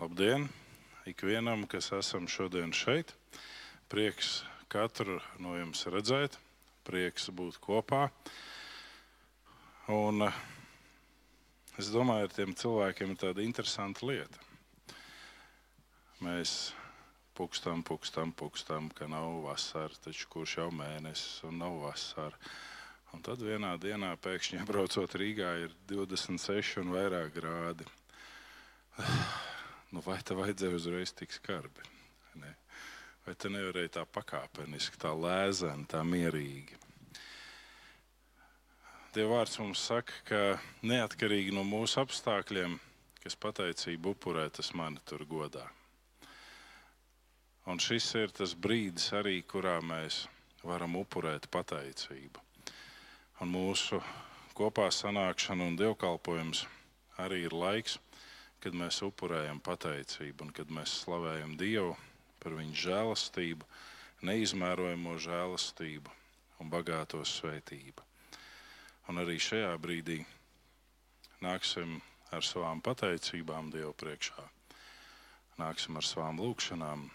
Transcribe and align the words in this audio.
Labdien! 0.00 0.46
Ikvienam, 1.04 1.66
kas 1.68 1.90
esam 1.92 2.24
šodien 2.24 2.70
šeit, 2.72 3.10
prieks 3.92 4.38
katru 4.72 5.18
no 5.44 5.52
jums 5.58 5.82
redzēt, 5.92 6.38
prieks 6.88 7.26
būt 7.36 7.58
kopā. 7.60 8.06
Un 9.92 10.24
es 10.24 11.90
domāju, 11.92 12.30
ar 12.30 12.32
tiem 12.32 12.54
cilvēkiem 12.56 13.12
ir 13.12 13.20
tāda 13.20 13.44
interesanta 13.44 14.08
lieta. 14.08 14.40
Mēs 16.24 16.54
pukstam, 17.36 17.84
pukstam, 17.84 18.32
pukstam, 18.32 18.88
ka 18.96 19.04
nav 19.04 19.42
vasara, 19.50 20.00
taču 20.06 20.32
kurš 20.32 20.56
jau 20.62 20.70
mēnesis 20.80 21.44
un 21.50 21.60
nav 21.60 21.76
vasara. 21.84 22.40
Un 23.12 23.20
tad 23.28 23.44
vienā 23.44 23.76
dienā 23.84 24.14
pēkšņi 24.16 24.64
braucot 24.72 25.20
Rīgā 25.20 25.52
ir 25.66 25.76
26 25.92 26.80
un 26.86 26.96
vairāk 26.96 27.36
grādi. 27.36 27.92
Nu, 29.90 30.02
vai 30.06 30.20
te 30.22 30.36
vajadzēja 30.38 30.76
uzreiz 30.78 31.10
tik 31.18 31.32
skarbi? 31.34 31.82
Ne? 32.38 32.52
Vai 33.26 33.34
te 33.34 33.50
nevarēja 33.50 33.96
tā 33.98 34.04
pakāpeniski, 34.06 35.00
tā 35.02 35.10
lēzeni, 35.16 35.88
tā 35.90 36.04
mierīgi? 36.06 36.78
Dieva 39.10 39.40
vārds 39.40 39.58
mums 39.58 39.82
saka, 39.82 40.14
ka 40.28 40.40
neatkarīgi 40.86 41.50
no 41.56 41.64
mūsu 41.66 41.98
apstākļiem, 42.04 42.76
kas 43.24 43.34
pateicību 43.42 44.14
upurē, 44.14 44.46
tas 44.54 44.70
mani 44.78 45.02
tur 45.02 45.24
godā. 45.26 45.64
Un 47.66 47.82
šis 47.82 48.06
ir 48.20 48.30
tas 48.30 48.54
brīdis 48.54 49.10
arī, 49.18 49.40
kurā 49.42 49.80
mēs 49.82 50.22
varam 50.62 50.94
upurēt 51.02 51.50
pateicību. 51.50 52.46
Un 53.42 53.50
mūsu 53.50 53.98
kopā 54.54 54.86
sanākšana 54.94 55.66
un 55.66 55.76
dievkalpojums 55.80 56.62
arī 57.18 57.42
ir 57.48 57.56
laiks, 57.56 57.98
kad 58.60 58.76
mēs 58.76 59.00
upurējam 59.06 59.60
pateicību 59.64 60.46
un 60.46 60.52
kad 60.56 60.72
mēs 60.72 61.00
slavējam 61.04 61.56
Dievu 61.60 61.94
par 62.40 62.56
viņa 62.56 62.76
žēlastību, 62.84 63.68
neizmērojamo 64.28 65.16
žēlastību 65.20 66.12
un 66.60 66.72
bagāto 66.72 67.22
svētību. 67.24 68.04
Un 69.08 69.20
arī 69.22 69.38
šajā 69.42 69.72
brīdī 69.80 70.20
nāksim 71.44 71.98
ar 72.36 72.44
savām 72.46 72.82
pateicībām 72.84 73.72
Dievu 73.74 73.94
priekšā. 74.02 74.44
Nāksim 75.60 75.96
ar 76.00 76.06
savām 76.06 76.40
lūgšanām, 76.40 77.08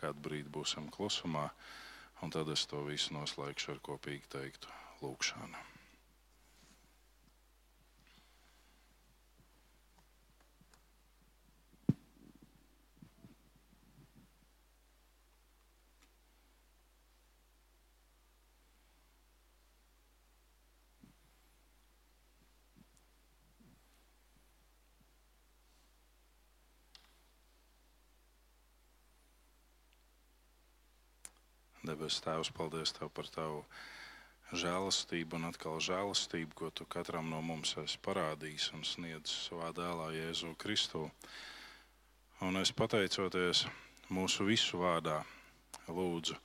kādu 0.00 0.26
brīdi 0.28 0.52
būsim 0.52 0.90
klusumā, 0.92 1.48
un 2.22 2.32
tad 2.32 2.52
es 2.52 2.64
to 2.70 2.84
visu 2.88 3.16
noslēgšu 3.16 3.74
ar 3.76 3.82
kopīgi 3.90 4.30
teiktu 4.36 4.76
lūgšanu. 5.02 5.75
Debes 32.06 32.22
Tēvs, 32.22 32.52
paldies 32.54 32.92
Tev 32.94 33.08
par 33.10 33.26
Tavu 33.34 33.64
žēlastību 34.54 35.40
un 35.40 35.48
atkal 35.48 35.80
žēlastību, 35.82 36.52
ko 36.54 36.68
Tu 36.70 36.84
katram 36.86 37.32
no 37.32 37.40
mums 37.42 37.72
esi 37.82 37.98
parādījis 37.98 38.68
un 38.76 38.84
sniedzis 38.86 39.48
savā 39.48 39.72
dēlā 39.74 40.12
Jēzu 40.14 40.52
Kristu. 40.54 41.00
Un 42.46 42.60
es 42.60 42.70
pateicoties 42.70 43.64
mūsu 44.14 44.46
visu 44.46 44.78
vārdā, 44.78 45.16
lūdzu, 45.88 46.36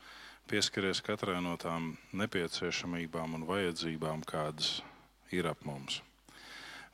pieskaries 0.49 1.03
katrai 1.05 1.37
no 1.45 1.53
tām 1.61 1.91
nepieciešamībām 2.09 3.37
un 3.37 3.45
vajadzībām, 3.45 4.23
kādas 4.25 4.79
ir 5.29 5.45
ap 5.51 5.61
mums. 5.61 5.99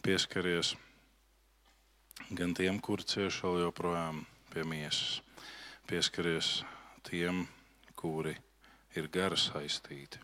Pieskaries 0.03 0.73
gan 2.35 2.51
tiem, 2.51 2.83
kuri 2.83 3.07
cieš 3.07 3.39
vēl 3.45 3.61
joprojām 3.69 4.25
pie 4.51 4.67
miesas, 4.67 5.21
pieskaries 5.87 6.51
tiem, 7.07 7.45
kuri 7.95 8.35
ir 8.97 9.09
gara 9.13 9.37
saistīti. 9.37 10.19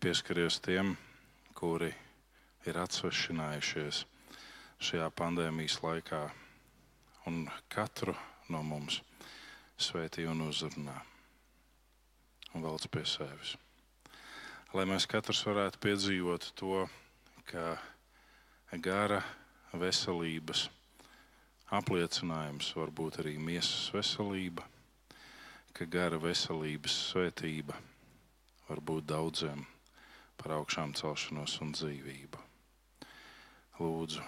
Pieskaries 0.00 0.60
tiem, 0.60 0.92
kuri 1.56 1.88
ir 2.68 2.78
atsvešinājušies 2.82 4.02
šajā 4.82 5.08
pandēmijas 5.16 5.78
laikā, 5.80 6.26
un 7.26 7.46
katru 7.72 8.14
no 8.52 8.60
mums 8.62 9.00
svētī 9.80 10.26
un 10.28 10.44
uzrunā 10.46 10.96
un 12.54 12.64
velc 12.64 12.86
pie 12.92 13.04
sevis. 13.08 13.56
Lai 14.76 14.84
mēs 14.88 15.08
katrs 15.08 15.42
varētu 15.46 15.80
piedzīvot 15.80 16.52
to, 16.58 16.84
ka 17.48 17.76
gara 18.84 19.22
veselības 19.72 20.66
apliecinājums 21.76 22.72
var 22.76 22.92
būt 22.94 23.20
arī 23.22 23.36
miesas 23.40 23.88
veselība 23.94 24.66
ka 25.76 25.84
gara 25.92 26.16
veselības 26.16 26.94
svētība 27.10 27.74
var 28.64 28.80
būt 28.80 29.04
daudziem 29.10 29.66
par 30.40 30.54
augšām 30.56 30.94
celšanos 30.96 31.58
un 31.60 31.74
dzīvību. 31.76 32.40
Lūdzu, 33.76 34.22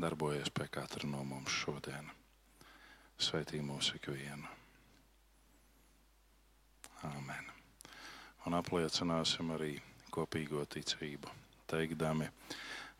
darbojies 0.00 0.48
pie 0.56 0.70
katra 0.72 1.10
no 1.10 1.20
mums 1.28 1.52
šodien. 1.52 2.08
Svētī 3.20 3.60
mūsu 3.60 3.98
ikvienu. 3.98 4.48
Āmen. 7.10 7.52
Un 8.48 8.56
apliecināsim 8.56 9.52
arī 9.52 9.74
kopīgo 10.08 10.64
ticību, 10.64 11.28
teikdami, 11.68 12.30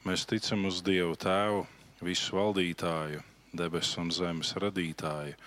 mēs 0.05 0.27
ticam 0.29 0.69
uz 0.69 0.83
Dievu 0.85 1.17
Tēvu, 1.17 1.65
visu 2.05 2.37
valdītāju, 2.37 3.25
debesu 3.57 4.05
un 4.05 4.13
zemes 4.13 4.53
radītāju, 4.61 5.41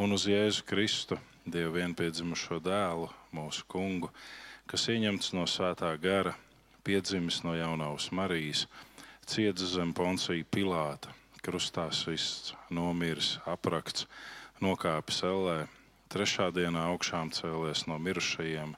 un 0.00 0.16
uz 0.16 0.24
Jēzu 0.32 0.64
Kristu 0.64 1.20
Dievu 1.44 1.74
vienpiedzimušo 1.76 2.56
dēlu, 2.64 3.10
mūsu 3.36 3.66
kungu, 3.68 4.08
kas 4.64 4.86
ieņemts 4.88 5.34
no 5.36 5.42
svētā 5.44 5.90
gara, 6.00 6.32
piedzimis 6.88 7.42
no 7.44 7.52
jaunās 7.52 8.06
Marijas, 8.16 8.62
ciets 9.28 9.66
zem 9.74 9.92
Poncija 9.92 10.46
Pilāta, 10.48 11.12
krustā 11.44 11.84
sists, 11.92 12.54
nomiris, 12.72 13.34
aprakts, 13.44 14.08
nokāpis 14.64 15.20
ellē, 15.28 15.58
trešā 16.08 16.48
dienā 16.56 16.88
augšām 16.94 17.34
cēlies 17.36 17.84
no 17.92 18.00
mirušajiem, 18.00 18.72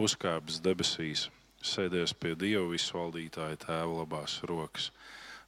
uzkāpis 0.00 0.62
debesīs, 0.64 1.28
sēdies 1.60 2.16
pie 2.16 2.32
Dieva 2.40 2.70
visvaldītāja 2.72 3.60
tēva 3.68 4.00
labās 4.00 4.40
rokas, 4.48 4.94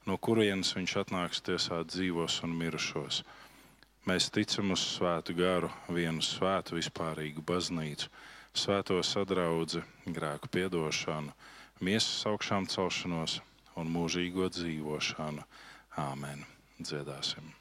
no 0.04 0.21
kurienes 0.21 0.77
viņš 0.77 0.98
atnāks 1.06 1.41
tiesāt 1.48 1.88
dzīvos 1.97 2.42
un 2.44 2.59
mirušos 2.60 3.25
Mēs 4.09 4.31
ticam 4.33 4.72
uz 4.72 4.81
svētu 4.97 5.34
garu, 5.37 5.69
vienu 5.93 6.25
svētu 6.25 6.78
vispārīgu 6.78 7.44
baznīcu, 7.44 8.09
svēto 8.56 8.97
sadraudzi, 9.05 9.84
grēku 10.09 10.49
piedošanu, 10.56 11.37
miesas 11.84 12.25
augšām 12.33 12.69
celšanos 12.72 13.41
un 13.77 13.93
mūžīgo 13.93 14.49
dzīvošanu. 14.56 15.44
Āmen! 16.00 16.47
Dziedāsim! 16.81 17.59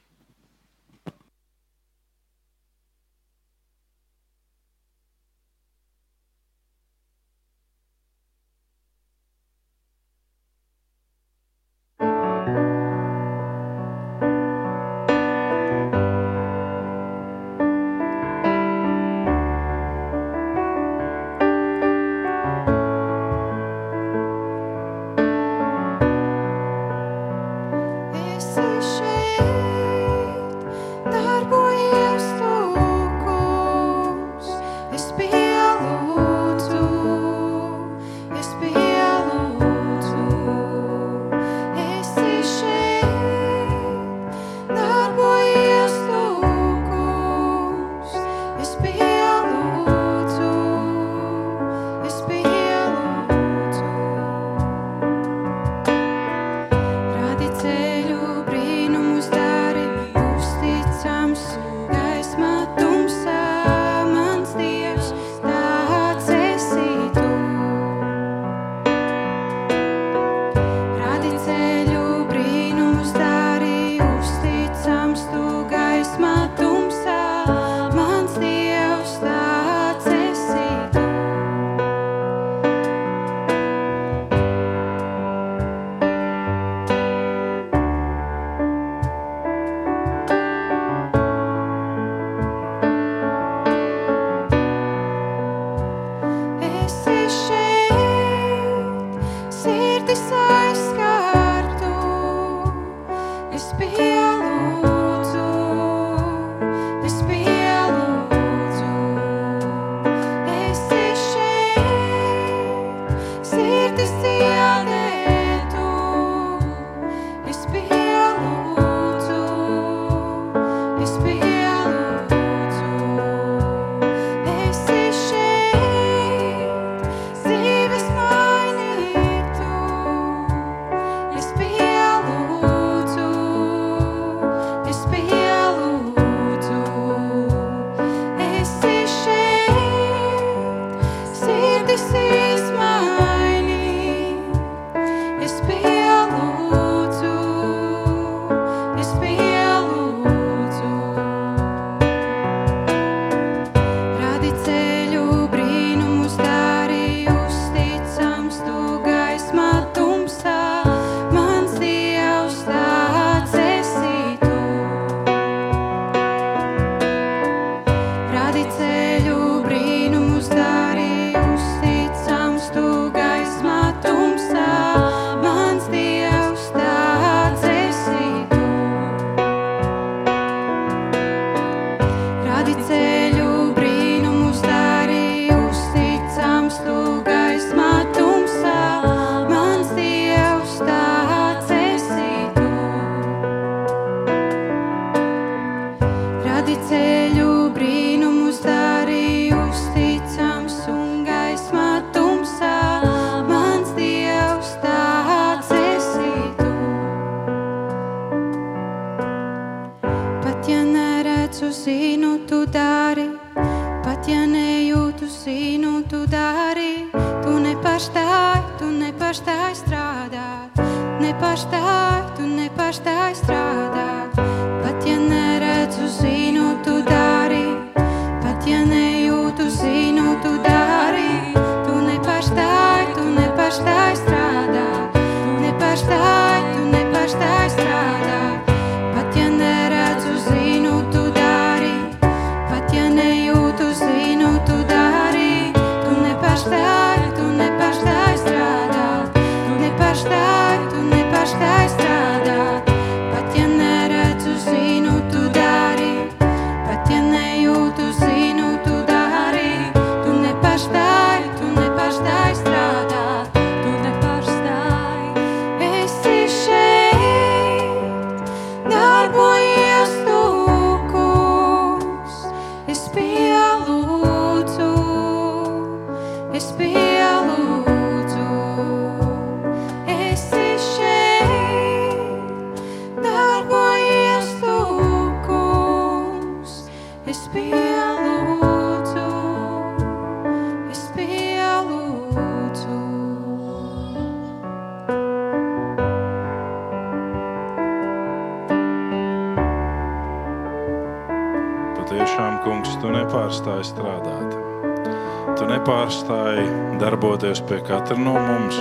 Katra 307.89 308.17
no 308.21 308.35
mums, 308.37 308.77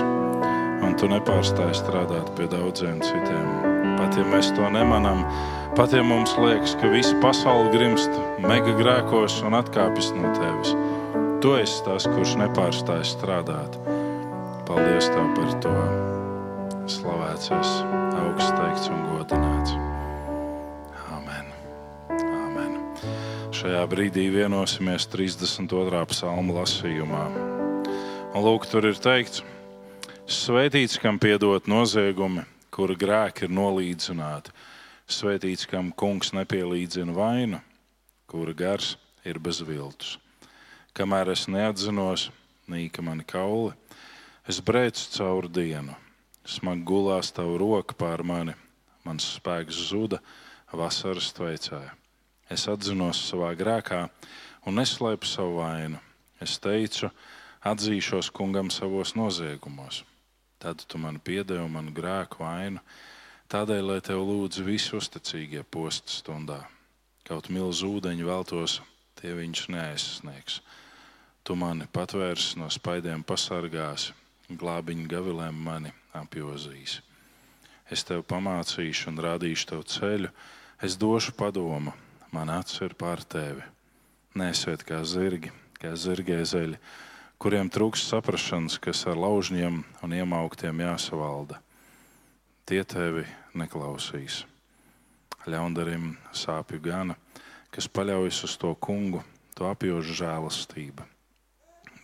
un 0.84 0.92
tu 1.00 1.08
nepārstāji 1.08 1.78
strādāt 1.78 2.28
pie 2.36 2.48
daudziem 2.52 3.00
citiem. 3.00 3.46
Pat 3.96 4.18
ja 4.18 4.24
mēs 4.28 4.50
to 4.56 4.68
nemanām, 4.72 5.24
pat 5.78 5.94
ja 5.96 6.04
mums 6.04 6.34
liekas, 6.38 6.76
ka 6.78 6.90
visa 6.92 7.16
pasaule 7.22 7.72
grimst 7.72 8.12
mega 8.44 8.74
grēkos 8.76 9.40
un 9.48 9.56
atkāpjas 9.58 10.12
no 10.18 10.34
tevis, 10.36 10.74
tu 11.42 11.56
esi 11.56 11.80
tas, 11.88 12.04
kurš 12.12 12.36
nepārstāj 12.44 13.02
strādāt. 13.08 13.80
Paldies 14.68 15.08
Tev 15.14 15.32
par 15.38 15.56
to! 15.64 15.74
Slavēts, 16.88 17.52
augsts 17.52 18.52
teikts 18.52 18.88
un 18.92 19.04
godināts. 19.08 19.76
Amen. 21.16 21.52
Amen. 22.12 22.80
Šajā 23.56 23.84
brīdī 23.88 24.28
vienosimies 24.36 25.08
32. 25.12 26.04
psalma 26.12 26.60
lasījumā. 26.60 27.47
Lūk, 28.38 28.68
tur 28.70 28.86
ir 28.86 28.98
teikts, 29.02 29.40
Svētīts, 30.28 30.98
kam 31.00 31.16
piedot 31.16 31.64
noziegumi, 31.72 32.42
kura 32.68 32.92
grēki 33.00 33.46
ir 33.46 33.52
nolīdzināti. 33.56 34.52
Svētīts, 35.08 35.64
kam 35.66 35.88
kungs 35.96 36.34
nepielīdzina 36.36 37.14
vainu, 37.16 37.62
kura 38.28 38.52
gars 38.52 38.90
ir 39.24 39.40
bez 39.40 39.62
viltus. 39.64 40.18
Kamēr 40.92 41.32
es 41.32 41.46
neatzinos, 41.48 42.26
nīka 42.68 43.00
mani 43.02 43.24
kauli, 43.24 43.72
es 44.44 44.60
brēcu 44.60 45.08
cauri 45.16 45.48
dienu. 45.48 45.96
Smagi 46.44 46.84
gulās 46.92 47.32
tavu 47.32 47.56
roku 47.64 47.96
pār 47.96 48.20
mani, 48.20 48.52
mans 49.08 49.32
spēks 49.40 49.80
zuda, 49.88 50.20
vasaras 50.76 51.32
tveicēja. 51.40 51.96
Es 52.52 52.68
atzinos 52.68 53.24
savā 53.32 53.54
grēkā 53.56 54.04
un 54.68 54.78
neslēpu 54.78 55.26
savu 55.26 55.62
vainu. 55.62 56.04
Es 56.44 56.60
teicu, 56.60 57.08
ka 57.08 57.37
atzīšos 57.66 58.30
kungam 58.34 58.70
savos 58.70 59.14
noziegumos. 59.18 60.04
Tad 60.58 60.82
tu 60.86 60.98
man 60.98 61.20
piedevi 61.22 61.66
manu 61.70 61.92
grēku 61.94 62.42
vainu, 62.42 62.82
tādēļ, 63.50 63.82
lai 63.92 64.00
tev 64.02 64.22
lūdzu 64.26 64.64
visi 64.66 64.94
uzticīgie 64.98 65.62
posta 65.62 66.10
stundā. 66.10 66.64
Kaut 67.28 67.50
milzu 67.52 67.92
ūdeņu 67.98 68.26
veltos, 68.26 68.78
tie 69.20 69.34
viņš 69.36 69.68
neaizsniegs. 69.74 70.60
Tu 71.44 71.54
mani 71.56 71.86
patvērsi 71.92 72.58
no 72.60 72.68
spaidiem, 72.72 73.22
pasargāsi, 73.24 74.14
glābiņu 74.50 75.06
gavilēm 75.08 75.62
mani 75.64 75.92
apjozīs. 76.16 76.98
Es 77.88 78.04
tev 78.04 78.24
pamācīšu 78.28 79.12
un 79.12 79.22
rādīšu 79.24 79.70
tev 79.70 79.84
ceļu, 79.88 80.30
es 80.84 80.96
došu 81.00 81.32
padomu, 81.38 81.94
man 82.32 82.50
acis 82.52 82.82
ir 82.84 82.94
pār 82.98 83.22
tevi. 83.24 83.64
Nesiet 84.36 84.84
kā 84.84 85.00
zirgi, 85.08 85.52
kā 85.80 85.94
zirgēzeļi 85.96 86.76
kuriem 87.38 87.70
trūks 87.70 88.02
saprašanas, 88.10 88.80
kas 88.82 89.04
ar 89.06 89.18
laužņiem 89.18 89.82
un 90.02 90.14
iemauktiem 90.14 90.82
jāsavalda. 90.82 91.60
Tie 92.66 92.82
tevi 92.84 93.24
neklausīs. 93.54 94.44
ļaundarim 95.48 96.18
sāpju 96.34 96.80
gana, 96.82 97.14
kas 97.70 97.88
paļaujas 97.88 98.42
uz 98.44 98.56
to 98.60 98.74
kungu, 98.74 99.22
to 99.56 99.64
apjožu 99.70 100.18
žēlastību. 100.18 101.06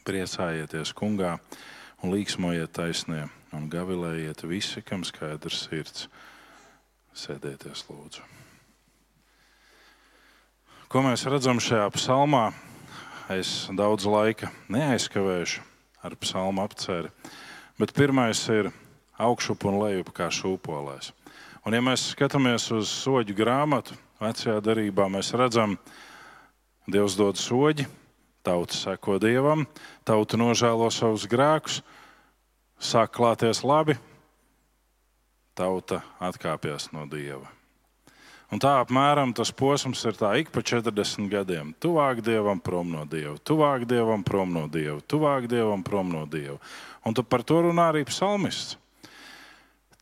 Priecājieties 0.07 0.95
kungā 0.97 1.35
un 2.03 2.15
līksmojiet 2.15 2.73
taisnē, 2.73 3.27
un 3.53 3.69
gavilējiet 3.69 4.47
visi, 4.49 4.83
kam 4.83 5.05
skaidrs 5.05 5.67
sirds. 5.67 6.09
Sēdieties, 7.15 7.85
lūdzu. 7.91 8.23
Ko 10.89 11.03
mēs 11.03 11.27
redzam 11.27 11.61
šajā 11.63 11.91
psalmā? 11.95 12.53
Es 13.33 13.71
daudz 13.73 14.05
laika 14.05 14.51
neaizskavēšu 14.69 15.63
ar 16.05 16.13
psalmu 16.21 16.61
apcēri, 16.61 17.09
bet 17.81 17.95
pirmais 17.97 18.43
ir 18.53 18.69
augšup 19.17 19.65
un 19.65 19.79
lejup 19.81 20.11
kā 20.13 20.27
šūpolēs. 20.29 21.09
Un, 21.65 21.73
ja 21.73 21.81
mēs 21.81 22.11
skatāmies 22.13 22.69
uz 22.77 22.91
soļu 22.93 23.33
grāmatu, 23.39 23.97
vecajā 24.21 24.59
darbā, 24.61 25.09
mēs 25.09 25.33
redzam, 25.33 25.79
Dievs 26.85 27.17
dod 27.17 27.41
soļi, 27.41 27.87
tauta 28.45 28.77
seko 28.77 29.17
dievam, 29.17 29.65
tauta 30.05 30.37
nožēlo 30.37 30.91
savus 30.93 31.25
grēkus, 31.25 31.81
sāk 32.77 33.15
klāties 33.17 33.63
labi, 33.65 33.97
tauta 35.57 36.03
atkāpjas 36.21 36.91
no 36.93 37.09
dieva. 37.09 37.49
Un 38.55 38.61
tā 38.63 38.77
apmēram 38.79 39.33
tas 39.35 39.51
posms 39.51 40.05
ir 40.07 40.15
tā 40.15 40.29
ik 40.39 40.53
pa 40.55 40.63
40 40.63 41.27
gadiem. 41.27 41.73
Tuvāk 41.83 42.21
dievam, 42.23 42.61
prom 42.63 42.93
no 42.95 43.03
dieva, 43.03 43.35
tuvāk 43.43 43.83
dievam, 43.91 44.23
prom 44.23 44.53
no 44.55 44.69
dieva, 44.71 45.01
tuvāk 45.11 45.49
dievam, 45.51 45.83
prom 45.83 46.13
no 46.15 46.23
dieva. 46.31 46.61
Un 47.03 47.19
par 47.19 47.43
to 47.43 47.65
runā 47.67 47.89
arī 47.91 48.05
psalmists. 48.07 48.77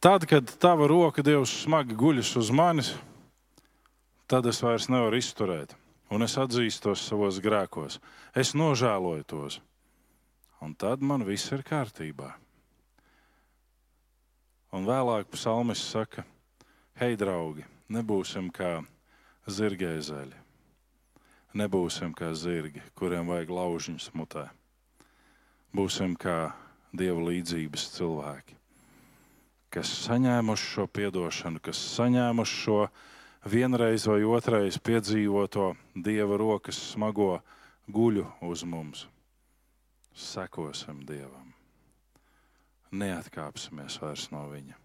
Tad, 0.03 0.27
kad 0.29 0.53
tava 0.61 0.85
roka 0.91 1.23
Dievs 1.23 1.63
smagi 1.63 1.97
guļas 1.97 2.35
uz 2.37 2.51
manis, 2.51 2.93
tad 4.27 4.45
es 4.51 4.59
vairs 4.61 4.91
nevaru 4.91 5.17
izturēt. 5.17 5.73
Un 6.13 6.27
es 6.27 6.37
atzīstos 6.37 7.07
savos 7.09 7.41
grēkos. 7.41 8.01
Es 8.37 8.53
nožēloju 8.53 9.25
tos. 9.33 9.61
Un 10.61 10.75
tad 10.77 11.01
man 11.01 11.25
viss 11.25 11.55
ir 11.55 11.65
kārtībā. 11.65 12.35
Un 14.77 14.85
vēlāk 14.91 15.31
psalmis 15.33 15.81
saka, 15.87 16.27
hei, 16.99 17.15
draugi, 17.17 17.65
nebūsim 17.93 18.49
kā 18.55 18.81
zirgēzeļi. 19.47 20.41
Nebūsim 21.61 22.17
kā 22.17 22.33
zirgi, 22.33 22.81
kuriem 22.97 23.29
vajag 23.29 23.53
laužiņus 23.53 24.09
mutē. 24.17 24.49
Būsim 25.77 26.17
kā 26.17 26.55
dieva 26.97 27.29
līdzības 27.29 27.91
cilvēki 27.99 28.63
kas 29.73 29.89
saņēmuši 30.05 30.69
šo 30.75 30.85
atdošanu, 31.09 31.61
kas 31.65 31.81
saņēmuši 31.97 32.59
šo 32.65 32.81
vienreiz 33.49 34.05
vai 34.07 34.21
otrreiz 34.29 34.77
piedzīvoto 34.77 35.73
dieva 35.97 36.37
rokas 36.37 36.81
smago 36.93 37.41
guļu 37.89 38.27
uz 38.45 38.67
mums. 38.69 39.07
Sekosim 40.13 41.01
dievam, 41.09 41.55
neatkāpsimies 42.93 43.97
vairs 44.03 44.29
no 44.35 44.45
viņa. 44.53 44.82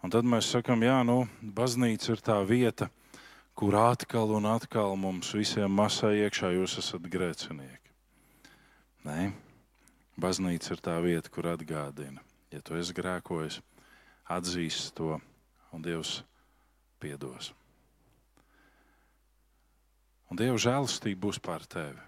Un 0.00 0.12
tad 0.12 0.24
mēs 0.24 0.48
sakām, 0.54 0.80
jā, 0.86 0.96
nu, 1.04 1.26
baznīca 1.42 2.14
ir 2.14 2.24
tā 2.24 2.38
vieta, 2.48 2.88
kur 3.54 3.76
atkal 3.76 4.32
un 4.38 4.48
atkal 4.48 4.96
mums 4.96 5.34
visiem 5.36 5.70
masai 5.76 6.22
iekšā 6.24 6.54
jūs 6.56 6.78
esat 6.80 7.04
grēcinieki. 7.12 7.94
Nē, 9.04 9.30
baznīca 10.20 10.74
ir 10.74 10.82
tā 10.84 10.96
vieta, 11.04 11.32
kur 11.32 11.52
atgādina 11.52 12.24
Ja 12.50 12.58
tu 12.66 12.74
esi 12.74 12.94
grēkojis, 12.96 13.60
atzīst 14.26 14.90
to, 14.98 15.20
un 15.70 15.82
Dievs 15.84 16.18
piedos. 16.98 17.52
Un 20.30 20.38
Dieva 20.38 20.58
žēlastība 20.58 21.28
būs 21.28 21.38
pār 21.42 21.62
tevi. 21.70 22.02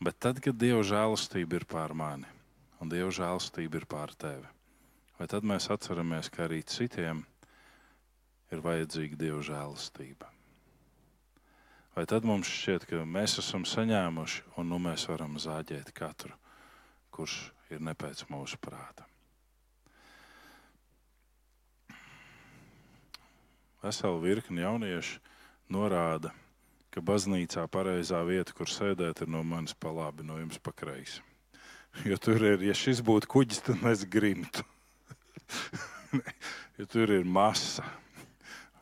Bet 0.00 0.20
tad, 0.22 0.38
kad 0.42 0.54
Dieva 0.58 0.84
žēlastība 0.86 1.58
ir 1.58 1.66
pār 1.66 1.94
mani 1.98 2.30
un 2.80 2.88
Dieva 2.88 3.10
žēlastība 3.12 3.82
ir 3.82 3.86
pār 3.90 4.14
tevi, 4.14 4.46
vai 5.20 5.28
tad 5.28 5.44
mēs 5.44 5.68
atceramies, 5.68 6.32
ka 6.32 6.46
arī 6.46 6.62
citiem 6.64 7.20
ir 8.48 8.62
vajadzīga 8.64 9.20
Dieva 9.20 9.42
žēlastība? 9.44 10.30
Vai 11.92 12.06
tad 12.08 12.24
mums 12.24 12.48
šķiet, 12.48 12.86
ka 12.88 13.04
mēs 13.04 13.36
esam 13.42 13.66
saņēmuši 13.68 14.54
un 14.56 14.70
nu 14.72 14.78
mēs 14.80 15.04
varam 15.10 15.36
zāģēt 15.36 15.92
katru, 15.92 16.32
kurš 17.12 17.50
ir 17.68 17.84
ne 17.84 17.92
pēc 17.92 18.24
mūsu 18.32 18.56
prāta. 18.62 19.04
Vesela 23.84 24.16
virkni 24.20 24.64
jauniešu 24.64 25.20
norāda, 25.72 26.32
ka 26.92 27.04
baznīcā 27.04 27.66
pareizā 27.68 28.24
vieta, 28.24 28.56
kur 28.56 28.72
sēdēt, 28.72 29.20
ir 29.24 29.30
no 29.32 29.44
manis 29.44 29.76
pa 29.76 29.92
labi, 29.92 30.24
no 30.24 30.40
jums 30.40 30.60
pa 30.62 30.72
kreisi. 30.72 31.20
Jo 32.06 32.16
tur 32.22 32.40
ir, 32.54 32.60
ja 32.62 32.74
šis 32.76 33.00
būtu 33.04 33.28
kuģis, 33.28 33.64
tad 33.66 33.80
mēs 33.84 34.08
grimtu. 34.08 34.64
jo 36.78 36.86
tur 36.90 37.14
ir 37.14 37.24
masa. 37.24 37.86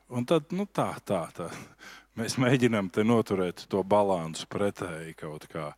Un 0.09 0.25
tad, 0.25 0.53
nu 0.57 0.65
tā, 0.73 0.91
tā, 1.05 1.27
tā. 1.37 1.49
Mēs 2.19 2.39
mēģinām 2.41 2.89
te 2.91 3.05
noturēt 3.07 3.67
to 3.71 3.85
balansu 3.85 4.49
pretēji 4.51 5.15
kaut 5.21 5.45
kā. 5.53 5.71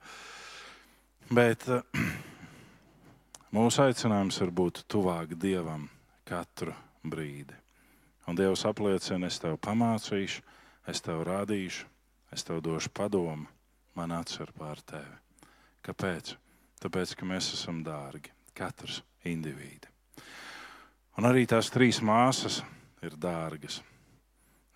Bet 1.30 1.66
uh, 1.68 1.82
Mūsu 3.50 3.80
aicinājums 3.82 4.36
ir 4.44 4.52
būt 4.54 4.84
tuvāk 4.86 5.32
Dievam 5.42 5.88
katru 6.22 6.70
brīdi. 7.02 7.56
Un 8.30 8.38
Dievs 8.38 8.62
apliecina, 8.68 9.26
es 9.26 9.40
tev 9.42 9.56
pamācīšu, 9.66 10.44
es 10.86 11.02
tev 11.02 11.24
rādīšu, 11.26 11.88
es 12.30 12.46
tev 12.46 12.62
došu 12.62 12.94
padomu, 12.94 13.50
man 13.98 14.14
atcer 14.14 14.54
pār 14.54 14.78
tevi. 14.86 15.18
Kāpēc? 15.82 16.36
Tāpēc, 16.78 17.16
ka 17.18 17.26
mēs 17.26 17.50
esam 17.58 17.82
dārgi, 17.82 18.30
katrs 18.54 19.02
indivīds. 19.26 19.89
Un 21.18 21.26
arī 21.26 21.46
tās 21.50 21.70
trīs 21.74 21.98
māsas 22.04 22.60
ir 23.02 23.16
dārgas. 23.18 23.80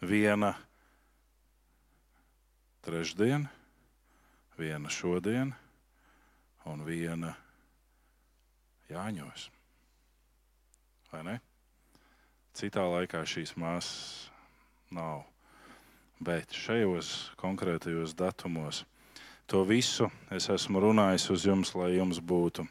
Viena 0.04 0.52
trešdien, 2.84 3.46
viena 4.58 4.90
šodien 4.92 5.54
un 6.68 6.84
viena 6.84 7.32
Jāņos. 8.90 9.48
Vai 11.12 11.22
ne? 11.24 11.38
Citā 12.54 12.84
laikā 12.86 13.22
šīs 13.26 13.54
māsas 13.58 14.28
nav. 14.94 15.24
Bet 16.24 16.54
šajos 16.54 17.34
konkrētajos 17.40 18.14
datumos 18.16 18.84
to 19.50 19.64
visu 19.66 20.10
es 20.32 20.46
esmu 20.52 20.80
runājis 20.84 21.26
uz 21.34 21.46
jums, 21.48 21.74
lai 21.76 21.96
jums 21.96 22.20
būtu 22.20 22.64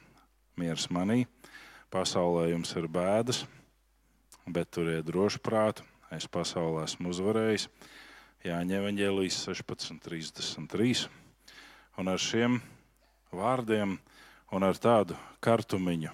miers 0.57 0.87
manī. 0.93 1.25
Pasaulē 1.93 2.47
jums 2.49 2.71
ir 2.73 2.87
bēdas, 2.89 3.43
bet 4.49 4.71
turiet 4.73 5.05
drošu 5.05 5.37
prātu. 5.45 5.85
Es 6.09 6.25
pasaulē 6.25 6.87
esmu 6.87 7.11
uzvarējis. 7.13 7.67
Jāņem 8.43 8.79
evanģēlijas 8.79 9.37
16.33. 9.45 11.05
Un 12.01 12.09
ar 12.09 12.17
šiem 12.17 12.57
vārdiem 13.29 13.93
un 14.53 14.65
ar 14.65 14.81
tādu 14.81 15.17
kartumiņu 15.37 16.09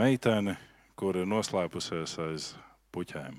meiteni, 0.00 0.56
kur 0.96 1.20
ir 1.20 1.28
noslēpusies 1.28 2.16
aiz 2.24 2.48
puķēm. 2.92 3.36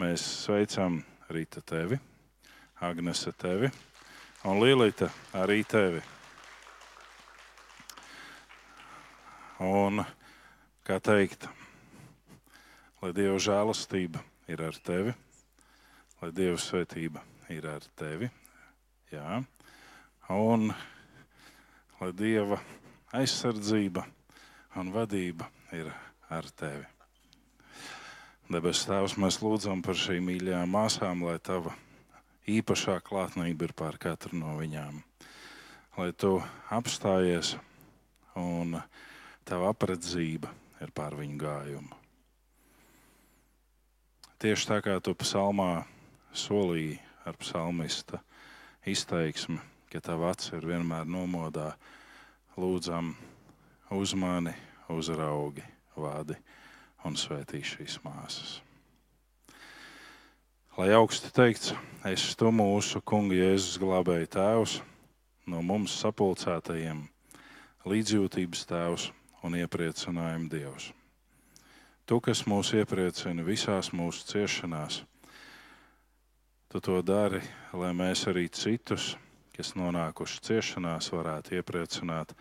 Mēs 0.00 0.24
sveicam 0.46 1.02
Rīta 1.28 1.60
tevi, 1.60 2.00
Agnese 2.80 3.36
tevi 3.36 3.68
un 4.48 4.64
Līlīta 4.64 5.12
arī 5.36 5.60
tevi. 5.68 6.02
Un, 9.64 10.02
kā 10.84 10.98
teikt, 11.00 11.46
lai 13.00 13.08
Dieva 13.16 13.38
žēlastība 13.40 14.20
ir 14.52 14.60
ar 14.66 14.76
tevi, 14.84 15.14
lai 16.20 16.28
Dieva 16.36 16.58
svētība 16.60 17.22
ir 17.52 17.64
ar 17.72 17.84
tevi, 17.96 18.28
jā, 19.08 19.38
un 20.28 20.66
lai 22.00 22.08
Dieva 22.12 22.58
aizsardzība 23.16 24.04
un 24.76 24.90
vadība 24.92 25.48
ir 25.72 25.88
ar 26.28 26.50
tevi. 26.52 26.84
Debes 28.52 28.82
Tēvs, 28.84 29.14
mēs 29.16 29.38
lūdzam 29.40 29.80
par 29.80 29.96
šīm 29.96 30.26
mīļajām 30.28 30.68
māsām, 30.68 31.22
lai 31.24 31.38
Tava 31.40 31.72
īpašā 32.44 32.98
klātnība 33.06 33.70
ir 33.70 33.72
pār 33.72 33.96
katru 33.96 34.36
no 34.36 34.52
viņām. 34.58 35.00
Lai 35.96 36.10
Tu 36.12 36.34
apstājies 36.68 37.54
un 38.36 38.76
Tava 39.48 39.72
apredzība 39.72 40.52
ir 40.84 40.92
pār 40.94 41.16
viņu 41.18 41.38
gājumu. 41.40 42.00
Tieši 44.44 44.68
tā 44.68 44.80
kā 44.84 44.98
Tu 45.00 45.14
psalmā 45.16 45.86
solīji 46.36 46.98
ar 47.24 47.38
psalmista 47.40 48.20
izteiksmi, 48.84 49.56
ka 49.88 50.02
Tava 50.04 50.34
acis 50.34 50.52
ir 50.52 50.66
vienmēr 50.68 51.08
nomodā, 51.08 51.72
lūdzam 52.60 53.14
uz 53.94 54.12
mani, 54.18 54.52
uzraugi, 54.92 55.64
vadi 55.96 56.36
un 57.04 57.16
svētī 57.16 57.62
šīs 57.64 58.00
māsas. 58.04 58.58
Lai 60.74 60.90
augstu 60.90 61.30
teikts, 61.30 61.72
es 62.10 62.32
tu 62.34 62.50
mūsu 62.50 62.98
kungu 63.06 63.36
Jēzus 63.38 63.78
glābēju 63.78 64.30
tēvs, 64.34 64.80
no 65.46 65.60
mums 65.62 65.94
sapulcētajiem, 66.02 67.04
līdzjūtības 67.86 68.64
tēvs 68.66 69.12
un 69.44 69.56
iepriecinājuma 69.60 70.50
dievs. 70.50 70.90
Tu, 72.04 72.20
kas 72.20 72.44
mūs 72.48 72.74
iepriecina 72.76 73.44
visās 73.44 73.92
mūsu 73.96 74.26
ciešanās, 74.28 75.02
tu 76.68 76.80
to 76.84 76.98
dari, 77.04 77.40
lai 77.72 77.92
mēs 77.96 78.26
arī 78.32 78.48
citus, 78.52 79.14
kas 79.56 79.72
nonākuši 79.78 80.42
ciešanās, 80.48 81.12
varētu 81.14 81.58
iepriecināt 81.60 82.34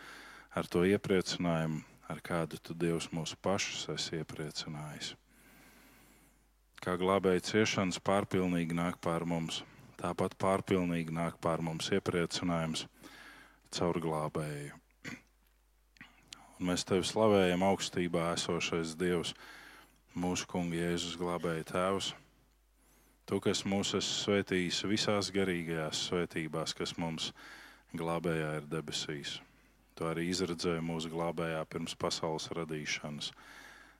ar 0.57 0.67
to 0.67 0.83
iepriecinājumu, 0.89 1.83
ar 2.09 2.19
kādu 2.25 2.59
tu 2.59 2.75
Dievs 2.77 3.07
mūsu 3.13 3.37
pašus 3.41 3.87
esi 3.93 4.19
iepriecinājis. 4.19 5.13
Kā 6.83 6.97
glābēji 6.99 7.45
ciešanas 7.53 8.01
pārpilnīgi 8.03 8.75
nāk 8.75 8.99
pār 8.99 9.23
mums, 9.23 9.61
tāpat 10.01 10.35
pārpilnīgi 10.35 11.15
nāk 11.15 11.39
pār 11.39 11.63
mums 11.63 11.87
iepriecinājums 11.95 12.87
caur 13.73 14.03
glābēju. 14.03 14.82
Mēs 16.63 16.85
tevi 16.87 17.03
slavējam 17.03 17.63
augstībā 17.67 18.29
esošais 18.37 18.93
Dievs, 18.95 19.33
mūsu 20.15 20.45
Kunga 20.47 20.77
Jēzus 20.77 21.17
glābēja 21.19 21.65
Tēvs. 21.73 22.13
Tu, 23.27 23.39
kas 23.43 23.65
mūs 23.67 23.91
esi 23.97 24.13
svētījis 24.21 24.79
visās 24.87 25.31
garīgajās 25.35 26.05
svētībās, 26.07 26.75
kas 26.77 26.95
mums 26.95 27.33
glābējā 27.91 28.53
ir 28.61 28.69
debesīs. 28.71 29.33
Tu 29.99 30.07
arī 30.07 30.29
izredzēji 30.31 30.85
mūsu 30.87 31.11
glābējā 31.11 31.65
pirms 31.67 31.97
pasaules 31.99 32.47
radīšanas, 32.55 33.33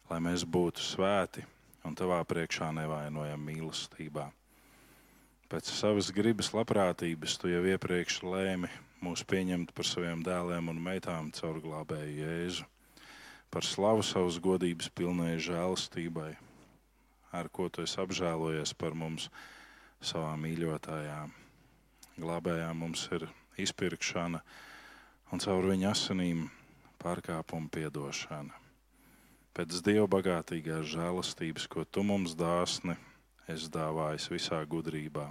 lai 0.08 0.22
mēs 0.24 0.48
būtu 0.48 0.88
svēti 0.88 1.44
un 1.84 2.00
tavā 2.00 2.22
priekšā 2.24 2.72
nevainojam 2.80 3.44
mīlestībā. 3.44 4.30
Pēc 5.52 5.76
savas 5.82 6.16
gribas 6.16 6.54
labprātības 6.56 7.36
tu 7.42 7.52
jau 7.52 7.66
iepriekš 7.76 8.24
lēmi 8.24 8.72
mūs 9.04 9.24
pieņemt 9.28 9.74
par 9.76 9.88
saviem 9.88 10.22
dēliem 10.24 10.70
un 10.72 10.80
meitām 10.80 11.30
caur 11.36 11.60
glābēju 11.64 12.14
Jēzu, 12.22 12.66
par 13.52 13.66
slavu 13.68 14.04
savas 14.06 14.40
godības 14.42 14.90
pilnai 14.96 15.36
žēlastībai, 15.44 16.32
ar 17.36 17.50
ko 17.52 17.68
tu 17.70 17.84
esi 17.84 18.00
apžēlojies 18.02 18.74
par 18.80 18.96
mums 18.98 19.28
savā 20.04 20.34
mīļotājā. 20.40 21.20
Glābējā 22.16 22.70
mums 22.78 23.08
ir 23.18 23.28
izpirkšana 23.60 24.44
un 25.34 25.42
caur 25.44 25.68
viņa 25.72 25.90
asinīm 25.92 26.46
pārkāpuma 27.02 27.72
piedošana. 27.74 28.62
Pēc 29.54 29.82
Dieva 29.86 30.08
bagātīgās 30.10 30.88
žēlastības, 30.94 31.68
ko 31.70 31.84
tu 31.86 32.06
mums 32.06 32.38
dāsni, 32.38 32.96
es 33.50 33.68
dāvāju 33.74 34.38
visā 34.38 34.64
gudrībā 34.70 35.28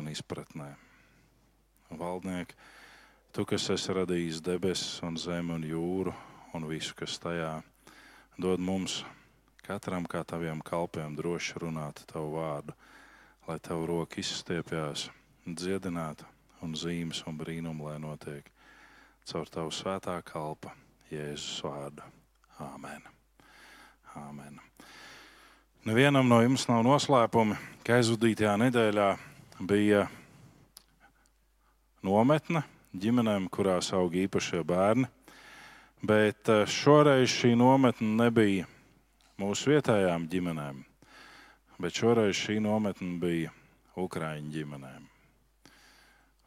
un 0.00 0.10
izpratnē 0.10 0.72
valdnieki, 1.98 2.56
tu, 3.32 3.46
kas 3.48 3.70
esi 3.74 3.96
radījis 3.96 4.42
debesis 4.44 5.00
un 5.06 5.16
zemi 5.20 5.54
un 5.56 5.66
jūru 5.66 6.14
un 6.56 6.68
visu, 6.68 6.94
kas 6.98 7.18
tajā, 7.22 7.54
dod 8.38 8.60
mums 8.60 9.02
katram 9.62 10.06
kā 10.08 10.24
taviem 10.26 10.60
kalpiem 10.64 11.16
droši 11.16 11.62
runāt 11.62 12.02
tavu 12.10 12.36
vārdu, 12.36 12.74
lai 13.48 13.58
tavu 13.62 13.86
roku 13.88 14.20
izstiepjās, 14.20 15.08
dziedinātu 15.46 16.26
un 16.62 16.74
zīmes 16.78 17.22
un 17.26 17.38
brīnumu, 17.38 17.88
lai 17.88 17.98
notiek 18.02 18.48
caur 19.28 19.48
tavu 19.50 19.70
svētā 19.74 20.18
kalpa 20.26 20.74
Jēzus 21.12 21.62
vārdu. 21.64 22.04
Āmen. 22.62 23.02
Āmen. 24.16 24.58
Nevienam 25.86 26.28
no 26.30 26.38
jums 26.42 26.68
nav 26.70 26.82
noslēpumi, 26.86 27.56
ka 27.82 27.98
aizvadītajā 27.98 28.54
nedēļā 28.66 29.08
bija 29.66 30.06
nometne 32.06 32.64
ģimenēm, 32.98 33.48
kurās 33.52 33.92
aug 33.96 34.14
īpašie 34.18 34.62
bērni. 34.66 35.08
Bet 36.02 36.50
eh, 36.50 36.64
šoreiz 36.66 37.30
šī 37.30 37.54
nometne 37.58 38.08
nebija 38.18 38.66
mūsu 39.38 39.72
vietējām 39.72 40.26
ģimenēm, 40.30 40.82
bet 41.82 41.98
šoreiz 41.98 42.36
šī 42.38 42.58
nometne 42.62 43.16
bija 43.22 43.54
Ukrāņu 43.98 44.54
ģimenēm. 44.54 45.08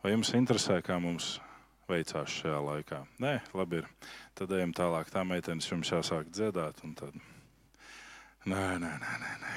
Vai 0.01 0.11
jums 0.15 0.31
interesē, 0.37 0.79
kā 0.85 0.97
mums 1.01 1.35
veicās 1.89 2.33
šajā 2.41 2.57
laikā? 2.61 3.03
Nē, 3.21 3.35
labi. 3.57 3.83
Ir. 3.83 4.11
Tad 4.37 4.51
ejam 4.57 4.73
tālāk. 4.73 5.11
Tā 5.13 5.21
meitenes 5.25 5.69
jums 5.69 5.91
jāsāk 5.93 6.31
dziedāt. 6.33 6.81
Tad... 6.97 7.19
Nē, 8.49 8.63
nē, 8.81 8.91
nē, 9.01 9.13
nē, 9.21 9.31
nē. 9.45 9.53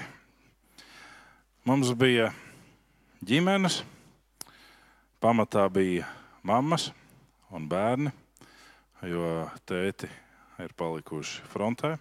Mums 1.69 1.93
bija 1.97 2.31
ģimenes 3.25 3.83
pamatā 5.21 5.67
bija 5.73 6.07
mammas 6.47 6.93
un 7.51 7.67
bērni, 7.69 8.13
jo 9.03 9.49
tēti 9.67 10.09
ir 10.63 10.75
palikuši 10.79 11.47
frontē 11.51 11.97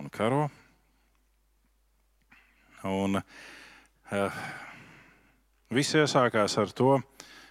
un 0.00 0.08
karo. 0.12 0.48
Un, 2.84 3.20
eh, 4.12 4.40
viss 5.70 5.96
iesākās 5.96 6.58
ar 6.60 6.72
to, 6.72 7.00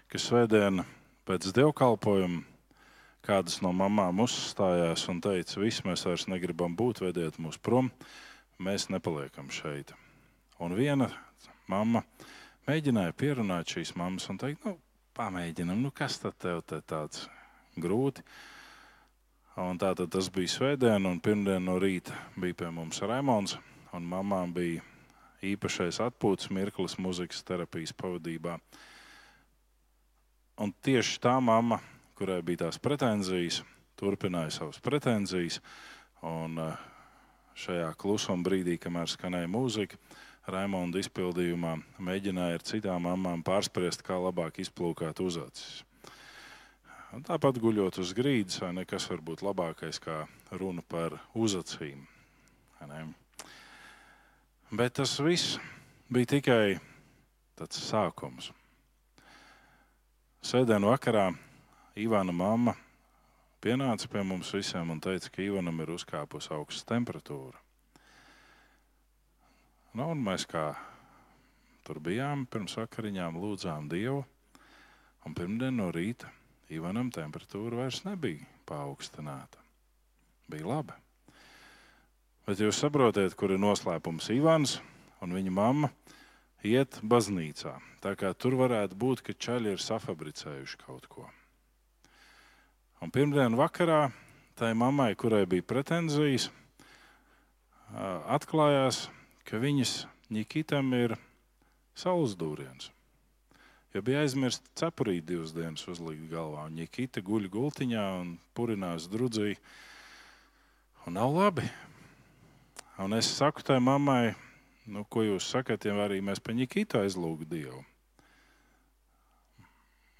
ka 0.08 0.18
svētdien 0.18 0.84
pēc 1.26 1.50
dievkalpojuma 1.54 2.44
kādas 3.24 3.62
no 3.64 3.72
mamām 3.72 4.20
uzstājās 4.26 5.08
un 5.10 5.22
teica, 5.24 5.60
viss 5.62 5.86
mēs 5.88 6.06
vairs 6.06 6.28
negribam 6.28 6.76
būt, 6.76 7.02
vediet 7.06 7.40
mūs 7.40 7.58
prom, 7.58 7.92
mēs 8.60 8.90
nepaliekam 8.90 9.50
šeit. 9.50 9.94
Un 10.60 10.76
viena 10.76 11.10
mamma 11.68 12.04
mēģināja 12.68 13.16
pierunāt 13.18 13.76
šīs 13.76 13.94
mammas 14.00 14.30
un 14.32 14.40
teikt, 14.42 14.66
nu, 14.68 14.78
pamēģinam, 15.18 15.82
nu, 15.84 15.92
kas 15.96 16.20
tad 16.22 16.38
tev 16.42 16.64
te 16.68 16.80
tāds 16.88 17.28
grūti. 17.80 18.24
Un 19.62 19.78
tā 19.78 19.92
tad 19.94 20.10
tas 20.10 20.32
bija 20.34 20.50
svētdien, 20.50 21.06
un 21.06 21.20
pirmdien 21.22 21.62
no 21.62 21.76
rīta 21.82 22.16
bija 22.40 22.58
pie 22.64 22.72
mums 22.74 23.04
Raimons, 23.06 23.54
un 23.94 24.08
mamām 24.10 24.54
bija 24.56 24.82
īpašais 25.46 26.00
atpūtas 26.02 26.50
mirklis 26.54 26.98
muzikas 26.98 27.44
terapijas 27.46 27.94
pavadībā. 27.94 28.58
Un 30.64 30.74
tieši 30.86 31.20
tā 31.22 31.36
mamma, 31.42 31.80
kurai 32.18 32.42
bija 32.46 32.66
tās 32.66 32.80
pretenzijas, 32.82 33.62
turpināja 34.00 34.54
savas 34.58 34.82
pretenzijas, 34.82 35.60
un 36.26 36.58
eh, 36.62 36.84
šajā 37.60 37.92
klusuma 38.00 38.46
brīdī, 38.46 38.80
kamēr 38.82 39.10
skanēja 39.12 39.50
mūzika, 39.52 40.00
Raimonda 40.44 41.00
izpildījumā 41.00 41.78
mēģināja 42.04 42.60
ar 42.60 42.64
citām 42.68 43.06
mamām 43.08 43.44
pārspriest, 43.48 44.04
kā 44.04 44.18
labāk 44.20 44.60
izplūkāt 44.60 45.22
uz 45.24 45.38
acis. 45.40 45.84
Tāpat 47.24 47.60
guļot 47.62 48.00
uz 48.02 48.12
grīdas, 48.18 48.58
vai 48.60 48.74
nekas 48.74 49.06
var 49.12 49.22
būt 49.22 49.44
labākais 49.46 50.02
kā 50.04 50.24
runa 50.52 50.82
par 50.90 51.20
uzacīm. 51.38 52.02
Bet 54.74 54.98
tas 54.98 55.16
viss 55.22 55.60
bija 56.12 56.34
tikai 56.36 56.80
tāds 57.56 57.80
sākums. 57.86 58.50
Sēdien 60.44 60.84
vakarā 60.84 61.30
Ivana 61.96 62.34
mamma 62.36 62.74
pienāca 63.64 64.10
pie 64.12 64.26
mums 64.28 64.50
visiem 64.52 64.90
un 64.92 65.00
teica, 65.00 65.30
ka 65.32 65.46
Ivanam 65.46 65.80
ir 65.80 65.94
uzkāpusi 65.94 66.52
augsta 66.52 66.98
temperatūra. 66.98 67.63
Nu, 69.94 70.08
mēs 70.18 70.48
kā 70.50 70.72
tur 71.86 72.00
bijām, 72.02 72.48
pirms 72.50 72.74
vakariņām 72.80 73.36
lūdzām 73.38 73.92
Dievu. 73.92 74.24
Un 75.24 75.36
pirmdien 75.38 75.78
no 75.78 75.92
rīta 75.94 76.32
Ivanam 76.74 77.12
temperatūra 77.14 77.84
vairs 77.84 78.02
nebija 78.08 78.42
paaugstināta. 78.66 79.62
Bija 80.50 80.66
labi. 80.66 80.98
Bet 82.50 82.66
jūs 82.66 82.82
saprotat, 82.82 83.38
kur 83.38 83.54
ir 83.54 83.62
noslēpums 83.62 84.34
Ivans 84.34 84.80
un 85.22 85.38
viņa 85.38 85.54
mamma 85.54 85.94
iet 86.66 86.98
baznīcā. 87.06 87.78
Tā 88.02 88.18
kā 88.18 88.34
tur 88.34 88.58
varētu 88.58 88.98
būt, 88.98 89.22
ka 89.22 89.38
čaļi 89.38 89.76
ir 89.78 89.84
safabricējuši 89.84 90.86
kaut 90.88 91.06
ko. 91.06 91.30
Un 92.98 93.14
pirmdien 93.14 93.54
vakarā 93.62 94.08
tai 94.58 94.74
mammai, 94.74 95.14
kurai 95.14 95.46
bija 95.46 95.70
pretenzijas, 95.70 96.50
atklājās, 97.94 99.06
ka 99.06 99.23
viņas 99.52 100.06
Nikitam 100.34 100.94
ir 100.96 101.18
saules 101.94 102.34
dūriens. 102.40 102.90
Jo 103.94 104.02
bija 104.02 104.24
aizmirsts 104.24 104.72
cepurīt 104.80 105.28
divas 105.30 105.52
dienas 105.54 105.84
uzlikt 105.86 106.26
galvā. 106.32 106.66
Un 106.66 106.80
Nikita 106.80 107.22
guļ 107.22 107.46
gultiņā 107.54 108.06
un 108.22 108.32
purinās 108.58 109.06
drudzī. 109.12 109.54
Un 111.06 111.20
nav 111.20 111.36
labi. 111.36 111.68
Un 113.04 113.14
es 113.14 113.30
saku 113.30 113.62
tai 113.66 113.78
mammai, 113.84 114.34
nu, 114.90 115.04
ko 115.06 115.26
jūs 115.26 115.52
sakat, 115.54 115.86
ja 115.86 115.94
arī 116.06 116.22
mēs 116.26 116.42
pa 116.42 116.56
Nikitu 116.58 117.04
aizlūgtu 117.04 117.50
Dievu. 117.52 117.84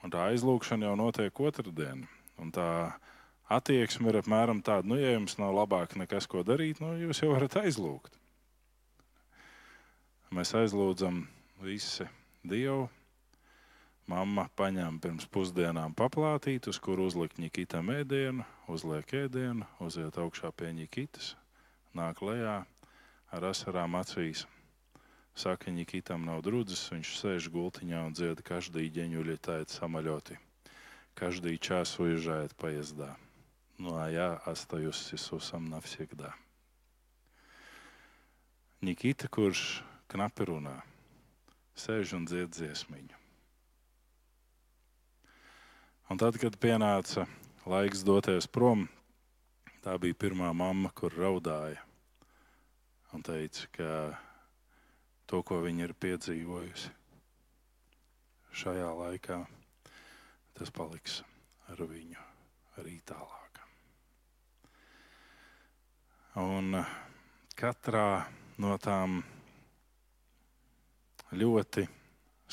Un 0.04 0.14
tā 0.14 0.28
aizlūgšana 0.30 0.92
jau 0.92 0.96
notiek 1.00 1.40
otrdien. 1.40 2.04
Un 2.38 2.52
tā 2.54 2.68
attieksme 3.50 4.12
ir 4.12 4.20
apmēram 4.20 4.62
tāda, 4.62 4.86
nu, 4.90 5.00
ja 5.00 5.16
jums 5.16 5.40
nav 5.40 5.54
labāk 5.56 5.96
nekas, 5.98 6.28
ko 6.30 6.44
darīt, 6.46 6.82
nu, 6.84 6.94
jūs 7.08 7.24
jau 7.24 7.32
varat 7.34 7.58
aizlūgt 7.64 8.23
Mēs 10.35 10.55
aizlūdzam 10.55 11.23
visi 11.65 12.05
Dievu. 12.45 12.89
Mamma 14.09 14.47
paņem 14.57 14.99
pirms 15.05 15.27
pusdienām 15.29 15.93
paplātīt, 15.97 16.69
uz 16.69 16.79
kuru 16.81 17.09
uzlikt 17.11 17.41
ņikitam 17.43 17.91
ēdienu, 17.93 18.47
uzliek 18.73 19.11
ēdienu, 19.25 19.69
uziet 19.85 20.17
augšā 20.17 20.49
pie 20.57 20.71
ņikitas, 20.79 21.35
nāk 21.97 22.23
lejā 22.25 22.63
ar 23.33 23.49
asarām 23.51 23.99
acīs. 24.01 24.47
Saka, 25.39 25.71
ņikitam 25.71 26.25
nav 26.25 26.41
drudzes, 26.43 26.89
viņš 26.91 27.15
sēž 27.21 27.49
gultiņā 27.55 28.01
un 28.09 28.17
dzied 28.17 28.41
každī 28.43 28.89
ģeņuļi 28.97 29.37
tēt 29.45 29.77
samaļoti. 29.77 30.39
Každī 31.19 31.59
час 31.59 31.99
уезжает 31.99 32.57
поезда. 32.57 33.17
Ну 33.79 33.97
а 33.97 34.11
я 34.11 34.35
остаюсь 34.45 34.97
с 34.97 35.15
Иисусом 35.15 35.67
навсегда. 35.67 36.35
Nikita, 38.81 39.29
kurš 39.29 39.83
knapi 40.14 40.46
runā, 40.46 40.76
sēž 41.74 42.14
un 42.20 42.28
dzied 42.30 42.54
dziesmiņu. 42.54 43.18
Un 46.14 46.20
tad, 46.22 46.38
kad 46.38 46.60
pienāca 46.62 47.26
laiks 47.66 48.04
doties 48.06 48.46
prom, 48.46 48.86
tā 49.82 49.96
bija 49.98 50.20
pirmā 50.26 50.52
mamma, 50.54 50.92
kur 50.94 51.16
raudāja 51.18 51.82
un 53.14 53.26
teica, 53.26 53.66
ka 53.74 53.90
to, 55.26 55.42
ko 55.42 55.64
viņa 55.66 55.88
ir 55.88 55.96
piedzīvojusi 55.98 56.94
šajā 58.54 58.94
laikā, 59.00 59.40
tas 60.54 60.74
paliks 60.74 61.24
ar 61.74 61.82
viņu 61.90 62.22
arī 62.78 63.00
tālāk. 63.10 63.62
Un 66.38 66.84
katrā 67.58 68.26
no 68.62 68.78
tām 68.82 69.24
ļoti 71.34 71.88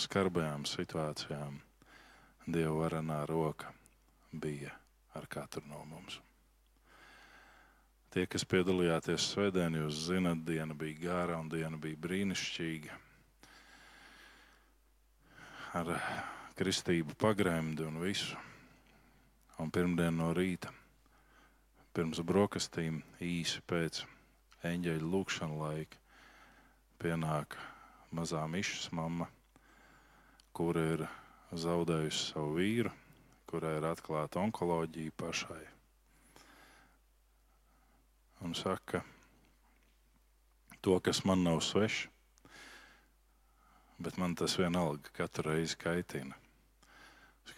skarbajām 0.00 0.64
situācijām 0.68 1.58
Dieva 2.50 2.72
varenā 2.72 3.20
roka 3.28 3.68
bija 4.32 4.72
ar 5.14 5.26
katru 5.30 5.62
no 5.68 5.84
mums. 5.86 6.16
Tie, 8.10 8.24
kas 8.26 8.42
piedalījāties 8.48 9.28
svētdienā, 9.34 9.84
jūs 9.84 10.00
zinat, 10.08 10.40
diena 10.42 10.74
bija 10.74 10.98
gara 11.04 11.36
un 11.38 11.50
diena 11.52 11.78
bija 11.78 12.00
brīnišķīga. 12.00 12.96
Ar 15.78 15.92
kristību 16.58 17.14
pagrēmdi 17.20 17.86
un 17.86 18.00
visu. 18.02 18.38
Un 19.62 19.70
pirmdien 19.70 20.16
no 20.16 20.32
rīta, 20.34 20.72
pirms 21.94 22.18
brokastīm, 22.26 23.02
īsi 23.20 23.60
pēc 23.68 24.02
eņģeļa 24.66 25.10
lūkšana 25.12 25.60
laika, 25.60 26.00
pienāk 26.98 27.60
mazā 28.14 28.42
mišas 28.50 28.90
mamma, 28.96 29.28
kur 30.56 30.78
ir 30.80 31.06
zaudējusi 31.50 32.32
savu 32.32 32.56
vīru, 32.58 32.92
kurai 33.50 33.76
ir 33.78 33.86
atklāta 33.88 34.42
onkoloģija 34.42 35.14
pašai. 35.18 35.62
Un 38.46 38.54
saka, 38.56 39.02
to, 40.80 40.96
kas 41.04 41.24
man 41.28 41.42
nav 41.44 41.60
svešs, 41.64 42.06
bet 44.00 44.16
man 44.16 44.34
tas 44.34 44.56
vienalga 44.56 45.12
katru 45.16 45.50
reizi 45.50 45.76
kaitina. 45.76 46.38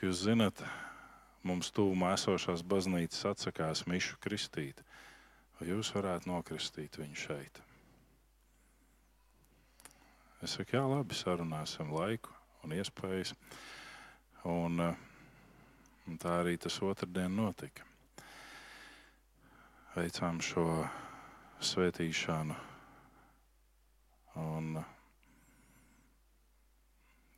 Jūs 0.03 0.25
zināt, 0.25 0.59
mums 1.47 1.69
tūmā 1.77 2.17
esošās 2.17 2.65
baznīcas 2.67 3.29
atsakās 3.31 3.85
mišu 3.87 4.17
kristīt, 4.25 4.81
vai 5.59 5.69
jūs 5.71 5.93
varētu 5.95 6.33
nokristīt 6.33 6.99
viņu 6.99 7.21
šeit? 7.29 7.63
Es 10.43 10.57
saku, 10.57 10.75
jā, 10.75 10.81
labi, 10.83 11.15
sarunāsim 11.15 11.93
laiku 11.95 12.33
un 12.67 12.73
iespējas. 12.75 13.31
Un, 14.51 14.81
eh, 14.83 14.97
un 16.11 16.19
tā 16.19 16.33
arī 16.41 16.57
tas 16.59 16.81
otrdien 16.83 17.31
notika. 17.31 17.87
Veicām 19.95 20.41
šo 20.43 20.65
svētīšanu. 21.63 22.57
Un 24.43 24.83
eh, 24.83 24.91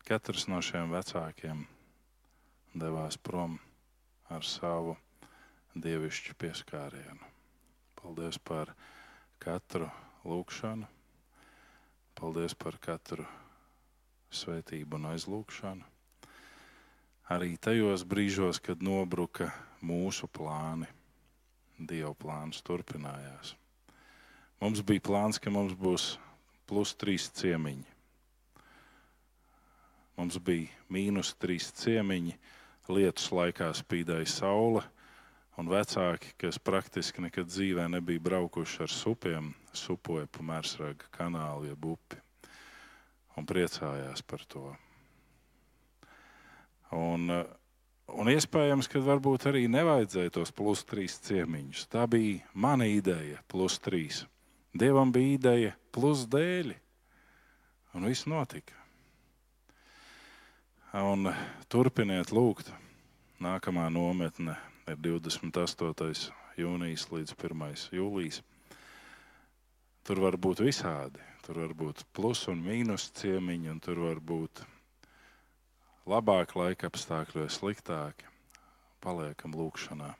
katrs 0.08 0.48
no 0.48 0.62
šiem 0.64 0.96
vecākiem 0.96 1.66
devās 2.72 3.20
prom 3.20 3.60
ar 4.32 4.48
savu 4.48 4.96
dievišķu 5.76 6.40
pieskārienu. 6.40 7.32
Paldies 8.00 8.40
par 8.40 8.72
katru 9.44 9.92
lūgšanu, 10.24 10.93
paldies 12.18 12.54
par 12.58 12.78
katru 12.82 13.26
svētību 14.34 15.00
un 15.00 15.10
aizlūgšanu 15.14 15.94
arī 17.30 17.56
tajos 17.56 18.04
brīžos, 18.04 18.60
kad 18.60 18.82
nobruka 18.84 19.50
mūsu 19.84 20.28
plāni, 20.28 20.88
Dieva 21.74 22.12
plāns 22.14 22.60
turpinājās. 22.62 23.56
Mums 24.60 24.82
bija 24.86 25.02
plāns, 25.02 25.40
ka 25.42 25.50
mums 25.50 25.74
būs 25.74 26.14
plus 26.70 26.92
trīs 26.94 27.26
ciemiņi. 27.34 27.88
Mums 30.14 30.38
bija 30.38 30.70
mīnus 30.94 31.32
trīs 31.42 31.72
ciemiņi, 31.80 32.36
lietus 32.94 33.26
laikā 33.34 33.72
spīdēja 33.74 34.30
saule, 34.30 34.84
un 35.60 35.70
vecāki, 35.70 36.34
kas 36.40 36.58
praktiski 36.58 37.22
nekad 37.24 37.48
dzīvē 37.50 37.86
nebija 37.92 38.22
braukuši 38.22 38.84
ar 38.86 38.92
supiem, 38.92 39.52
supoja 39.74 40.26
pa 40.30 40.42
mērsraga 40.46 41.10
kanālu, 41.14 41.68
jeb 41.70 41.90
upi 41.94 42.20
un 43.38 43.46
priecājās 43.46 44.22
par 44.26 44.44
to. 44.48 44.68
Un, 46.94 47.30
eh, 47.30 47.44
un 48.14 48.30
iespējams, 48.30 48.88
ka 48.90 49.02
varbūt 49.02 49.48
arī 49.50 49.66
nevajadzēja 49.70 50.34
tos 50.36 50.52
plus 50.54 50.84
trīs 50.86 51.18
ciemiņus. 51.26 51.88
Tā 51.90 52.06
bija 52.10 52.44
mana 52.54 52.86
ideja, 52.86 53.40
plus 53.48 53.78
trīs. 53.78 54.24
Dievam 54.74 55.12
bija 55.12 55.38
ideja, 55.38 55.74
plus 55.92 56.26
dēļi. 56.26 56.76
Un 57.94 58.06
viss 58.10 58.26
notika. 58.26 58.74
Un 60.94 61.30
turpiniet 61.68 62.30
lūgt. 62.30 62.70
Nākamā 63.42 63.88
nometne 63.90 64.56
ir 64.90 64.98
28. 65.00 66.32
jūnijas 66.60 67.06
līdz 67.12 67.36
1. 67.38 67.64
jūlijas. 67.96 68.42
Tur 70.04 70.20
var 70.20 70.36
būt 70.36 70.60
visādi. 70.64 71.22
Tur 71.44 71.60
var 71.60 71.72
būt 71.76 72.04
plus 72.16 72.46
un 72.48 72.60
mīnus 72.64 73.10
ciemiņi, 73.16 73.70
un 73.72 73.80
tur 73.84 74.00
var 74.00 74.20
būt 74.20 74.64
labāk 76.08 76.54
laika 76.56 76.88
apstākļos, 76.88 77.58
sliktāk, 77.60 78.24
paliekam 79.04 79.56
lūkšanā. 79.56 80.12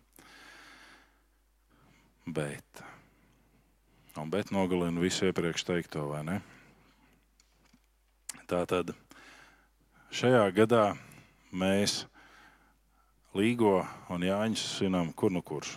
Bet, 2.25 2.83
un 4.17 4.33
bet 4.33 4.53
nogalina 4.53 5.01
visu 5.01 5.29
iepriekš 5.29 5.67
teikto, 5.69 6.07
vai 6.13 6.23
ne? 6.25 6.39
Tā 8.49 8.63
tad 8.69 8.93
šajā 10.13 10.45
gadā 10.57 10.85
mēs 11.53 12.05
Līgo 13.35 13.81
un 14.15 14.23
Jāņus 14.23 14.63
svinam 14.77 15.09
kur 15.11 15.33
nu 15.35 15.41
kurš. 15.43 15.73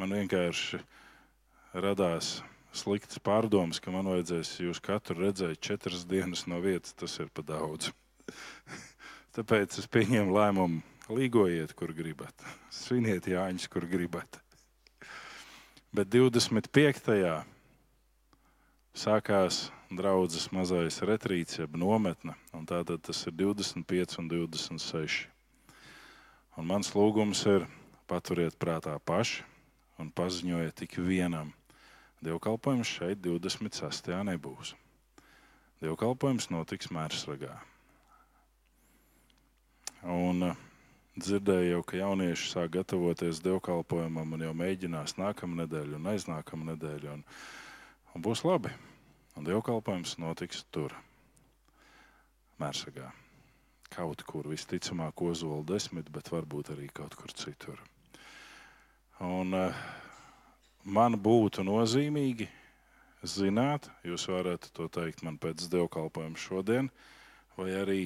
Man 0.00 0.14
vienkārši 0.16 0.80
radās 1.84 2.38
sliktas 2.72 3.20
pārdomas, 3.20 3.76
ka 3.76 3.92
man 3.92 4.08
vajadzēs 4.08 4.54
jūs 4.64 4.80
katru 4.80 5.20
redzēt 5.20 5.60
četras 5.60 6.06
dienas 6.08 6.46
no 6.48 6.62
vietas, 6.64 6.96
tas 6.96 7.18
ir 7.20 7.28
pa 7.28 7.44
daudz. 7.44 7.92
Tāpēc 9.36 9.76
es 9.82 9.88
pieņēmu 9.92 10.32
lēmumu, 10.32 10.80
līgojiet, 11.12 11.76
kur 11.76 11.92
gribat, 11.92 12.32
sviniet 12.72 13.28
Jāņus, 13.28 13.68
kur 13.68 13.84
gribat. 13.88 14.40
Bet 15.92 16.08
25. 16.08 17.44
Sākās 18.96 19.70
draudzes 19.92 20.50
mazais 20.52 21.00
retrīts, 21.04 21.58
jeb 21.60 21.76
nometne, 21.76 22.36
tātad 22.68 23.00
tas 23.04 23.24
ir 23.26 23.36
25 23.36 24.18
un 24.20 24.28
26. 24.32 25.26
Un 26.56 26.68
mans 26.68 26.92
lūgums 26.92 27.46
ir 27.48 27.66
paturiet 28.10 28.58
prātā 28.60 28.98
paši 29.00 29.42
un 30.00 30.10
paziņojiet 30.12 30.76
tik 30.82 30.98
vienam 31.00 31.52
Dievkalpojums 32.22 32.86
šeit 32.86 33.18
26. 33.18 34.12
nebūs. 34.28 34.76
Dievkalpojums 35.82 36.52
notiks 36.54 36.92
Mērsragā. 36.94 37.56
Un 40.06 40.46
uh, 40.46 40.60
dzirdēju 41.18 41.72
jau, 41.72 41.80
ka 41.82 41.98
jaunieši 41.98 42.52
sāk 42.52 42.70
gatavoties 42.76 43.42
dievkalpojumam 43.42 44.36
un 44.36 44.44
jau 44.46 44.52
mēģinās 44.54 45.16
nākamā 45.18 45.64
nedēļa 45.64 45.98
un 45.98 46.08
aiznākamā 46.12 46.68
nedēļa. 46.70 47.16
Un, 47.16 47.26
un 48.14 48.24
būs 48.24 48.44
labi. 48.46 48.72
Un 49.36 49.46
dievkalpojums 49.48 50.18
notiks 50.20 50.66
tur, 50.74 50.92
Mērsagā. 52.60 53.08
Kaut 53.92 54.22
kur 54.28 54.46
visticamāk, 54.48 55.20
Ozola 55.24 55.64
desmit, 55.66 56.08
bet 56.12 56.28
varbūt 56.32 56.72
arī 56.74 56.88
kaut 56.92 57.16
kur 57.18 57.32
citur. 57.36 57.80
Un, 59.22 59.54
uh, 59.56 59.80
man 60.84 61.16
būtu 61.16 61.64
nozīmīgi 61.66 62.48
zināt, 63.22 63.88
jūs 64.04 64.26
varat 64.30 64.68
to 64.74 64.88
teikt 64.92 65.22
man 65.22 65.38
pēc 65.40 65.68
dievkalpojuma 65.72 66.40
šodien, 66.40 66.90
vai 67.56 67.70
arī 67.78 68.00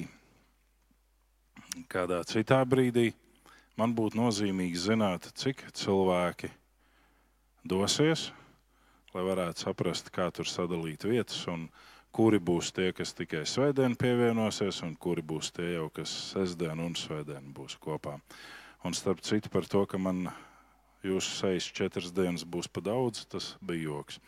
kādā 1.91 2.21
citā 2.27 2.59
brīdī, 2.65 3.11
man 3.77 3.95
būtu 3.97 4.19
nozīmīgi 4.19 4.83
zināt, 4.89 5.29
cik 5.37 5.65
cilvēki 5.77 6.51
dosies, 7.67 8.29
lai 9.13 9.23
varētu 9.27 9.67
saprast, 9.67 10.11
kā 10.13 10.29
tur 10.35 10.49
sadalīt 10.49 11.05
vietas, 11.07 11.39
un 11.51 11.67
kuri 12.15 12.39
būs 12.41 12.71
tie, 12.73 12.91
kas 12.97 13.13
tikai 13.17 13.45
svētdien 13.45 13.95
pievienosies, 13.99 14.81
un 14.85 14.95
kuri 14.95 15.21
būs 15.21 15.51
tie 15.55 15.73
jau, 15.75 15.87
kas 15.93 16.11
sestdien 16.33 16.79
un 16.81 16.95
svētdien 16.97 17.53
būs 17.53 17.77
kopā. 17.81 18.17
Un 18.85 18.93
starp 18.93 19.21
citu 19.25 19.51
par 19.53 19.67
to, 19.69 19.85
ka 19.89 19.99
man 20.01 20.27
jūsu 21.05 21.39
sejas 21.39 21.67
četras 21.79 22.13
dienas 22.15 22.45
būs 22.45 22.69
pa 22.71 22.81
daudz, 22.83 23.25
tas 23.29 23.55
bija 23.61 23.89
joks. 23.91 24.21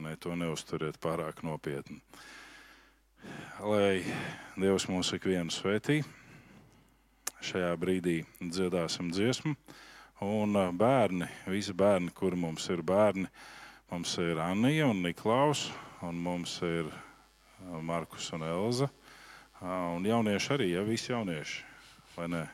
Ne, 0.00 0.14
to 0.16 0.32
neusturiet 0.32 0.96
pārāk 1.02 1.42
nopietni. 1.44 1.98
Lai 3.60 4.00
Dievs 4.56 4.86
mūs 4.88 5.10
ikvienu 5.12 5.52
svētī, 5.52 5.98
šajā 7.44 7.74
brīdī 7.76 8.22
dziedāsim 8.40 9.10
dziesmu. 9.12 9.52
Un 10.24 10.56
bērni, 10.76 11.28
visi 11.48 11.74
bērni, 11.76 12.14
kuri 12.16 12.38
mums 12.40 12.68
ir 12.72 12.80
bērni, 12.86 13.28
mums 13.90 14.18
ir 14.22 14.38
Anija 14.38 14.86
un 14.86 15.02
Niklaus, 15.02 15.72
un 16.02 16.14
mums 16.22 16.62
ir 16.62 16.86
Markus 17.82 18.32
un 18.32 18.42
Elza. 18.46 18.88
Un 19.60 20.06
jaunieši 20.06 20.52
arī, 20.54 20.70
ja 20.72 20.82
visi 20.86 21.12
jaunieši, 21.12 21.64
vai 22.14 22.28
ne? 22.32 22.44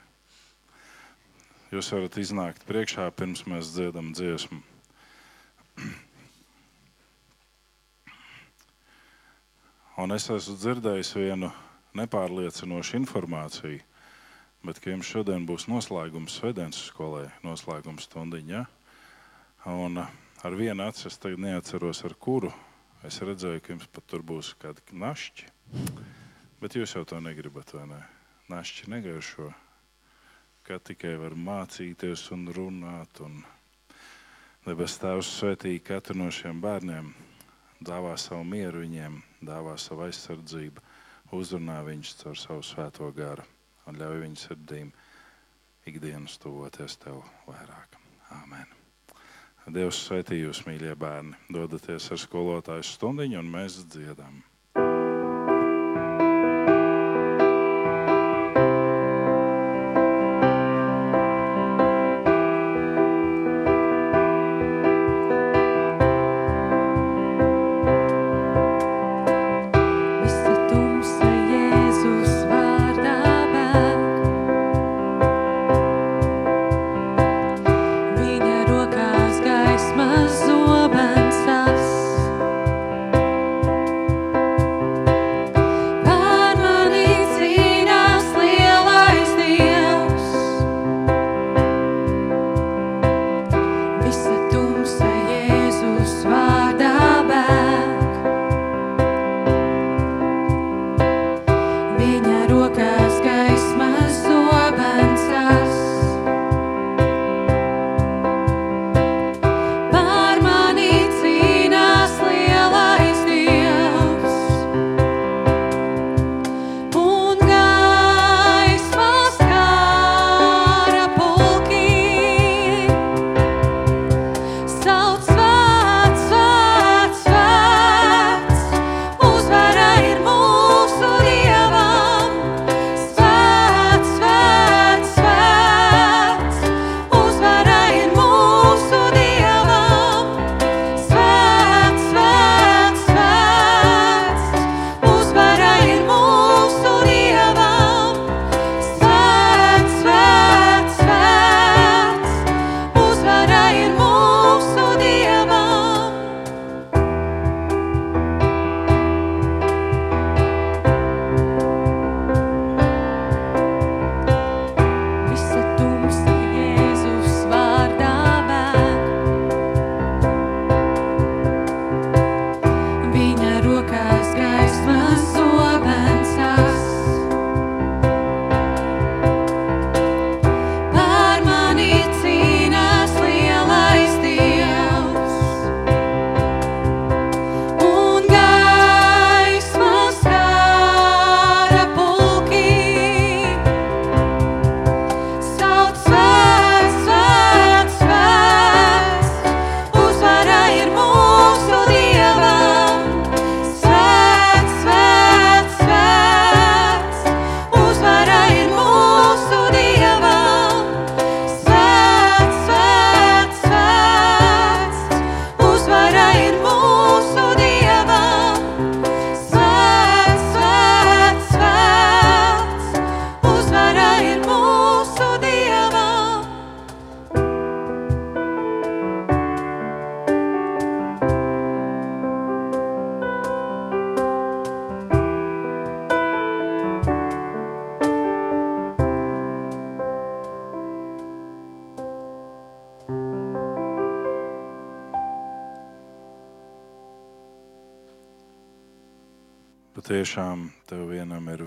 Jūs 1.71 1.93
varat 1.93 2.17
iznākt 2.19 2.65
priekšā, 2.67 3.11
pirms 3.15 3.45
mēs 3.47 3.71
dziedam 3.75 4.13
dziesmu. 4.17 4.59
Un 10.03 10.13
es 10.13 10.27
esmu 10.31 10.57
dzirdējis 10.61 11.11
vienu 11.17 11.49
nepārliecinošu 11.97 12.97
informāciju, 13.01 13.81
bet 14.67 14.77
ka 14.83 14.91
jums 14.93 15.09
šodien 15.09 15.47
būs 15.49 15.67
noslēgums 15.71 16.37
Svētdienas 16.41 16.81
skolai, 16.91 17.27
noslēgums 17.47 18.05
stundiņa. 18.11 18.61
Un 19.73 19.93
ar 20.47 20.57
vienu 20.59 20.87
acu 20.87 21.11
es 21.11 21.21
tagad 21.21 21.43
neatceros, 21.43 22.05
ar 22.07 22.15
kuru. 22.15 22.55
Es 23.07 23.21
redzēju, 23.23 23.61
ka 23.63 23.75
jums 23.75 23.91
pat 23.93 24.07
tur 24.09 24.25
būs 24.27 24.55
kādi 24.63 24.83
našķi. 24.95 25.53
Bet 26.63 26.79
jūs 26.79 26.97
jau 26.97 27.05
to 27.07 27.21
negribat, 27.21 27.75
vai 27.77 27.87
ne? 27.91 28.03
Našķi 28.51 28.91
negaršo 28.95 29.53
ka 30.67 30.81
tikai 30.83 31.15
var 31.21 31.37
mācīties 31.39 32.25
un 32.35 32.49
runāt. 32.55 33.21
Un 33.23 33.39
Debes 34.67 34.97
Tēvs 34.99 35.29
svētī 35.39 35.77
katru 35.79 36.17
no 36.19 36.27
šiem 36.35 36.59
bērniem, 36.63 37.13
dāvā 37.87 38.17
savu 38.19 38.43
mieru 38.51 38.83
viņiem, 38.83 39.21
dāvā 39.47 39.77
savu 39.79 40.09
aizsardzību, 40.09 40.83
uzrunā 41.39 41.79
viņus 41.87 42.17
caur 42.23 42.41
savu 42.41 42.65
svēto 42.67 43.13
garu 43.15 43.47
un 43.87 44.01
ļauj 44.01 44.25
viņu 44.25 44.43
sirdīm 44.43 44.91
ikdienas 45.87 46.35
tuvoties 46.43 46.99
Tev 47.05 47.23
vairāk. 47.47 47.95
Āmen! 48.41 48.76
Dievs 49.67 49.99
svētī 50.07 50.37
jūs, 50.39 50.61
mīļie 50.63 50.93
bērni, 50.95 51.35
dodaties 51.51 52.05
ar 52.15 52.21
skolotāju 52.23 52.85
stundiņu 52.87 53.41
un 53.41 53.49
mēs 53.51 53.81
dziedam. 53.91 54.45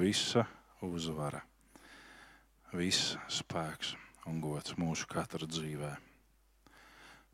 Visa 0.10 0.42
uzvara, 0.82 1.38
viss 2.74 3.12
spēks 3.30 3.92
un 4.30 4.40
gods 4.42 4.74
mūsu 4.80 5.06
katra 5.10 5.46
dzīvē. 5.46 5.92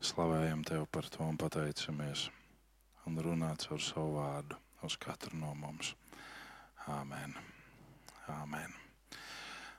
Slavējam 0.04 0.64
tev 0.66 0.84
par 0.92 1.08
to 1.08 1.24
un 1.24 1.38
pateicamies 1.40 2.26
un 3.08 3.16
runāts 3.24 3.70
ar 3.72 3.80
savu 3.80 4.18
vārdu 4.18 4.58
uz 4.84 4.98
katru 5.00 5.38
no 5.40 5.54
mums. 5.56 5.94
Āmen. 6.98 7.32
Āmen. 8.34 8.74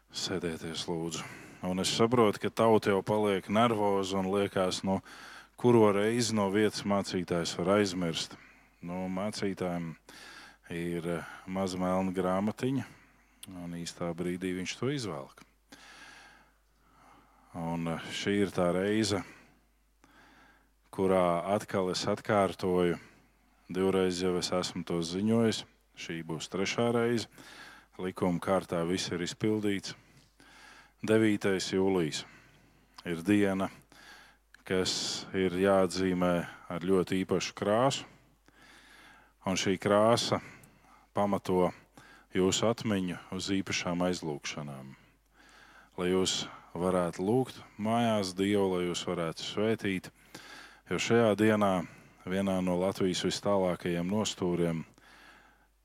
Sēdieties, 0.10 0.88
lūdzu. 0.90 1.28
Un 1.70 1.84
es 1.84 1.94
saprotu, 2.00 2.42
ka 2.42 2.50
tauta 2.64 2.96
jau 2.96 3.04
paliek 3.06 3.52
nervoza 3.54 4.18
un 4.24 4.32
liekas, 4.34 4.82
no 4.88 5.04
kuro 5.60 5.92
reizi 6.00 6.34
no 6.34 6.50
vietas 6.56 6.82
mācītājs 6.82 7.54
var 7.60 7.76
aizmirst. 7.78 8.34
No 8.82 9.06
mācītājiem 9.06 9.94
ir 10.74 11.08
eh, 11.08 11.24
maza 11.48 11.80
melna 11.80 12.12
grāmatiņa, 12.12 12.86
un 13.64 13.76
īstā 13.80 14.10
brīdī 14.18 14.54
viņš 14.58 14.76
to 14.80 14.92
izvelk. 14.92 15.44
Un 17.56 17.88
eh, 17.94 18.10
šī 18.12 18.36
ir 18.44 18.52
tā 18.56 18.70
reize, 18.76 19.22
kurā 20.92 21.44
atkal 21.56 21.92
es 21.94 22.04
atkārtoju, 22.10 22.98
divreiz 23.70 24.22
jau 24.24 24.36
es 24.40 24.52
esmu 24.52 24.84
to 24.88 25.00
ziņojis. 25.02 25.64
Šī 25.98 26.20
būs 26.22 26.52
trešā 26.54 26.92
reize. 26.94 27.26
Likuma 27.98 28.38
kārtā 28.38 28.84
viss 28.86 29.10
ir 29.10 29.24
izpildīts. 29.26 29.96
9. 31.02 31.48
jūlijas 31.74 32.20
ir 33.06 33.24
diena, 33.26 33.72
kas 34.68 35.26
ir 35.34 35.56
jāatzīmē 35.58 36.34
ar 36.70 36.86
ļoti 36.86 37.24
īpašu 37.24 37.56
krāsu. 37.58 38.06
Un 39.48 39.58
šī 39.58 39.78
krāsa 39.82 40.42
pamato 41.18 41.72
jūsu 42.38 42.68
atmiņu 42.70 43.18
uz 43.34 43.50
īpašām 43.56 44.04
aizlūgšanām. 44.06 44.94
Lai 45.98 46.10
jūs 46.12 46.44
varētu 46.78 47.26
lūgt 47.26 47.58
mājās 47.82 48.36
Dievu, 48.38 48.76
lai 48.76 48.84
jūs 48.86 49.02
varētu 49.10 49.42
svētīt, 49.42 50.12
jo 50.92 51.00
šajā 51.02 51.32
dienā 51.40 51.72
vienā 52.30 52.60
no 52.62 52.78
Latvijas 52.78 53.24
vis 53.26 53.42
tālākajiem 53.42 54.08
nostūriem 54.12 54.84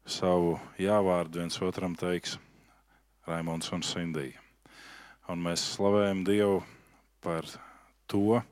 savu 0.04 0.58
jāvārdu 0.82 1.40
viens 1.40 1.60
otram 1.64 1.96
teiks 1.96 2.36
Raimons 3.26 3.72
un 3.72 3.84
Sindija. 3.86 4.40
Un 5.30 5.40
mēs 5.40 5.62
slavējam 5.76 6.24
Dievu 6.26 6.60
par 7.22 7.46
to, 8.10 8.42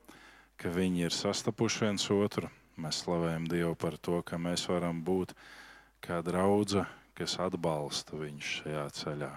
ka 0.57 0.71
viņi 0.71 1.09
ir 1.09 1.17
sastapuši 1.17 1.89
viens 1.89 2.07
otru. 2.15 2.49
Mēs 2.81 3.03
slavējam 3.05 3.51
Dievu 3.51 3.75
par 3.77 3.99
to, 3.99 4.23
ka 4.23 4.39
mēs 4.39 4.69
varam 4.71 5.03
būt 5.05 5.35
kā 6.05 6.21
draudzene, 6.25 6.89
kas 7.15 7.37
atbalsta 7.43 8.17
viņu 8.17 8.45
šajā 8.47 8.85
ceļā. 8.97 9.31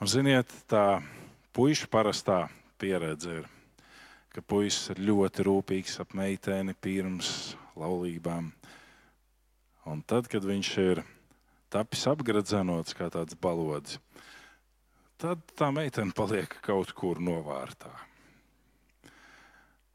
Un, 0.00 0.08
ziniet, 0.08 0.48
tā 0.70 1.02
puiša 1.52 1.90
parastā 1.92 2.46
pieredze 2.80 3.42
ir, 3.42 3.48
ka 4.32 4.40
puisis 4.40 4.94
ir 4.94 5.02
ļoti 5.10 5.44
rūpīgs 5.44 5.98
ap 6.00 6.14
meiteni 6.16 6.72
pirms 6.72 7.54
laulībām. 7.76 8.48
Un 9.90 10.00
tad, 10.08 10.30
kad 10.32 10.44
viņš 10.46 10.70
ir 10.80 11.02
tapis 11.72 12.06
apgradzenots 12.08 12.96
kā 12.96 13.10
tāds 13.12 13.36
balodis, 13.36 13.98
tad 15.20 15.42
tā 15.58 15.68
meitene 15.74 16.16
paliek 16.16 16.56
kaut 16.64 16.94
kur 16.96 17.20
novārtā. 17.20 17.92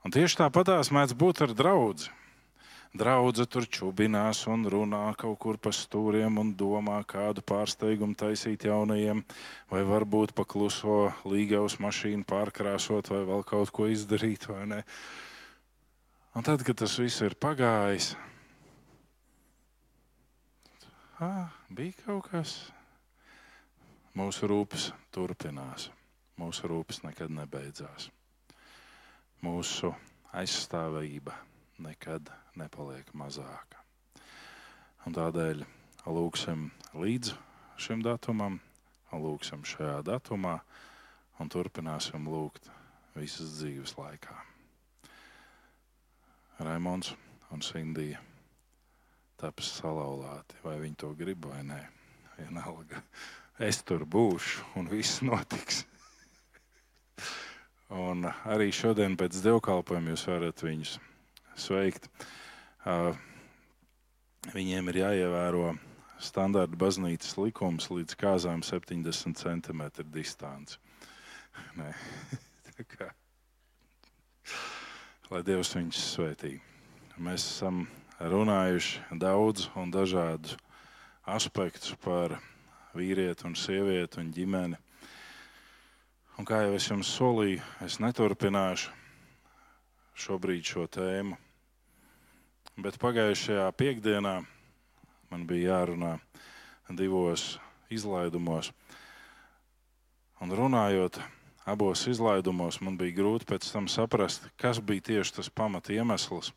Un 0.06 0.14
tieši 0.14 0.44
tāpatās 0.44 0.94
mēdz 0.94 1.18
būt 1.18 1.42
ar 1.48 1.56
draugu. 1.58 2.12
Draudze 2.96 3.44
tur 3.52 3.66
čubinās 3.68 4.46
un 4.48 4.62
runā 4.72 5.10
kaut 5.20 5.36
kur 5.44 5.58
pa 5.60 5.74
stūriem 5.76 6.38
un 6.40 6.54
domā, 6.56 7.02
kādu 7.04 7.42
pārsteigumu 7.44 8.16
taisīt 8.16 8.64
jaunajiem, 8.70 9.20
vai 9.68 9.82
varbūt 9.84 10.32
pa 10.38 10.46
kluso 10.48 11.10
līgaus 11.28 11.76
mašīnu 11.84 12.24
pārkrāsot, 12.30 13.10
vai 13.12 13.26
vēl 13.28 13.44
kaut 13.50 13.74
ko 13.76 13.90
izdarīt. 13.92 14.48
Un 14.48 14.78
tad, 16.48 16.64
kad 16.64 16.80
tas 16.80 16.96
viss 17.02 17.20
ir 17.26 17.36
pagājis, 17.36 18.14
ah, 21.20 21.52
bija 21.68 22.00
kaut 22.06 22.32
kas. 22.32 22.56
Mūsu 24.16 24.48
rūpes 24.48 24.88
turpinās, 25.12 25.90
mūsu 26.40 26.72
rūpes 26.72 27.04
nekad 27.04 27.36
nebeidzās. 27.42 28.08
Mūsu 29.44 29.92
aizstāvība 30.32 31.36
nekad 31.84 32.32
nepaliek 32.60 33.10
mazāka. 33.18 33.82
Un 35.06 35.14
tādēļ 35.16 35.66
lūgsim 36.06 36.70
līdz 36.98 37.34
šim 37.82 38.02
datumam, 38.06 38.60
lūgsim 39.14 39.64
šajā 39.68 40.02
datumā 40.08 40.60
un 41.40 41.52
turpināsim 41.52 42.28
lūgt 42.30 42.70
visas 43.16 43.58
dzīves 43.60 43.96
laikā. 44.00 44.36
Raimons 46.60 47.14
un 47.52 47.64
Sindija 47.64 48.22
taps 49.40 49.74
salauzti, 49.82 50.56
vai 50.64 50.78
viņi 50.80 50.98
to 51.04 51.12
grib 51.18 51.46
vai 51.50 51.62
nē. 51.68 51.82
Vienalga, 52.36 53.00
es 53.64 53.82
tur 53.88 54.04
būšu 54.04 54.80
un 54.80 54.90
viss 54.92 55.22
notiks. 55.24 55.86
un 57.96 58.28
arī 58.28 58.72
šodien 58.76 59.16
pēc 59.20 59.40
dievkalpojuma 59.44 60.12
jūs 60.12 60.26
varat 60.32 60.64
viņus 60.66 60.98
sveikt. 61.56 62.10
Viņiem 64.54 64.92
ir 64.92 65.02
jāievēro 65.02 65.72
standarta 66.22 66.78
baznīcas 66.78 67.34
likums 67.40 67.90
līdz 67.90 68.14
kāzām 68.20 68.62
70 68.64 69.42
cm 69.42 69.82
distance. 70.14 70.78
Lai 75.32 75.42
Dievs 75.42 75.76
viņus 75.76 76.00
svētī. 76.14 76.62
Mēs 77.18 77.46
esam 77.48 77.88
runājuši 78.20 79.18
daudz 79.22 79.70
un 79.80 79.92
dažādus 79.94 80.58
aspektus 81.26 81.96
par 82.04 82.40
vīrieti 82.96 83.46
un 83.48 83.56
sievieti 83.58 84.20
un 84.22 84.32
ģimeni. 84.36 84.78
Un 86.36 86.44
kā 86.48 86.58
jau 86.66 86.74
es 86.76 86.90
jums 86.90 87.10
solīju, 87.16 87.62
es 87.86 88.00
neturpināšu 88.04 88.92
šobrīd 90.26 90.64
šo 90.68 90.84
tēmu. 90.92 91.36
Bet 92.76 92.98
pagājušajā 93.00 93.70
piekdienā 93.80 94.34
man 95.32 95.46
bija 95.48 95.78
jārunā 95.78 96.18
divos 96.92 97.54
izlaidumos. 97.88 98.74
Un 100.44 100.52
runājot 100.52 101.22
abos 101.64 102.04
izlaidumos, 102.12 102.82
man 102.84 102.98
bija 103.00 103.16
grūti 103.22 103.48
pēc 103.48 103.70
tam 103.72 103.88
saprast, 103.88 104.50
kas 104.60 104.84
bija 104.84 105.08
tieši 105.08 105.38
tas 105.38 105.50
pamat 105.50 105.88
iemesls, 105.96 106.52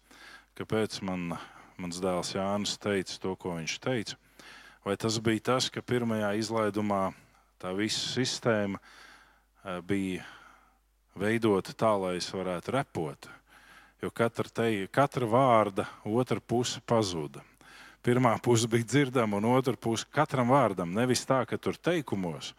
kāpēc 0.58 0.98
man, 1.06 1.36
mans 1.78 2.02
dēls 2.02 2.34
Jānis 2.34 2.74
teica 2.82 3.22
to, 3.22 3.36
ko 3.38 3.54
viņš 3.54 3.78
teica. 3.86 4.18
Vai 4.82 4.98
tas 4.98 5.22
bija 5.22 5.46
tas, 5.52 5.70
ka 5.70 5.86
pirmajā 5.86 6.34
izlaidumā 6.42 7.12
tā 7.62 7.70
visa 7.78 8.02
sistēma 8.18 8.82
eh, 8.82 9.78
bija 9.86 10.26
veidota 11.14 11.78
tā, 11.78 11.94
lai 11.94 12.16
es 12.18 12.34
varētu 12.34 12.74
repot, 12.74 13.30
jo 14.02 14.10
katra, 14.14 14.48
te, 14.54 14.68
katra 14.92 15.28
vārda 15.28 15.86
otra 16.06 16.40
puse 16.40 16.82
pazuda. 16.86 17.42
Pirmā 18.04 18.36
puse 18.42 18.68
bija 18.70 18.86
dzirdama, 18.86 19.40
un 19.40 19.48
otra 19.50 19.74
puse 19.76 20.06
katram 20.14 20.52
vārdam. 20.54 20.94
Nevis 20.94 21.24
tā, 21.26 21.42
ka 21.48 21.58
tur 21.58 21.76
teikumos, 21.76 22.52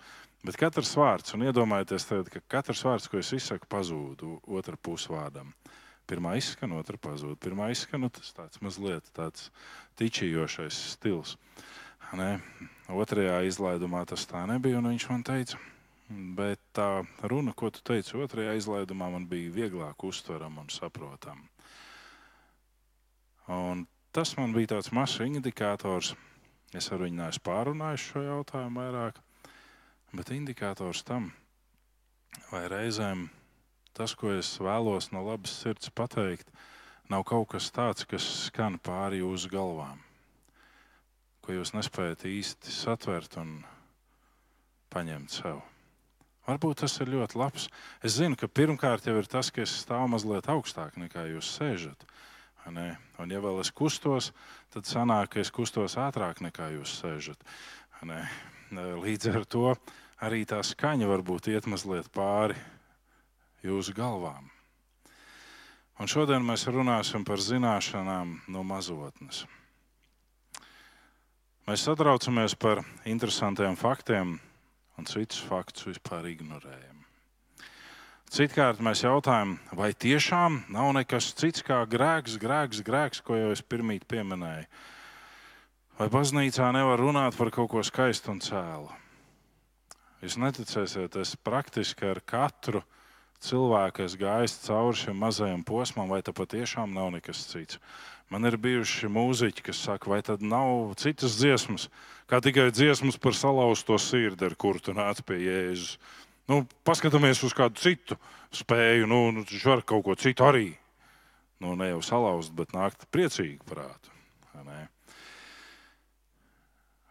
bet 0.43 0.59
katrs 0.59 0.91
vārds. 0.99 1.33
Un 1.33 1.47
iedomājieties, 1.47 2.07
tagad, 2.09 2.31
ka 2.33 2.43
katrs 2.57 2.83
vārds, 2.85 3.07
ko 3.09 3.21
es 3.21 3.31
izsaku, 3.33 3.69
pazūd 3.71 4.25
otra 4.45 4.75
puse 4.75 5.11
vārdam. 5.13 5.53
Pirmā 6.09 6.35
izskan, 6.39 6.73
otra 6.75 6.97
pazūd. 6.99 7.37
Pirmā 7.39 7.69
izskan, 7.71 8.03
nu, 8.03 8.09
tas 8.11 8.33
tāds 8.35 8.59
mazliet 8.65 9.07
tāds 9.15 9.47
tičījošais 10.01 10.83
stils. 10.95 11.35
Ne? 12.17 12.39
Otrajā 12.89 13.43
izlaidumā 13.45 14.01
tas 14.09 14.25
tā 14.27 14.41
nebija, 14.49 14.79
un 14.81 14.89
viņš 14.89 15.05
man 15.11 15.25
teica, 15.27 15.59
Bet 16.09 16.61
tā 16.73 17.03
runa, 17.29 17.53
ko 17.53 17.69
tu 17.69 17.83
teici 17.85 18.17
otrajā 18.17 18.55
izlaidumā, 18.57 19.11
man 19.13 19.27
bija 19.29 19.51
vieglāk 19.53 20.05
uztverama 20.07 20.63
un 20.63 20.71
saprotama. 20.73 21.45
Un 23.53 23.85
tas 24.13 24.33
man 24.37 24.55
bija 24.55 24.73
tāds 24.73 24.89
mazs 24.93 25.21
indikators. 25.25 26.15
Es 26.73 26.89
ar 26.93 27.01
viņu 27.01 27.17
neesmu 27.17 27.45
pārunājis 27.45 28.07
šo 28.11 28.21
jautājumu 28.25 28.81
vairāk, 28.81 29.21
bet 30.13 30.33
indikators 30.33 31.01
tam, 31.05 31.31
vai 32.51 32.67
reizēm 32.69 33.27
tas, 33.97 34.13
ko 34.13 34.33
es 34.35 34.51
vēlos 34.61 35.09
no 35.13 35.23
labas 35.25 35.55
sirds 35.61 35.89
pateikt, 35.89 36.49
nav 37.09 37.25
kaut 37.25 37.49
kas 37.55 37.71
tāds, 37.73 38.05
kas 38.05 38.25
skan 38.49 38.77
pāri 38.81 39.23
jūsu 39.23 39.49
galvām, 39.49 39.97
ko 41.41 41.57
jūs 41.57 41.73
nespējat 41.73 42.29
īsti 42.29 42.73
satvert 42.73 43.41
un 43.41 43.59
paņemt 44.93 45.41
sev. 45.41 45.65
Varbūt 46.49 46.81
tas 46.81 46.95
ir 47.03 47.11
ļoti 47.13 47.37
labs. 47.37 47.67
Es 48.01 48.15
zinu, 48.17 48.33
ka 48.39 48.49
pirmkārt 48.49 49.05
jau 49.05 49.19
ir 49.19 49.27
tas, 49.29 49.51
ka 49.53 49.61
es 49.61 49.75
stāvu 49.83 50.09
mazliet 50.15 50.49
augstāk 50.49 50.97
nekā 50.97 51.27
jūs 51.35 51.51
sēžat. 51.59 52.07
Un, 52.65 52.79
ja 53.29 53.41
vēl 53.41 53.61
es 53.61 53.69
kustos, 53.73 54.31
tad 54.73 54.89
sanāk, 54.89 55.35
ka 55.35 55.43
es 55.43 55.53
kustos 55.53 55.97
ātrāk 56.01 56.41
nekā 56.41 56.71
jūs 56.73 56.95
sēžat. 57.03 57.45
Līdz 58.73 59.29
ar 59.33 59.45
to 59.45 59.75
arī 60.25 60.41
tā 60.49 60.63
skaņa 60.65 61.09
varbūt 61.09 61.51
iet 61.53 61.69
mazliet 61.69 62.09
pāri 62.13 62.57
jūsu 63.65 63.93
galvām. 63.97 64.49
Un 65.99 66.07
šodien 66.07 66.45
mēs 66.47 66.65
runāsim 66.71 67.25
par 67.27 67.41
zināšanām 67.43 68.37
no 68.47 68.65
mazotnes. 68.65 69.45
Mēs 71.69 71.83
satraucamies 71.85 72.55
par 72.57 72.81
interesantiem 73.05 73.75
faktiem, 73.77 74.39
un 74.99 75.07
citus 75.09 75.41
faktus 75.47 75.87
vispār 75.87 76.27
ignorējam. 76.33 76.97
Citkārt 78.29 78.83
mēs 78.85 79.01
jautājam, 79.01 79.55
vai 79.73 79.89
tiešām 79.97 80.59
nav 80.69 80.91
nekas 80.99 81.31
cits 81.39 81.65
kā 81.65 81.81
grēks, 81.89 82.37
grēks, 82.37 82.83
grēks, 82.85 83.23
ko 83.25 83.39
jau 83.39 83.49
es 83.55 83.63
pirmīt 83.65 84.05
pieminēju. 84.11 84.67
Vai 85.97 86.07
baznīcā 86.13 86.69
nevar 86.75 87.01
runāt 87.01 87.35
par 87.39 87.49
kaut 87.51 87.71
ko 87.73 87.81
skaistu 87.83 88.35
un 88.35 88.43
cēlu? 88.43 88.93
Jūs 90.21 90.37
neticēsiet, 90.39 91.17
es 91.17 91.33
praktiski 91.41 92.11
ar 92.11 92.21
katru 92.21 92.83
cilvēku 92.83 92.98
esmu 93.39 94.19
gājis 94.19 94.57
cauri 94.65 94.97
šim 94.99 95.19
mazajam 95.19 95.63
posmam, 95.63 96.09
vai 96.11 96.21
tā 96.21 96.33
patiešām 96.35 96.93
nav 96.93 97.11
nekas 97.15 97.45
cits. 97.47 97.79
Man 98.29 98.45
ir 98.45 98.59
bijuši 98.61 99.09
mūziķi, 99.09 99.63
kas 99.65 99.79
saka, 99.87 100.09
vai 100.11 100.21
tad 100.21 100.43
nav 100.45 100.93
citas 101.01 101.39
dziesmas, 101.39 101.87
kā 102.29 102.41
tikai 102.45 102.69
dziesmas 102.69 103.17
par 103.17 103.33
salauzto 103.33 103.97
sirdi, 103.97 104.45
ar 104.45 104.53
kuru 104.59 104.83
tu 104.83 104.93
nāc 104.93 105.23
pie 105.25 105.39
Jēzus. 105.47 105.97
Nu, 106.49 106.61
paskatāmies 106.85 107.41
uz 107.45 107.55
kādu 107.57 107.81
citu 107.81 108.17
spēju, 108.53 109.09
nu, 109.09 109.31
nu 109.33 109.45
viņš 109.45 109.65
var 109.65 109.81
kaut 109.85 110.05
ko 110.05 110.15
citu 110.17 110.45
arī. 110.45 110.69
Nu, 111.59 111.75
ne 111.75 111.89
jau 111.89 112.01
salauzt, 112.05 112.53
bet 112.55 112.71
nākt 112.73 113.07
priecīgi 113.13 113.59
prātu. 113.67 114.13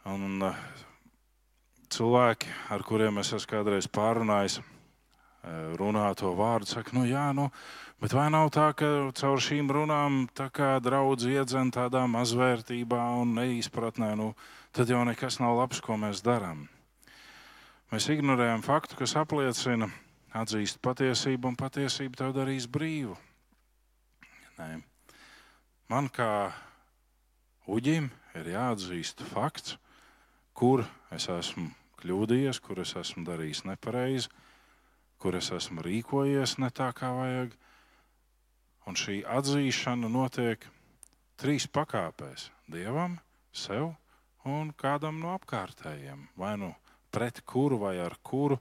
Un 0.09 0.41
uh, 0.41 0.57
cilvēki, 1.93 2.49
ar 2.73 2.85
kuriem 2.87 3.19
es 3.21 3.35
esmu 3.37 3.51
kādreiz 3.51 3.89
pārunājis, 3.93 4.63
runā 5.79 6.09
to 6.19 6.33
vārdu, 6.37 6.69
saka, 6.69 6.95
nu 6.97 7.05
jā, 7.09 7.29
nu, 7.37 7.49
bet 8.03 8.15
vai 8.17 8.29
nav 8.33 8.51
tā, 8.55 8.71
ka 8.77 9.11
caur 9.17 9.41
šīm 9.43 9.71
runām 9.73 10.27
tā 10.37 10.49
kā 10.55 10.77
draudz 10.85 11.29
iedzen 11.29 11.73
tādā 11.75 12.05
mazvērtībā 12.11 13.01
un 13.21 13.37
neizpratnē, 13.39 14.15
nu, 14.19 14.33
tad 14.77 14.91
jau 14.93 15.05
nekas 15.09 15.41
nav 15.43 15.57
labs, 15.59 15.81
ko 15.85 15.97
mēs 16.01 16.23
darām. 16.25 16.67
Mēs 17.89 18.11
ignorējam 18.13 18.61
faktu, 18.67 18.99
kas 19.01 19.17
apliecina, 19.17 19.89
atzīst 20.37 20.83
patiesību, 20.85 21.49
un 21.49 21.57
patiesība 21.57 22.21
tev 22.21 22.35
darīs 22.37 22.69
brīvu. 22.69 23.17
Nē. 24.59 24.83
Man 25.89 26.11
kā 26.13 26.51
uģim 27.65 28.11
ir 28.37 28.51
jāatzīst 28.53 29.23
fakts, 29.31 29.79
kur 30.53 30.85
es 31.15 31.31
esmu 31.33 31.71
kļūdījies, 32.03 32.61
kur 32.61 32.83
es 32.83 32.93
esmu 32.99 33.25
darījis 33.25 33.65
nepareizi, 33.65 34.29
kur 35.19 35.37
es 35.39 35.51
esmu 35.55 35.83
rīkojies 35.85 36.59
ne 36.63 36.71
tā, 36.75 36.91
kā 36.95 37.11
vajag. 37.15 37.55
Un 38.89 38.97
šī 38.97 39.21
atzīšana 39.29 40.09
notiek 40.09 40.65
trīs 41.39 41.67
pakāpēs- 41.67 42.49
dievam, 42.75 43.19
sev 43.53 43.95
un 44.45 44.73
kādam 44.73 45.21
no 45.21 45.35
apkārtējiem. 45.37 46.29
Vai 46.37 46.57
nu 46.57 46.75
pret 47.11 47.43
kuru 47.45 47.79
vai 47.79 47.99
ar 47.99 48.17
kuru 48.23 48.59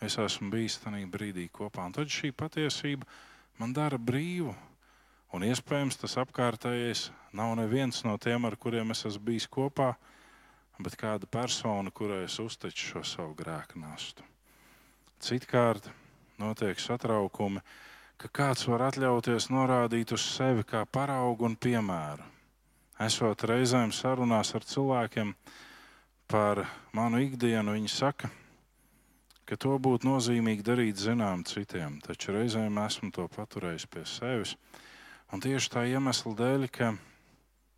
es 0.00 0.16
esmu 0.16 0.50
bijis 0.50 0.78
tajā 0.82 1.06
brīdī 1.10 1.48
kopā. 1.50 1.86
Un 1.86 1.92
tad 1.92 2.06
šī 2.06 2.32
patiesība 2.32 3.06
man 3.58 3.72
dara 3.72 3.98
brīvu. 3.98 4.54
Un 5.32 5.44
iespējams 5.44 5.98
tas 6.00 6.16
apkārtējais 6.16 7.10
nav 7.32 7.56
neviens 7.56 8.04
no 8.04 8.16
tiem, 8.16 8.46
ar 8.48 8.56
kuriem 8.56 8.90
es 8.90 9.04
esmu 9.04 9.24
bijis 9.24 9.46
kopā, 9.46 9.94
bet 10.80 10.96
kāda 10.96 11.26
persona, 11.26 11.90
kurai 11.90 12.24
es 12.24 12.38
uzteču 12.40 12.94
šo 12.94 13.04
savu 13.04 13.34
grēku 13.36 13.82
nastu. 13.82 14.27
Citkārt 15.18 15.88
notiek 16.38 16.78
satraukumi, 16.78 17.62
ka 18.18 18.28
kāds 18.30 18.66
var 18.70 18.88
atļauties 18.88 19.48
norādīt 19.50 20.12
uz 20.14 20.22
sevi 20.22 20.62
kā 20.66 20.84
paraugu 20.86 21.48
un 21.48 21.56
piemēru. 21.58 22.26
Esot 23.02 23.44
reizēm 23.46 23.92
sarunās 23.94 24.54
ar 24.58 24.66
cilvēkiem, 24.66 25.34
par 26.30 26.64
manu 26.94 27.22
ikdienu, 27.22 27.74
viņi 27.76 27.90
saka, 27.90 28.30
ka 29.46 29.56
to 29.56 29.74
būtu 29.82 30.10
nozīmīgi 30.10 30.66
darīt 30.66 30.98
zinām 31.02 31.44
citiem, 31.46 32.00
taču 32.04 32.34
reizēm 32.36 32.78
esmu 32.84 33.10
to 33.14 33.28
paturējis 33.32 33.86
pie 33.90 34.06
sevis. 34.06 34.56
Un 35.32 35.42
tieši 35.44 35.74
tā 35.74 35.86
iemesla 35.90 36.34
dēļ, 36.38 36.66
ka 36.72 36.94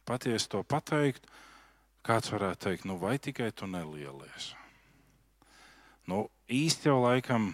patiesi 0.08 0.50
to 0.52 0.64
pateikt, 0.64 1.28
kāds 2.06 2.32
varētu 2.32 2.66
teikt, 2.68 2.88
nu 2.88 3.00
vai 3.00 3.18
tikai 3.18 3.52
tu 3.52 3.68
nelielies. 3.70 4.54
Nu, 6.08 6.28
īsti 6.48 6.88
jau 6.88 7.00
laikam 7.02 7.50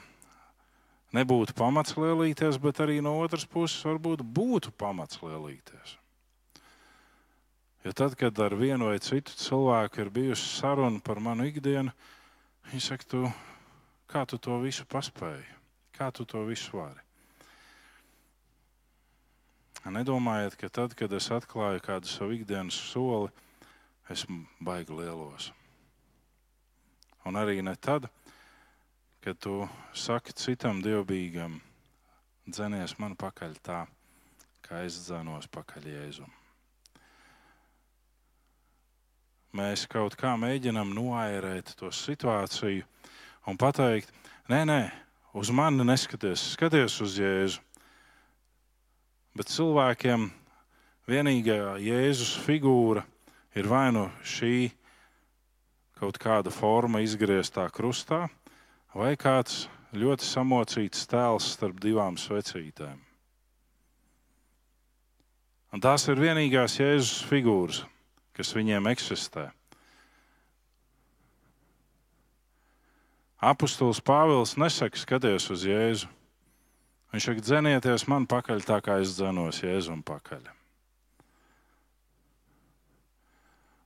nebūtu 1.16 1.54
pamats 1.56 1.96
lielīties, 1.96 2.58
bet 2.62 2.82
arī 2.84 3.00
no 3.04 3.16
otras 3.22 3.46
puses 3.48 3.82
varbūt 3.86 4.22
būtu 4.22 4.72
pamats 4.76 5.22
lielīties. 5.22 5.96
Jo 7.86 7.94
tad, 7.94 8.16
kad 8.18 8.38
ar 8.42 8.56
vienu 8.58 8.90
vai 8.90 8.98
citu 8.98 9.34
cilvēku 9.38 10.02
ir 10.02 10.10
bijusi 10.10 10.46
saruna 10.58 10.98
par 11.00 11.20
manu 11.22 11.46
ikdienu, 11.46 11.92
viņi 12.72 12.82
saka, 12.82 13.06
tu, 13.06 13.20
kā 14.10 14.24
tu 14.26 14.40
to 14.42 14.58
visu 14.58 14.86
paspēji, 14.90 15.46
kā 15.94 16.10
tu 16.10 16.26
to 16.26 16.42
visu 16.48 16.80
vari. 16.80 17.06
Nedomājiet, 19.86 20.56
ka 20.58 20.66
tad, 20.66 20.96
kad 20.98 21.12
es 21.14 21.28
atklāju 21.30 21.78
kādu 21.84 22.10
savu 22.10 22.34
ikdienas 22.34 22.74
soli, 22.88 23.30
esmu 24.10 24.42
baigi 24.58 24.90
lielos. 24.90 25.52
Un 27.22 27.38
arī 27.38 27.62
ne 27.62 27.76
tad, 27.78 28.08
kad 28.10 28.25
tu 29.34 29.64
saki 29.96 30.32
citam 30.38 30.82
dievbijam, 30.84 31.58
dzenies 32.46 32.98
man 33.02 33.18
pakaļ 33.18 33.60
tā, 33.66 33.84
kā 34.62 34.86
es 34.86 35.02
dzenos 35.08 35.50
pakaļ 35.50 35.88
Jēzumam. 35.90 36.34
mēs 39.56 39.86
kaut 39.88 40.16
kā 40.18 40.34
mēģinām 40.36 40.92
noairēt 40.96 41.72
to 41.78 41.88
situāciju 41.94 42.84
un 43.48 43.58
pateikt, 43.60 44.10
nē, 44.52 44.64
nē, 44.68 44.80
uz 45.36 45.52
mani 45.54 45.86
neskaties, 45.86 46.42
skaties 46.56 46.98
uz 47.04 47.16
Jēzu. 47.20 47.62
Bet 49.36 49.52
cilvēkiem 49.52 50.30
vienīgā 51.08 51.76
Jēzus 51.84 52.34
figūra 52.44 53.04
ir 53.56 53.68
vai 53.68 53.88
nu 53.94 54.08
šī 54.24 54.70
kaut 55.96 56.18
kāda 56.20 56.52
forma 56.52 57.00
izgrieztā 57.04 57.68
krustā, 57.72 58.26
vai 58.96 59.14
kāds 59.20 59.66
ļoti 59.96 60.24
samocīts 60.24 61.04
tēls 61.10 61.52
starp 61.56 61.80
divām 61.82 62.16
svecītēm. 62.20 63.02
Un 65.74 65.82
tās 65.84 66.06
ir 66.08 66.20
vienīgās 66.20 66.78
Jēzus 66.80 67.20
figūras 67.28 67.84
kas 68.36 68.52
viņiem 68.52 68.90
eksistē. 68.92 69.48
Apostols 73.46 74.00
Pāvils 74.04 74.56
nesaka, 74.60 74.98
skaties 74.98 75.48
uz 75.52 75.64
Jēzu. 75.68 76.10
Viņš 77.12 77.28
saka, 77.28 77.44
dzenieties 77.44 78.04
man 78.10 78.26
pakaļ 78.28 78.64
tā, 78.66 78.80
kā 78.84 78.98
es 79.00 79.14
dzenos 79.16 79.62
Jēzum 79.62 80.02
pakaļ. 80.04 80.50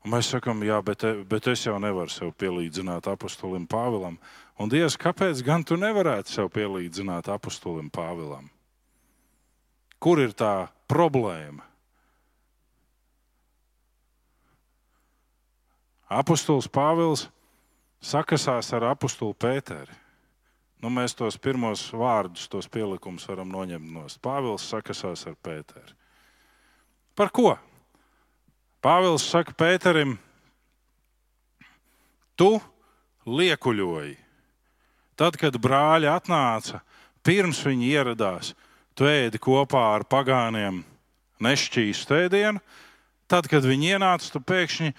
Un 0.00 0.14
mēs 0.14 0.30
sakām, 0.32 0.62
jā, 0.64 0.78
bet, 0.82 1.04
bet 1.28 1.50
es 1.52 1.66
jau 1.66 1.76
nevaru 1.82 2.10
sev 2.10 2.32
pielīdzināt 2.40 3.10
apostolim 3.10 3.68
Pāvilam. 3.70 4.16
Un 4.60 4.68
Dievs, 4.68 4.98
kāpēc 5.00 5.40
gan 5.40 5.64
tu 5.64 5.78
nevarētu 5.80 6.28
sev 6.28 6.50
pielīdzināt 6.52 7.30
apostolim 7.32 7.88
Pāvilam? 7.88 8.50
Kur 10.00 10.20
ir 10.20 10.34
tā 10.36 10.68
problēma? 10.90 11.64
Apostols 16.10 16.68
Pāvils 16.68 17.28
sakasās 18.02 18.72
ar 18.76 18.90
apostulu 18.90 19.32
Pēteri. 19.32 19.96
Nu, 20.80 20.88
mēs 20.92 21.12
tos 21.16 21.36
pirmos 21.40 21.86
vārdus, 21.92 22.48
tos 22.48 22.68
pielikumus 22.68 23.28
varam 23.28 23.48
noņemt 23.52 23.92
no 23.94 24.06
Pāvils 24.20 24.64
sakasās 24.68 25.26
ar 25.28 25.36
Pēteri. 25.40 25.94
Par 27.16 27.32
ko? 27.32 27.54
Pāvils 28.80 29.24
saka 29.28 29.52
Pēterim, 29.56 30.16
tu 32.36 32.56
liekuļoji. 33.28 34.16
Tad, 35.20 35.36
kad 35.36 35.58
brāļi 35.60 36.08
atnāca, 36.08 36.80
pirms 37.26 37.60
viņi 37.66 37.92
ieradās, 37.92 38.54
tu 38.96 39.04
ēdi 39.04 39.40
kopā 39.42 39.82
ar 39.98 40.06
pagāniem 40.08 40.80
nešķīstu 41.44 42.22
ēdienu. 42.24 42.62
Tad, 43.30 43.46
kad 43.52 43.66
viņi 43.68 43.94
ienāca, 43.94 44.32
tu 44.32 44.40
pēkšņi 44.40 44.94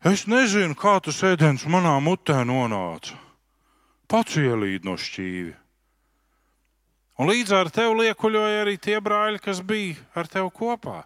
Es 0.00 0.22
nezinu, 0.24 0.72
kā 0.72 0.94
tas 1.04 1.18
ēdiens 1.28 1.66
manā 1.68 1.98
mutē 2.00 2.38
nonāca. 2.48 3.18
Pats 4.08 4.38
ielīd 4.40 4.86
no 4.88 4.94
šķīvi. 4.96 5.52
Un 7.20 7.28
līdz 7.28 7.52
ar 7.52 7.68
tevi 7.68 8.06
liekuļoja 8.06 8.62
arī 8.62 8.78
tie 8.80 8.96
brāļi, 9.04 9.42
kas 9.44 9.60
bija 9.60 10.00
ar 10.16 10.30
tevi 10.32 10.48
kopā. 10.56 11.02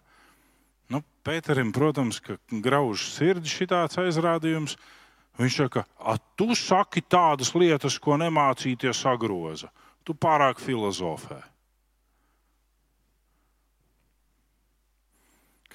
Nu, 0.95 1.03
Pēterim, 1.27 1.73
protams, 1.75 2.21
ka 2.23 2.39
grauž 2.63 3.09
sirdi 3.17 3.51
šitāds 3.51 3.99
aizrādījums. 3.99 4.77
Viņš 5.41 5.57
saka, 5.59 5.83
tu 6.39 6.55
saki 6.55 7.03
tādas 7.11 7.51
lietas, 7.59 7.99
ko 7.99 8.15
nemācīties 8.21 9.01
sagroza. 9.03 9.71
Tu 10.05 10.15
pārāk 10.15 10.61
filozofē. 10.63 11.41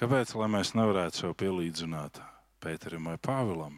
Kāpēc 0.00 0.32
mēs 0.48 0.72
nevarētu 0.78 1.18
sev 1.18 1.34
pielīdzināt 1.36 2.22
Pēterim 2.60 3.10
vai 3.10 3.18
Pāvilam? 3.20 3.74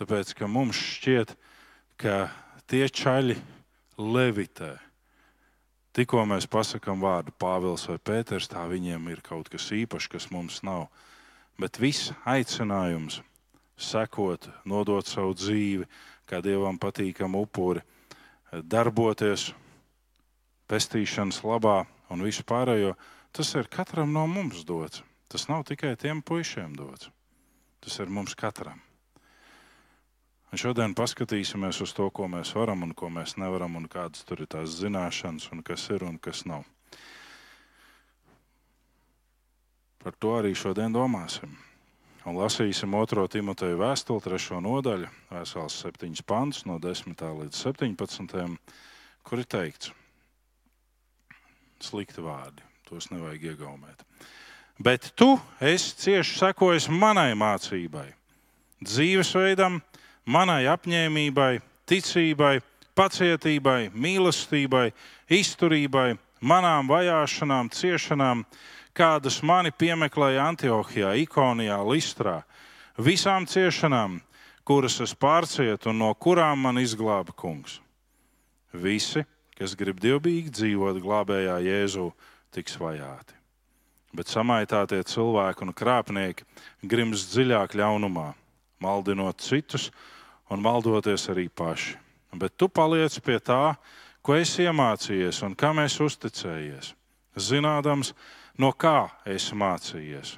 Tāpēc, 0.00 0.32
ka 0.38 0.48
mums 0.48 0.80
šķiet, 0.80 1.34
ka 2.00 2.30
tie 2.70 2.86
čaļi 2.88 3.36
levitē. 4.00 4.72
Tikko 5.94 6.24
mēs 6.26 6.48
pasakām 6.50 7.04
vārdu 7.04 7.34
Pāvils 7.38 7.84
vai 7.90 7.98
Pēters, 8.00 8.48
tā 8.50 8.64
viņiem 8.70 9.12
ir 9.12 9.20
kaut 9.22 9.52
kas 9.52 9.68
īpašs, 9.76 10.08
kas 10.10 10.30
mums 10.32 10.62
nav. 10.66 10.88
Bet 11.60 11.78
viss 11.78 12.12
aicinājums 12.26 13.20
sekot, 13.78 14.48
nodot 14.66 15.06
savu 15.06 15.34
dzīvi, 15.38 15.86
kā 16.26 16.40
dievam 16.42 16.78
patīkam 16.80 17.36
upuri, 17.38 17.82
darboties 18.52 19.52
pestīšanas 20.70 21.42
labā 21.44 21.84
un 22.10 22.24
visu 22.24 22.44
pārējo, 22.46 22.94
tas 23.34 23.54
ir 23.58 23.70
katram 23.70 24.12
no 24.14 24.26
mums 24.30 24.64
dots. 24.66 25.02
Tas 25.28 25.48
nav 25.50 25.64
tikai 25.66 25.96
tiem 25.98 26.22
puišiem 26.22 26.76
dots. 26.78 27.10
Tas 27.82 27.98
ir 27.98 28.10
mums 28.10 28.36
katram. 28.38 28.78
Un 30.54 30.60
šodien 30.60 30.92
paskatīsimies 30.94 31.80
uz 31.82 31.90
to, 31.96 32.06
ko 32.14 32.28
mēs 32.30 32.52
varam 32.54 32.84
un 32.86 32.92
ko 32.94 33.08
mēs 33.10 33.34
nevaram, 33.42 33.74
un 33.74 33.88
kādas 33.90 34.22
tur 34.22 34.44
ir 34.44 34.50
tās 34.52 34.76
zināšanas, 34.78 35.48
un 35.50 35.64
kas 35.66 35.88
ir 35.90 36.04
un 36.06 36.20
kas 36.22 36.44
nav. 36.46 36.62
Par 40.04 40.12
to 40.20 40.34
arī 40.36 40.52
šodien 40.52 40.92
domāsim. 40.92 41.48
Un 42.28 42.36
lasīsim 42.36 42.92
2. 42.92 43.22
Timoteja 43.32 43.76
vēstuli, 43.80 44.20
3. 44.20 44.58
nodaļu, 44.60 45.08
vesels 45.32 45.76
7 45.80 46.20
pants, 46.28 46.66
no 46.68 46.76
10. 46.80 47.16
līdz 47.40 47.56
17. 47.56 48.58
kur 49.24 49.40
ir 49.40 49.48
teikts, 49.48 49.92
slikti 51.80 52.20
vārdi, 52.24 52.60
tos 52.84 53.08
nevajag 53.12 53.48
iegaumēt. 53.54 54.04
Bet 54.76 55.08
tu 55.16 55.38
esi 55.60 55.96
cieši 56.02 56.36
sekojis 56.42 56.90
manai 56.92 57.32
mācībai, 57.38 58.10
dzīvesveidam, 58.84 59.80
manai 60.28 60.64
apņēmībai, 60.68 61.62
ticībai, 61.88 62.58
pacietībai, 62.96 63.88
mīlestībai, 63.96 64.90
izturībai, 65.32 66.08
manām 66.44 66.92
vajāšanām, 66.92 67.72
ciešanām, 67.72 68.44
kādas 68.94 69.40
mani 69.42 69.72
piemeklēja 69.74 70.48
Antiohijā, 70.52 71.14
Ikonijā, 71.24 71.80
Listrā, 71.86 72.42
visām 72.96 73.46
ciešanām, 73.50 74.20
kuras 74.64 75.00
es 75.04 75.14
pārcietu 75.14 75.90
un 75.92 76.00
no 76.04 76.12
kurām 76.14 76.62
man 76.64 76.78
izglāba 76.80 77.34
kungs. 77.36 77.80
Visi, 78.72 79.24
kas 79.58 79.74
grib 79.78 80.00
dievbijīgi 80.02 80.52
dzīvot 80.54 81.00
glābējā 81.02 81.58
Jēzū, 81.66 82.08
tiks 82.54 82.78
vajāti. 82.80 83.34
Bet 84.14 84.30
samaitātie 84.30 85.02
cilvēki 85.10 85.66
un 85.66 85.74
krāpnieki 85.74 86.46
grims 86.86 87.26
dziļāk 87.32 87.74
ļaunumā, 87.78 88.30
maldinot 88.82 89.42
citus 89.42 89.90
un 90.50 90.62
maldoties 90.62 91.26
arī 91.32 91.48
paši. 91.50 91.98
Bet 92.34 92.56
tu 92.58 92.68
paliec 92.70 93.14
pie 93.22 93.38
tā, 93.42 93.74
ko 94.22 94.34
esi 94.38 94.66
iemācījies 94.66 95.42
un 95.46 95.54
kam 95.58 95.82
esi 95.82 96.02
uzticējies, 96.02 96.94
zinādams, 97.38 98.14
no 98.58 98.70
kā 98.72 99.10
esi 99.26 99.56
mācījies. 99.58 100.36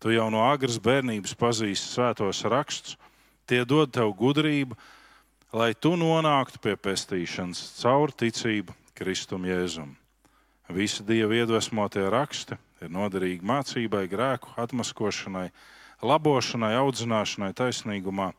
Tu 0.00 0.14
jau 0.14 0.30
no 0.32 0.46
agras 0.48 0.78
bērnības 0.80 1.34
pazīsti 1.36 1.92
svētos 1.92 2.40
rakstus, 2.48 2.96
tie 3.44 3.64
dod 3.68 3.92
tev 3.92 4.14
gudrību, 4.16 4.76
lai 5.52 5.74
tu 5.74 5.92
nonāktu 5.98 6.62
pie 6.62 6.76
pestīšanas 6.80 7.60
caur 7.82 8.14
ticību 8.14 8.76
Kristum 8.96 9.44
Jēzum. 9.48 9.92
Visi 10.70 11.04
Dieva 11.04 11.34
iedvesmotie 11.34 12.04
raksti 12.12 12.56
ir 12.80 12.92
noderīgi 12.94 13.44
mācībai, 13.44 14.04
grēku 14.08 14.54
atmaskošanai, 14.62 15.48
labošanai, 16.06 16.76
audzināšanai, 16.78 17.50
taisnīgumā, 17.58 18.30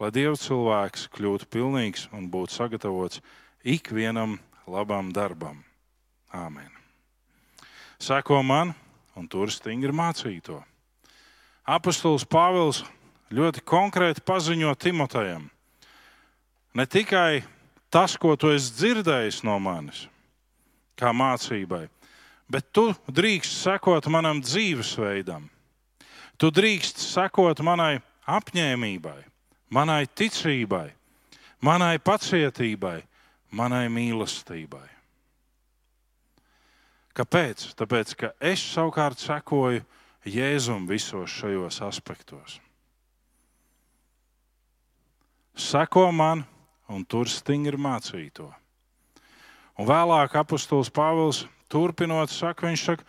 lai 0.00 0.12
Dieva 0.16 0.38
cilvēks 0.40 1.10
kļūtu 1.14 1.50
pilnīgs 1.52 2.08
un 2.16 2.30
būtu 2.32 2.56
sagatavots 2.56 3.22
ikvienam 3.62 4.40
labam 4.66 5.12
darbam. 5.14 5.60
Āmen. 6.34 6.73
Seko 8.04 8.42
man, 8.44 8.74
un 9.16 9.28
tur 9.30 9.52
stingri 9.52 9.94
mācīto. 9.94 10.58
Apostols 11.64 12.26
Pāvils 12.28 12.82
ļoti 13.32 13.64
konkrēti 13.64 14.20
paziņo 14.20 14.74
Timotejam. 14.76 15.48
Ne 16.76 16.84
tikai 16.84 17.44
tas, 17.88 18.18
ko 18.20 18.34
tu 18.36 18.52
esi 18.52 18.74
dzirdējis 18.76 19.42
no 19.48 19.56
manis, 19.62 20.04
kā 21.00 21.14
mācībai, 21.16 21.86
bet 22.50 22.68
tu 22.74 22.90
drīkst 23.08 23.62
sekot 23.64 24.10
manam 24.12 24.42
dzīvesveidam. 24.44 25.46
Tu 26.36 26.50
drīkst 26.50 27.00
sekot 27.00 27.62
manai 27.64 28.02
apņēmībai 28.28 29.22
manai 29.74 30.06
ticībai, 30.06 30.92
manai 31.64 31.98
pacietībai, 31.98 33.02
manai 33.50 33.86
mīlestībai. 33.90 34.93
Kāpēc? 37.14 37.68
Tāpēc, 37.78 38.14
ka 38.18 38.32
es 38.42 38.62
savukārt 38.74 39.20
sekoju 39.22 39.84
Jēzum 40.26 40.88
visos 40.88 41.30
šajos 41.30 41.78
aspektos. 41.86 42.58
Seko 45.54 46.08
man, 46.10 46.42
un 46.90 47.04
tur 47.06 47.30
stingri 47.30 47.78
mācīto. 47.78 48.48
Un 49.78 49.86
vēlāk 49.86 50.34
apustulis 50.38 50.90
Pāvils 50.90 51.44
turpinot, 51.70 52.32
saka, 52.34 52.66
viņš 52.66 52.82
saka, 52.88 53.06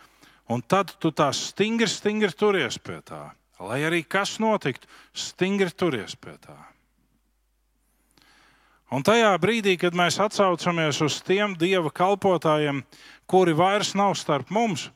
un 0.50 0.62
tad 0.62 0.94
tu 1.02 1.10
tā 1.10 1.32
stingri, 1.34 1.88
stingri 1.90 2.30
turies 2.30 2.78
pie 2.78 3.00
tā. 3.06 3.24
Lai 3.58 3.80
arī 3.88 4.02
kas 4.04 4.36
notiktu, 4.42 4.86
stingri 5.16 5.72
turies 5.72 6.14
pie 6.14 6.36
tā. 6.42 6.56
Un 8.94 9.02
tajā 9.02 9.32
brīdī, 9.42 9.74
kad 9.80 9.96
mēs 9.98 10.20
atcaucamies 10.22 11.00
uz 11.02 11.18
tiem 11.26 11.56
dieva 11.58 11.90
kalpotājiem, 11.90 12.84
kuri 13.26 13.54
vairs 13.58 13.96
nav 13.98 14.14
starp 14.14 14.52
mums, 14.54 14.90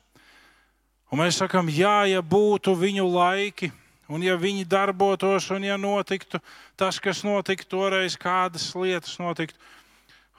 un 1.11 1.19
mēs 1.19 1.41
sakām, 1.41 1.67
jā, 1.67 2.05
ja 2.07 2.21
būtu 2.23 2.71
viņu 2.79 3.09
laiki, 3.11 3.71
un 4.07 4.23
ja 4.23 4.37
viņi 4.39 4.63
darbotos, 4.71 5.49
un 5.51 5.67
ja 5.67 5.75
notiktu 5.75 6.39
tas, 6.79 7.01
kas 7.03 7.25
notika 7.27 7.67
toreiz, 7.67 8.15
kādas 8.15 8.69
lietas 8.79 9.17
notiktu, 9.19 9.59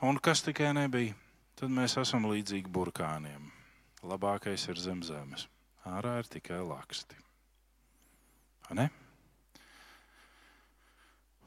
un 0.00 0.16
kas 0.16 0.40
tikai 0.48 0.72
nebija, 0.76 1.12
tad 1.60 1.68
mēs 1.68 1.98
esam 2.00 2.24
līdzīgi 2.32 2.72
burkāniem. 2.72 3.50
Labākais 4.02 4.64
ir 4.72 4.80
zem 4.80 5.04
zemes. 5.04 5.44
Ārā 5.86 6.16
ir 6.22 6.30
tikai 6.30 6.62
laksti. 6.64 7.20
Ne? 8.72 8.88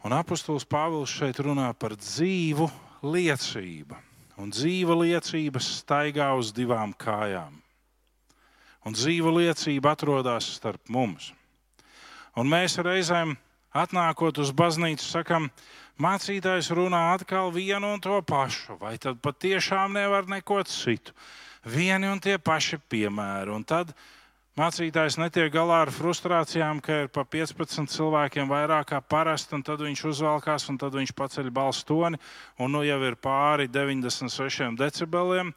Un 0.06 0.14
apustulis 0.14 0.68
Pāvils 0.70 1.10
šeit 1.10 1.40
runā 1.42 1.72
par 1.82 1.96
dzīvu 1.98 2.68
liecību. 3.02 3.98
Un 4.38 4.52
dzīva 4.54 4.94
liecība 5.00 5.62
staigā 5.64 6.28
uz 6.38 6.52
divām 6.54 6.92
kājām. 6.94 7.56
Un 8.86 8.94
dzīva 8.94 9.32
liecība 9.34 9.96
atrodas 9.96 10.52
starp 10.60 10.92
mums. 10.94 11.32
Un 12.38 12.52
mēs 12.52 12.78
reizēm 12.86 13.34
atnākot 13.74 14.38
uz 14.44 14.52
baznīcu, 14.54 15.08
sakam, 15.08 15.50
mācītājs 15.98 16.70
runā 16.78 17.02
atkal 17.16 17.50
vienu 17.56 17.96
un 17.96 18.04
to 18.04 18.20
pašu, 18.22 18.78
vai 18.78 19.00
tad 19.02 19.18
patiešām 19.26 19.98
nevar 19.98 20.30
neko 20.30 20.62
citu. 20.70 21.16
Vieni 21.66 22.12
un 22.12 22.22
tie 22.22 22.38
paši 22.38 22.78
piemēri. 22.78 23.50
Un 23.56 23.66
tad 23.66 23.96
Mācītājs 24.56 25.18
netiek 25.20 25.50
galā 25.52 25.82
ar 25.84 25.90
frustrācijām, 25.92 26.78
ka 26.80 27.02
ir 27.04 27.10
pa 27.12 27.26
15 27.28 27.92
cilvēkiem 27.92 28.48
vairāk 28.48 28.94
kā 28.94 29.02
parasti, 29.04 29.52
un 29.58 29.66
tad 29.68 29.84
viņš 29.84 30.04
uzvelkās, 30.14 30.70
un 30.72 30.78
tad 30.80 30.96
viņš 30.96 31.12
paceļ 31.12 31.50
balss 31.52 31.84
toni, 31.84 32.16
un 32.56 32.72
nu 32.72 32.86
jau 32.88 33.02
ir 33.04 33.18
pāri 33.20 33.68
96 33.68 34.80
decibeliem. 34.80 35.52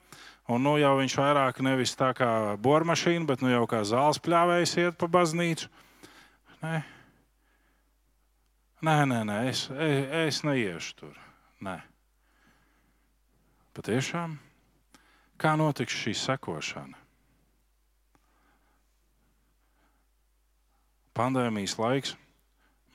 Un 0.48 0.62
nu 0.64 0.78
jau 0.80 0.94
viņš 0.96 1.14
vairāk 1.20 1.58
nevis 1.60 1.92
tā 1.92 2.08
kā 2.16 2.56
bormašīna, 2.64 3.26
bet 3.28 3.42
nu 3.44 3.50
jau 3.52 3.66
kā 3.68 3.82
zāles 3.84 4.18
pļāvējs 4.24 4.76
iet 4.80 4.96
pa 4.98 5.06
baznīcu. 5.12 5.68
Nē, 6.62 6.78
nē, 8.88 8.94
nē, 9.12 9.18
nē 9.28 9.36
es, 9.50 9.66
es, 9.76 10.06
es 10.24 10.38
neiešu 10.48 10.94
tur. 11.02 11.18
Nē. 11.62 11.76
Patiešām, 13.76 14.38
kā 15.36 15.52
notiks 15.60 16.00
šī 16.00 16.16
sekošana? 16.16 17.07
Pandēmijas 21.18 21.76
laiks 21.80 22.14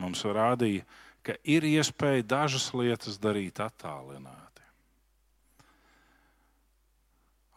mums 0.01 0.23
rādīja, 0.25 0.85
ka 1.23 1.35
ir 1.43 1.65
iespēja 1.67 2.25
dažas 2.27 2.71
lietas 2.75 3.19
darīt 3.21 3.61
attālināti. 3.63 4.63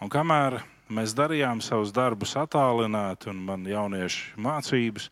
Un 0.03 0.13
kamēr 0.13 0.61
mēs 0.93 1.15
darījām 1.17 1.63
savus 1.65 1.95
darbus 1.95 2.37
attālināti, 2.39 3.31
un 3.33 3.41
man 3.49 3.65
jaunieši 3.67 4.37
mācības, 4.43 5.09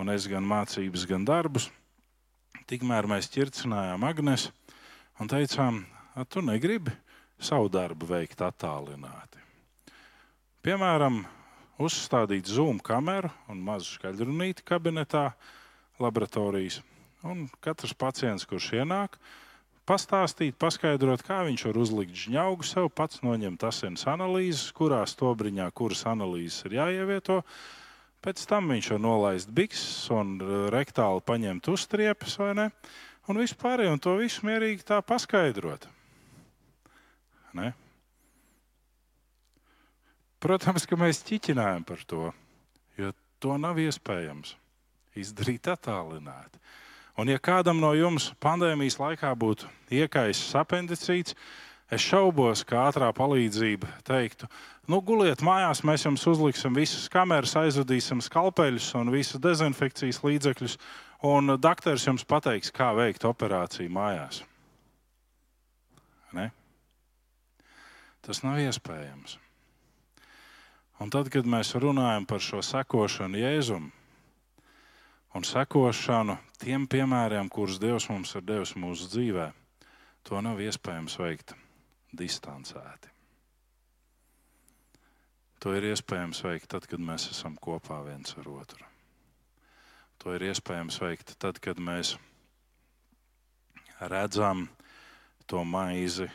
un 0.00 0.10
es 0.12 0.26
gan 0.28 0.44
mācības, 0.46 1.06
gan 1.08 1.24
darbus. 1.28 1.70
Tikmēr 2.70 3.08
mēs 3.10 3.30
ķircinājām 3.32 4.04
Agnēs 4.06 4.50
un 5.22 5.30
teicām, 5.30 5.84
tu 6.28 6.42
negribi 6.44 6.92
savu 7.40 7.70
darbu 7.72 8.08
veikt 8.10 8.42
attālināti. 8.44 9.40
Piemēram, 10.60 11.22
uzstādīt 11.80 12.48
zoom 12.50 12.80
kameru 12.84 13.30
un 13.50 13.60
mazu 13.64 13.96
skaļrunīti 13.96 14.64
kabinetā, 14.68 15.30
laboratorijas. 16.00 16.80
Un 17.26 17.48
katrs 17.64 17.92
pacients, 17.96 18.46
kurš 18.48 18.70
ienāk, 18.80 19.18
pastāstīt, 19.88 20.56
paskaidrot, 20.60 21.24
kā 21.26 21.42
viņš 21.48 21.66
var 21.68 21.80
uzlikt 21.82 22.16
žņaugu 22.16 22.66
sev, 22.68 22.88
pats 22.94 23.20
noņemt 23.24 23.64
asins 23.68 24.06
analīzes, 24.08 24.70
kurā 24.76 25.02
stobriņā 25.08 25.68
kuras 25.76 26.06
analīzes 26.08 26.64
ir 26.68 26.78
jāievieto. 26.78 27.40
Pēc 28.20 28.42
tam 28.48 28.68
viņš 28.72 28.90
var 28.94 29.00
nolaist 29.00 29.52
bikses 29.56 30.10
un 30.12 30.36
rektāli 30.72 31.24
paņemt 31.24 31.70
uztriepes 31.72 32.36
vai 32.40 32.52
ne. 32.56 32.66
Un 33.28 33.40
vispār 33.40 33.86
un 33.88 34.00
to 34.02 34.16
visu 34.20 34.44
mierīgi 34.48 34.84
tā 34.88 35.00
paskaidrot. 35.06 35.86
Ne? 37.56 37.72
Protams, 40.40 40.86
ka 40.88 40.96
mēs 40.96 41.20
ķiķinājam 41.28 41.84
par 41.84 42.04
to, 42.08 42.30
jo 42.96 43.10
to 43.42 43.56
nav 43.60 43.80
iespējams 43.80 44.54
izdarīt 45.20 45.68
attālināti. 45.68 46.60
Un, 47.20 47.28
ja 47.28 47.40
kādam 47.42 47.80
no 47.82 47.90
jums 47.92 48.30
pandēmijas 48.40 48.96
laikā 49.00 49.34
būtu 49.36 49.68
iekaisis 49.92 50.54
apendicīts, 50.56 51.34
es 51.92 52.06
šaubos, 52.06 52.62
ka 52.64 52.86
ātrā 52.86 53.10
palīdzība 53.12 53.90
teiktu, 54.06 54.48
nu, 54.88 55.02
guliet 55.04 55.42
mājās, 55.44 55.82
mēs 55.84 56.06
jums 56.06 56.24
uzliksim 56.30 56.78
visas 56.78 57.10
kameras, 57.12 57.56
aizvadīsim 57.60 58.22
skalpeļus 58.24 58.94
un 59.02 59.12
visas 59.12 59.42
dezinfekcijas 59.42 60.22
līdzekļus, 60.24 60.78
un 61.28 61.56
doktors 61.60 62.06
jums 62.08 62.24
pateiks, 62.24 62.72
kā 62.72 62.94
veikt 62.96 63.28
operāciju 63.28 63.92
mājās. 63.92 64.40
Ne? 66.32 66.48
Tas 68.24 68.44
nav 68.46 68.62
iespējams. 68.62 69.36
Un 71.00 71.08
tad, 71.08 71.30
kad 71.32 71.46
mēs 71.48 71.72
runājam 71.80 72.26
par 72.28 72.42
šo 72.44 72.60
sekošanu 72.64 73.40
Jēzumam, 73.40 73.88
un 75.34 75.46
sekošanu 75.46 76.36
tiem 76.60 76.84
piemēriem, 76.90 77.48
kurus 77.48 77.78
Dievs 77.80 78.10
mums 78.10 78.34
ir 78.36 78.44
devis 78.44 78.74
mūsu 78.76 79.08
dzīvē, 79.08 79.46
to 80.28 80.42
nav 80.44 80.60
iespējams 80.60 81.16
veikt 81.22 81.54
distancēti. 82.12 83.08
To 85.60 85.74
ir 85.76 85.90
iespējams 85.90 86.40
veikt 86.44 86.70
tad, 86.72 86.86
kad 86.88 87.00
mēs 87.04 87.30
esam 87.32 87.56
kopā 87.60 87.98
viens 88.06 88.32
ar 88.40 88.46
otru. 88.48 88.86
To 90.20 90.32
ir 90.36 90.46
iespējams 90.50 91.00
veikt 91.00 91.34
tad, 91.40 91.60
kad 91.60 91.80
mēs 91.80 92.14
redzam 94.00 94.66
to 95.48 95.64
maizi, 95.64 96.28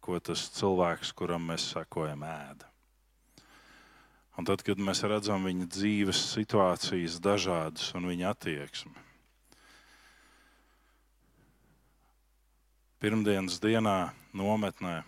ko 0.00 0.20
tas 0.20 0.48
cilvēks, 0.56 1.12
kuram 1.16 1.48
mēs 1.50 1.68
sekojam, 1.72 2.24
ēda. 2.24 2.75
Un 4.36 4.44
tad, 4.44 4.60
kad 4.60 4.76
mēs 4.76 5.00
redzam 5.08 5.46
viņa 5.48 5.66
dzīves 5.72 6.18
situācijas, 6.34 7.20
dažādas 7.24 7.88
un 7.96 8.08
viņa 8.10 8.34
attieksmi. 8.34 9.04
Pirmdienas 13.00 13.56
dienā 13.60 14.12
nometnē 14.36 14.98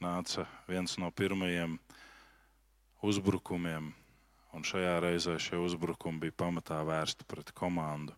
nāca 0.00 0.46
viens 0.68 0.96
no 1.00 1.10
pirmajiem 1.12 1.76
uzbrukumiem, 3.04 3.92
un 4.56 4.64
šajā 4.64 4.96
reizē 5.04 5.36
šie 5.40 5.60
uzbrukumi 5.60 6.24
bija 6.24 6.38
pamatā 6.44 6.80
vērsti 6.86 7.28
pret 7.28 7.52
komandu. 7.56 8.16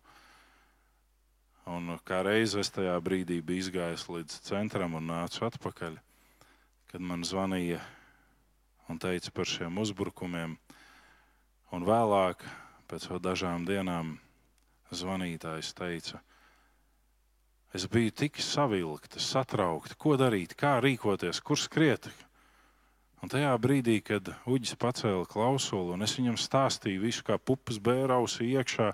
Un 1.67 1.97
kā 2.07 2.21
reize 2.23 2.63
es 2.63 2.71
tajā 2.71 2.95
brīdī 3.03 3.41
biju 3.43 3.65
izgājis 3.65 4.07
līdz 4.07 4.39
centram 4.47 4.95
un 4.95 5.09
nācu 5.11 5.49
atpakaļ, 5.49 5.97
kad 6.93 7.03
man 7.03 7.27
zvanīja 7.27 7.81
un 8.89 9.01
teica 9.03 9.33
par 9.35 9.49
šiem 9.49 9.79
uzbrukumiem. 9.83 10.57
Un 11.75 11.87
vēlāk, 11.87 12.45
pēc 12.87 13.09
dažām 13.23 13.67
dienām, 13.67 14.17
zvanītājs 14.95 15.73
teica, 15.75 16.21
es 17.75 17.89
biju 17.91 18.15
tik 18.15 18.39
savilkta, 18.41 19.21
satraukta, 19.21 19.99
ko 19.99 20.15
darīt, 20.17 20.55
kā 20.57 20.79
rīkoties, 20.81 21.43
kur 21.43 21.59
skriet. 21.59 22.09
Un 23.25 23.33
tajā 23.33 23.51
brīdī, 23.59 23.99
kad 24.05 24.29
uģis 24.47 24.77
pacēla 24.79 25.27
klausuli, 25.27 25.97
un 25.97 26.07
es 26.07 26.15
viņam 26.19 26.39
stāstīju 26.39 27.03
visu, 27.03 27.25
kā 27.27 27.41
pupas 27.41 27.81
bērausi 27.83 28.53
iekšā, 28.55 28.93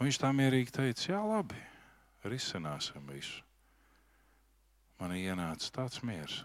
viņš 0.00 0.20
tā 0.22 0.30
mierīgi 0.36 0.76
teica, 0.76 1.06
jā, 1.12 1.20
labi, 1.24 1.58
risināsim 2.24 3.04
visu. 3.10 3.42
Man 5.00 5.16
ienāca 5.16 5.72
tāds 5.80 6.02
miers. 6.04 6.42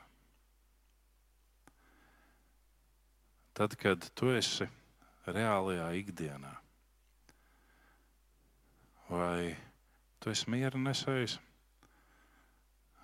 Tad, 3.56 3.76
kad 3.80 4.04
tu 4.18 4.34
esi 4.36 4.68
reālajā 5.32 5.88
ikdienā. 6.02 6.52
Vai 9.08 9.56
tu 10.20 10.34
esi 10.34 10.50
miera 10.52 10.80
nesējis, 10.82 11.38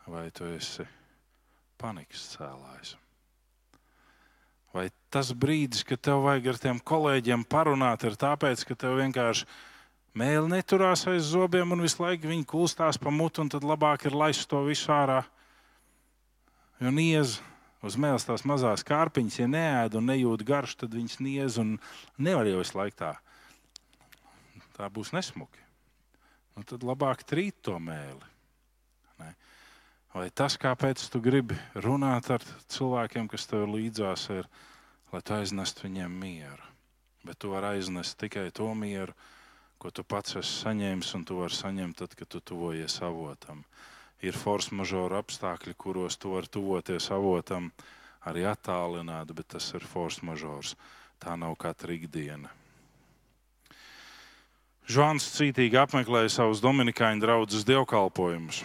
vai 0.09 0.27
tu 0.35 0.49
esi 0.49 0.85
panikas 1.79 2.25
cēlājs? 2.33 2.95
Vai 4.71 4.87
tas 5.11 5.33
brīdis, 5.35 5.83
kad 5.87 5.99
tev 6.03 6.23
vajag 6.25 6.53
ar 6.53 6.59
tiem 6.63 6.79
kolēģiem 6.91 7.43
parunāt, 7.47 8.03
ir 8.07 8.15
tāpēc, 8.19 8.63
ka 8.67 8.77
tev 8.79 8.97
vienkārši 9.01 9.47
mēlī 10.17 10.55
neturās 10.55 11.05
aiz 11.11 11.27
zobiem 11.31 11.75
un 11.75 11.83
visu 11.83 12.03
laiku 12.03 12.31
viņi 12.31 12.47
kulstās 12.47 12.99
pa 12.99 13.11
mutu, 13.11 13.43
un 13.43 13.51
tad 13.51 13.67
labāk 13.67 14.07
ir 14.07 14.15
laist 14.15 14.47
to 14.51 14.63
visu 14.67 14.91
ārā. 14.95 15.21
Jo 16.81 16.91
niez 16.95 17.37
uz 17.85 17.97
mēles 17.97 18.25
tās 18.27 18.45
mazās 18.47 18.85
kārpiņas, 18.87 19.39
ja 19.41 19.47
neēd 19.49 19.97
un 19.97 20.09
nejūt 20.11 20.45
garšu, 20.47 20.83
tad 20.83 20.95
viņas 20.97 21.19
niez 21.23 21.57
un 21.61 21.75
nevar 22.17 22.49
jau 22.49 22.61
visu 22.61 22.77
laiku 22.77 22.99
tā. 23.01 23.13
Tā 24.77 24.89
būs 24.93 25.11
nesmuki. 25.15 25.61
Nu, 26.55 26.65
tad 26.67 26.83
labāk 26.85 27.23
trīt 27.27 27.61
to 27.65 27.77
mēli. 27.81 28.27
Ne? 29.21 29.33
Vai 30.13 30.27
tas, 30.35 30.57
kāpēc 30.59 31.03
tu 31.11 31.21
gribi 31.23 31.57
runāt 31.75 32.29
ar 32.33 32.43
cilvēkiem, 32.71 33.29
kas 33.31 33.47
tev 33.49 33.67
līdzās, 33.71 34.27
ir, 34.35 34.49
lai 35.13 35.21
tu 35.23 35.37
aiznestu 35.37 35.87
viņiem 35.87 36.17
mieru. 36.23 36.67
Bet 37.25 37.37
tu 37.41 37.51
vari 37.53 37.77
aiznest 37.77 38.17
tikai 38.19 38.49
to 38.55 38.71
mieru, 38.75 39.13
ko 39.81 39.91
tu 39.93 40.03
pats 40.03 40.37
esi 40.41 40.63
saņēmis, 40.65 41.13
un 41.17 41.25
tu 41.25 41.37
vari 41.39 41.57
saņemt 41.57 42.01
tad, 42.01 42.15
kad 42.17 42.29
tu 42.29 42.41
tuvojies 42.51 42.99
avotam 43.05 43.63
ir 44.21 44.37
force 44.37 44.73
majeure 44.75 45.19
apstākļi, 45.21 45.75
kuros 45.77 46.17
tu 46.21 46.35
vari 46.35 46.49
tuvoties 46.51 47.09
avotam, 47.13 47.71
arī 48.25 48.45
attālināt, 48.49 49.33
bet 49.33 49.53
tas 49.55 49.71
ir 49.73 49.85
force 49.85 50.25
majeure. 50.25 50.75
Tā 51.21 51.35
nav 51.37 51.53
katra 51.61 51.93
ikdiena. 51.93 52.49
Žāns 54.89 55.27
cītīgi 55.35 55.77
apmeklēja 55.77 56.31
savus 56.33 56.61
dominikāņu 56.63 57.21
draugus 57.21 57.65
dievkalpojumus. 57.67 58.63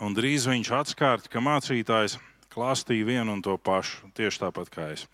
Un 0.00 0.14
drīz 0.16 0.46
viņš 0.48 0.70
atskārta, 0.78 1.28
ka 1.28 1.42
mācītājs 1.44 2.16
klāstīja 2.52 3.06
vienu 3.06 3.36
un 3.36 3.42
to 3.44 3.56
pašu, 3.60 4.08
tieši 4.16 4.46
tāpat 4.46 4.72
kā 4.72 4.88
es. 4.94 5.04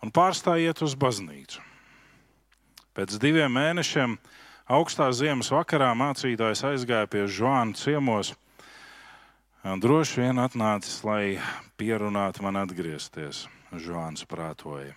Un 0.00 0.12
pārstājiet 0.14 0.80
uz 0.86 0.94
baznīcu. 0.96 1.60
Pēc 2.96 3.18
diviem 3.20 3.52
mēnešiem 3.52 4.16
Augstā 4.70 5.08
ziemas 5.10 5.48
vakarā 5.50 5.88
mācītājs 5.98 6.60
aizgāja 6.68 7.08
pie 7.10 7.24
Žāna 7.26 7.74
ciemos. 7.74 8.28
Droši 9.82 10.20
vien 10.20 10.38
atnācis, 10.38 11.00
lai 11.02 11.40
pierunātu 11.74 12.44
man 12.46 12.60
atgriezties. 12.60 13.48
Žāns 13.74 14.22
prātoja. 14.30 14.92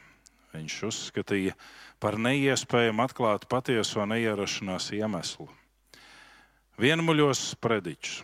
Viņš 0.53 0.75
uzskatīja 0.91 1.55
par 1.97 2.19
neiespējamu 2.21 3.01
atklāt 3.01 3.47
patieso 3.49 4.05
neierašanās 4.05 4.91
iemeslu. 4.93 5.47
Vienmuļos 6.77 7.41
sprediķus, 7.55 8.19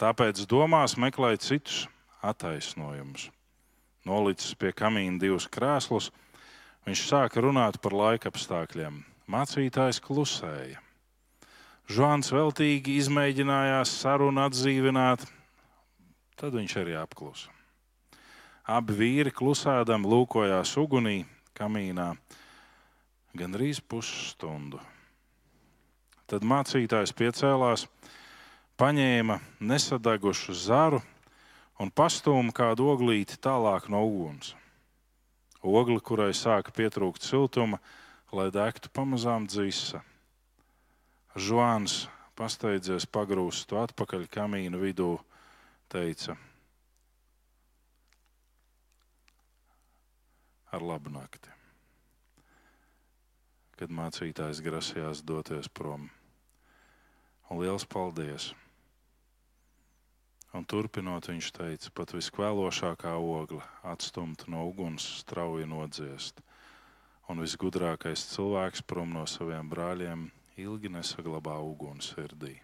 tāpēc 0.00 0.40
domās 0.48 0.96
meklēja 0.96 1.42
citus 1.50 1.82
attaisnojumus. 2.24 3.28
Nolicis 4.08 4.56
pie 4.56 4.72
kamīna 4.72 5.20
divus 5.20 5.50
krēslus, 5.52 6.08
viņš 6.88 7.04
sāka 7.12 7.44
runāt 7.44 7.76
par 7.84 7.92
laika 7.92 8.32
apstākļiem. 8.32 9.02
Mācītājs 9.28 10.00
klusēja. 10.04 10.83
Žants 11.84 12.30
veltīgi 12.32 12.94
izmēģinājās 12.96 13.90
sarunu 14.00 14.40
atdzīvināt, 14.46 15.26
tad 16.40 16.54
viņš 16.56 16.76
arī 16.80 16.94
apklusa. 16.96 17.50
Abi 18.64 18.96
vīri 18.96 19.28
klusēdam 19.28 20.06
lūkojās 20.08 20.72
ugunī, 20.80 21.26
kamīnā, 21.52 22.14
gandrīz 23.36 23.82
pusstundu. 23.84 24.80
Tad 26.24 26.46
mācītājs 26.48 27.12
piecēlās, 27.12 27.84
paņēma 28.80 29.36
nesadegušu 29.60 30.56
zaru 30.56 31.02
un 31.76 31.92
pastūma 31.92 32.56
kādu 32.56 32.88
oglīti 32.94 33.36
tālāk 33.36 33.90
no 33.92 34.00
uguns. 34.08 34.54
ogli, 35.60 36.00
kurai 36.00 36.32
sāka 36.32 36.72
pietrūkt 36.72 37.20
siltuma, 37.20 37.78
lai 38.32 38.48
degtu 38.48 38.88
pamazām 38.88 39.44
dzīsa. 39.44 40.00
Žuāns 41.34 42.04
pasteidzies 42.38 43.08
pagrūst 43.10 43.66
to 43.66 43.80
atpakaļ 43.80 44.28
kamīna 44.30 44.78
vidū, 44.78 45.16
teica: 45.90 46.36
Ar 50.70 50.84
labu 50.86 51.10
nakti. 51.10 51.50
Kad 53.74 53.90
mācītājs 53.90 54.60
grasījās 54.62 55.24
doties 55.26 55.66
prom. 55.66 56.06
Un 57.50 57.58
liels 57.64 57.82
paldies! 57.82 58.52
Un 60.54 60.62
turpinot, 60.70 61.26
viņš 61.32 61.50
teica, 61.58 61.90
pat 61.98 62.14
viskvēlošākā 62.14 63.16
ogla 63.18 63.66
atstumta 63.82 64.46
no 64.54 64.68
uguns 64.70 65.02
strauji 65.24 65.66
nodziest, 65.66 66.38
un 67.26 67.42
visgudrākais 67.42 68.22
cilvēks 68.36 68.86
prom 68.86 69.18
no 69.18 69.26
saviem 69.26 69.66
brāļiem 69.66 70.28
ilgi 70.60 70.90
nesaglabā 70.92 71.56
uguns 71.64 72.12
sirdī. 72.14 72.56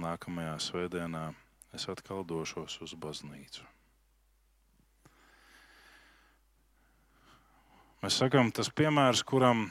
Nākamajā 0.00 0.56
svētdienā 0.66 1.24
es 1.76 1.88
atkal 1.92 2.24
došos 2.24 2.78
uz 2.84 2.94
baznīcu. 2.98 3.66
Mēs 8.02 8.18
sakām, 8.18 8.50
tas 8.50 8.72
piemērs, 8.74 9.22
kuram 9.22 9.68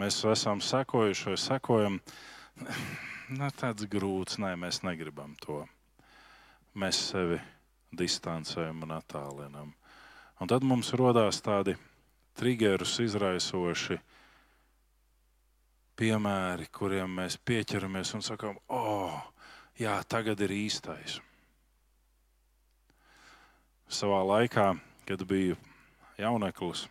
mēs 0.00 0.24
esam 0.26 0.62
sekojuši 0.64 1.28
vai 1.30 1.36
sekojam, 1.38 2.00
ne 3.40 3.50
tāds 3.60 3.86
grūts, 3.86 4.40
nē, 4.42 4.56
mēs 4.58 4.82
negribam 4.82 5.36
to 5.44 5.62
mēs 6.74 6.98
sevi 7.10 7.38
distancējam 7.96 8.84
un 8.86 8.94
attālinam. 8.94 9.72
Un 10.40 10.48
tad 10.48 10.64
mums 10.64 10.92
radās 10.96 11.40
tādi 11.42 11.74
triggerus 12.38 12.98
izraisoši 13.02 13.98
piemēri, 16.00 16.70
kuriem 16.72 17.20
mēs 17.20 17.36
pieķeramies 17.44 18.14
un 18.16 18.24
sakām, 18.24 18.56
oh, 18.72 19.18
jā, 19.78 19.98
tagad 20.08 20.40
ir 20.46 20.54
īstais. 20.56 21.18
Savā 23.90 24.22
laikā, 24.24 24.72
kad 25.04 25.22
biju 25.28 25.58
jauneklis, 26.18 26.86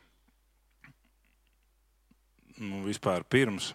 nu, 2.60 2.84
vispār 2.86 3.26
pirms 3.26 3.74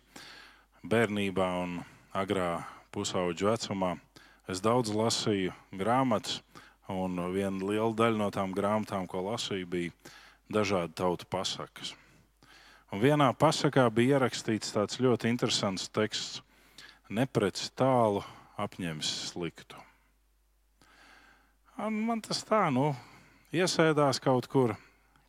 bērnībā 0.85 1.51
un 1.65 1.79
agrā 2.15 2.59
pusauģu 2.95 3.51
vecumā, 3.51 3.95
Es 4.45 4.61
daudz 4.61 4.91
lasīju 4.93 5.55
grāmatas, 5.73 6.43
un 6.93 7.17
viena 7.33 7.65
liela 7.65 7.95
daļa 7.97 8.21
no 8.21 8.27
tām 8.29 8.51
grāmatām, 8.53 9.07
ko 9.09 9.23
lasīju, 9.25 9.69
bija 9.73 10.13
dažādu 10.53 10.93
tautu 11.01 11.29
pasakas. 11.33 11.95
Un 12.95 13.01
vienā 13.03 13.27
pasakā 13.35 13.89
bija 13.91 14.21
ierakstīts 14.21 14.71
tāds 14.71 15.01
ļoti 15.03 15.27
interesants 15.27 15.89
teksts: 15.91 16.37
Nepreci 17.11 17.73
tālu 17.75 18.21
apņems 18.55 19.09
sliktu. 19.33 19.81
Un 21.83 21.97
man 22.07 22.23
tas 22.23 22.45
tā, 22.47 22.69
nu, 22.71 22.93
iesēdās 23.51 24.23
kaut 24.23 24.47
kur, 24.47 24.77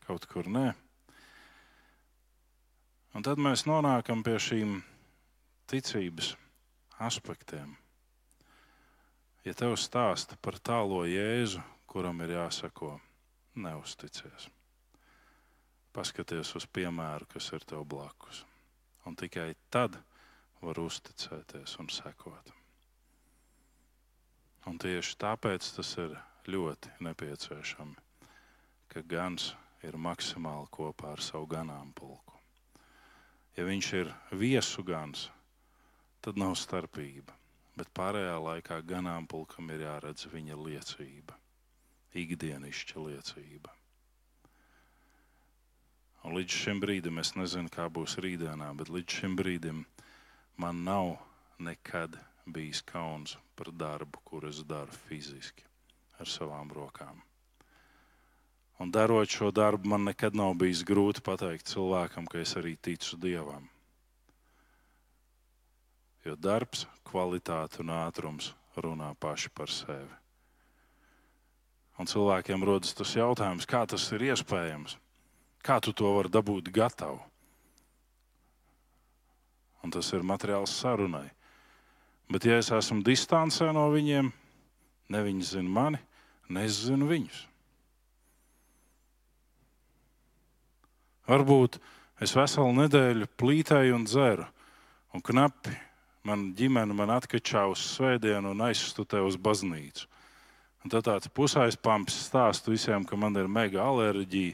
kaut 0.05 0.28
kur 0.30 0.45
nē. 0.45 0.68
Un 3.18 3.26
tad 3.26 3.41
mēs 3.41 3.66
nonākam 3.66 4.22
pie 4.22 4.38
šīm 4.38 4.76
ticības 5.66 6.36
aspektiem. 7.01 7.74
Ja 9.41 9.57
tev 9.57 9.74
stāsta 9.82 10.38
par 10.38 10.61
tālo 10.61 11.01
Jēzu, 11.09 11.66
kuram 11.89 12.22
ir 12.22 12.38
jāsako, 12.38 12.99
neusticies. 13.57 14.51
Paskaties 15.96 16.52
uz 16.60 16.66
piemēru, 16.76 17.28
kas 17.32 17.48
ir 17.56 17.64
tev 17.64 17.86
blakus. 17.88 18.43
Un 19.08 19.16
tikai 19.16 19.54
tad 19.72 19.96
var 20.62 20.82
uzticēties 20.82 21.78
un 21.80 21.91
sekot. 21.93 22.52
Un 24.66 24.82
tieši 24.82 25.16
tāpēc 25.22 25.70
tas 25.78 25.93
ir 26.02 26.18
ļoti 26.50 26.91
nepieciešami, 27.06 27.96
ka 28.91 29.06
gans 29.08 29.54
ir 29.86 29.96
maksimāli 29.96 30.68
kopā 30.74 31.14
ar 31.16 31.24
savu 31.24 31.48
ganāmpulku. 31.54 32.36
Ja 33.56 33.64
viņš 33.70 33.93
ir 34.02 34.12
viesu 34.36 34.84
gans, 34.84 35.30
tad 36.26 36.41
nav 36.41 36.58
starpība 36.60 37.38
bet 37.76 37.91
pārējā 37.96 38.36
laikā 38.39 38.80
ganāmpulkam 38.88 39.72
ir 39.76 39.84
jāredz 39.86 40.30
viņa 40.32 40.58
liecība, 40.60 41.36
ikdienišķa 42.16 43.04
liecība. 43.08 43.74
Līdz 46.36 46.52
šim 46.52 46.80
brīdim 46.84 47.20
es 47.22 47.30
nezinu, 47.40 47.70
kā 47.72 47.86
būs 47.88 48.18
rītdienā, 48.20 48.66
bet 48.76 48.90
līdz 48.92 49.20
šim 49.22 49.36
brīdim 49.40 49.86
man 50.60 50.82
nav 50.84 51.14
nekad 51.64 52.18
bijis 52.44 52.82
kauns 52.84 53.38
par 53.56 53.70
darbu, 53.72 54.20
kur 54.28 54.48
es 54.50 54.60
daru 54.68 54.92
fiziski 55.06 55.64
ar 56.20 56.28
savām 56.28 56.74
rokām. 56.76 57.22
Un 58.84 58.92
darot 58.92 59.32
šo 59.32 59.54
darbu, 59.56 59.88
man 59.94 60.04
nekad 60.10 60.36
nav 60.36 60.58
bijis 60.60 60.84
grūti 60.84 61.24
pateikt 61.24 61.72
cilvēkam, 61.72 62.28
ka 62.28 62.42
es 62.44 62.58
arī 62.60 62.76
ticu 62.76 63.16
Dievam. 63.16 63.70
Jo 66.28 66.36
darbs, 66.36 66.84
kvalitāte 67.08 67.80
un 67.86 67.96
ātrums 67.96 68.52
runā 68.76 69.14
paši 69.16 69.54
par 69.56 69.72
sevi. 69.72 70.20
Un 71.96 72.12
cilvēkiem 72.12 72.68
rodas 72.68 72.92
tas 72.98 73.16
jautājums, 73.16 73.70
kā 73.70 73.86
tas 73.88 74.12
ir 74.12 74.34
iespējams? 74.34 75.00
Kā 75.66 75.80
tu 75.82 75.95
to 75.97 76.11
vari 76.13 76.30
dabūt 76.30 76.70
gatavu? 76.74 77.18
Un 79.82 79.93
tas 79.93 80.11
ir 80.13 80.26
materiāls 80.26 80.74
sarunai. 80.74 81.28
Bet, 82.30 82.45
ja 82.45 82.57
es 82.57 82.72
esmu 82.74 83.03
distancē 83.05 83.72
no 83.74 83.86
viņiem, 83.93 84.32
ne 85.13 85.20
viņi 85.26 85.45
zina 85.45 85.70
mani, 85.70 85.99
ne 86.49 86.66
es 86.66 86.80
zinu 86.86 87.09
viņus. 87.09 87.43
Varbūt 91.26 91.78
es 92.22 92.34
veselu 92.38 92.74
nedēļu 92.84 93.30
plītēju 93.38 93.97
un 93.97 94.05
dzeru, 94.05 94.45
un 95.13 95.22
knapi 95.26 95.74
man 96.26 96.51
ģimene 96.57 96.93
man 96.97 97.13
atkačā 97.13 97.66
uz 97.70 97.82
svētdienu 97.95 98.53
un 98.53 98.66
aizstutē 98.68 99.22
uz 99.26 99.38
baznīcu. 99.38 100.05
Un 100.86 100.93
tad 100.93 101.07
tāds 101.07 101.30
pusaizpamps 101.34 102.18
stāsta 102.28 102.70
visiem, 102.70 103.05
ka 103.09 103.18
man 103.18 103.38
ir 103.41 103.49
mega 103.49 103.82
alerģija. 103.86 104.53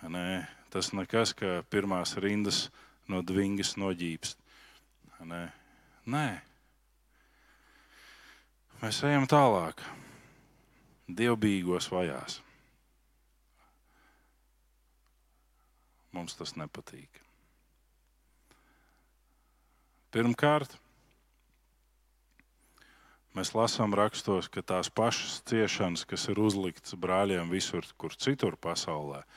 Nē, 0.00 0.46
tas 0.72 0.94
nekas, 0.96 1.34
ka 1.36 1.60
pirmās 1.68 2.14
rindas 2.16 2.70
no 3.10 3.20
dvingas 3.20 3.74
noģīpst. 3.76 4.38
Nē. 5.28 5.42
Nē. 6.08 6.26
Mēs 8.80 9.02
ejam 9.04 9.28
tālāk. 9.28 9.82
Dievbijīgos 11.10 11.90
vajās. 11.92 12.38
Mums 16.16 16.38
tas 16.38 16.56
nepatīk. 16.56 17.20
Pirmkārt, 20.10 20.78
Mēs 23.30 23.52
lasām 23.54 23.92
rakstos, 23.94 24.48
ka 24.50 24.58
tās 24.66 24.88
pašas 24.90 25.36
ciešanas, 25.46 26.02
kas 26.02 26.24
ir 26.32 26.40
uzliktas 26.42 26.96
brāļiem 26.98 27.52
visur, 27.52 27.86
kur 27.94 28.16
citur 28.18 28.56
pasaulē, 28.58 29.20
ir 29.22 29.28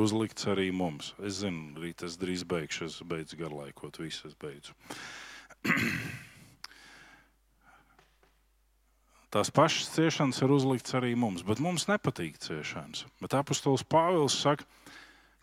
uzlikts 0.00 0.48
arī 0.48 0.70
mums. 0.72 1.12
Es 1.20 1.42
zinu, 1.42 1.76
arī 1.76 1.92
tas 1.92 2.16
drīz 2.16 2.44
beigšu, 2.48 2.88
es 2.88 2.96
beidzu 3.04 3.36
garlaikot, 3.36 4.00
visu 4.00 4.28
es 4.30 4.34
beidzu. 4.40 4.72
Tās 9.34 9.50
pašas 9.50 9.90
ciešanas 9.92 10.40
ir 10.46 10.50
uzlikts 10.54 10.94
arī 10.96 11.12
mums, 11.18 11.42
bet 11.44 11.60
mums 11.60 11.88
nepatīk 11.90 12.38
ciešanas. 12.40 13.04
Bet 13.20 13.34
apustulis 13.36 13.84
Pāvils 13.84 14.36
saka, 14.38 14.64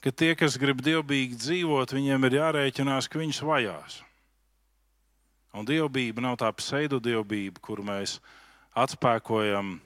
ka 0.01 0.09
tie, 0.15 0.31
kas 0.39 0.57
grib 0.57 0.81
dievbijīgi 0.81 1.35
dzīvot, 1.37 1.93
viņiem 1.93 2.25
ir 2.29 2.37
jārēķinās, 2.39 3.09
ka 3.11 3.19
viņus 3.21 3.43
vajās. 3.45 3.99
Un 5.51 5.67
dievbijība 5.67 6.23
nav 6.23 6.39
tā 6.39 6.49
pseidodievbijība, 6.55 7.59
kur 7.59 7.83
mēs 7.83 8.17
atspēkojam 8.79 9.81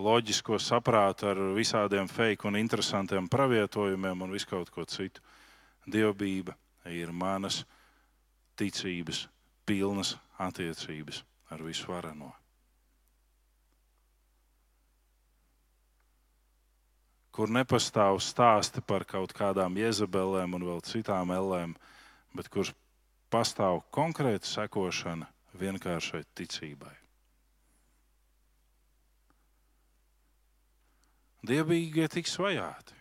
loģisko 0.00 0.58
saprātu 0.60 1.28
ar 1.30 1.40
visādiem 1.56 2.08
fake 2.08 2.48
un 2.48 2.58
interesantiem 2.60 3.28
pravietojumiem 3.30 4.26
un 4.26 4.34
visu 4.34 4.48
kaut 4.50 4.70
ko 4.74 4.84
citu. 4.88 5.22
Dievbijība 5.90 6.56
ir 6.92 7.12
manas 7.12 7.62
ticības, 8.60 9.26
pilnas 9.66 10.16
attiecības 10.38 11.22
ar 11.50 11.64
visvareno. 11.64 12.32
Kur 17.30 17.52
nepastāv 17.54 18.18
stāsti 18.20 18.82
par 18.84 19.06
kaut 19.08 19.32
kādām 19.36 19.78
jezebelēm 19.78 20.58
un 20.58 20.66
vēl 20.66 20.82
citām 20.84 21.30
ellēm, 21.32 21.76
bet 22.36 22.50
kurš 22.52 22.74
pastāv 23.30 23.84
konkrēta 23.94 24.46
sekošana 24.46 25.30
vienkāršai 25.60 26.24
ticībai. 26.34 26.99
Dievbijīgie 31.40 32.04
tiks 32.12 32.34
vajāti. 32.36 32.96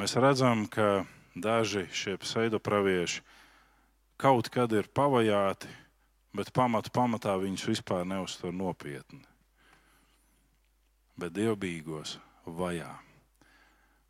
Mēs 0.00 0.16
redzam, 0.18 0.64
ka 0.66 1.04
daži 1.38 1.84
šie 1.94 2.16
pseidopravieši 2.18 3.22
kaut 4.20 4.48
kad 4.50 4.72
ir 4.74 4.88
pavajāti, 4.90 5.70
bet 6.34 6.50
pamatu 6.56 6.90
pamatā 6.90 7.36
viņus 7.38 7.68
vispār 7.70 8.02
neuztver 8.08 8.50
nopietni. 8.50 9.22
Bet 11.20 11.36
dievbijīgos 11.36 12.16
vajā. 12.46 12.90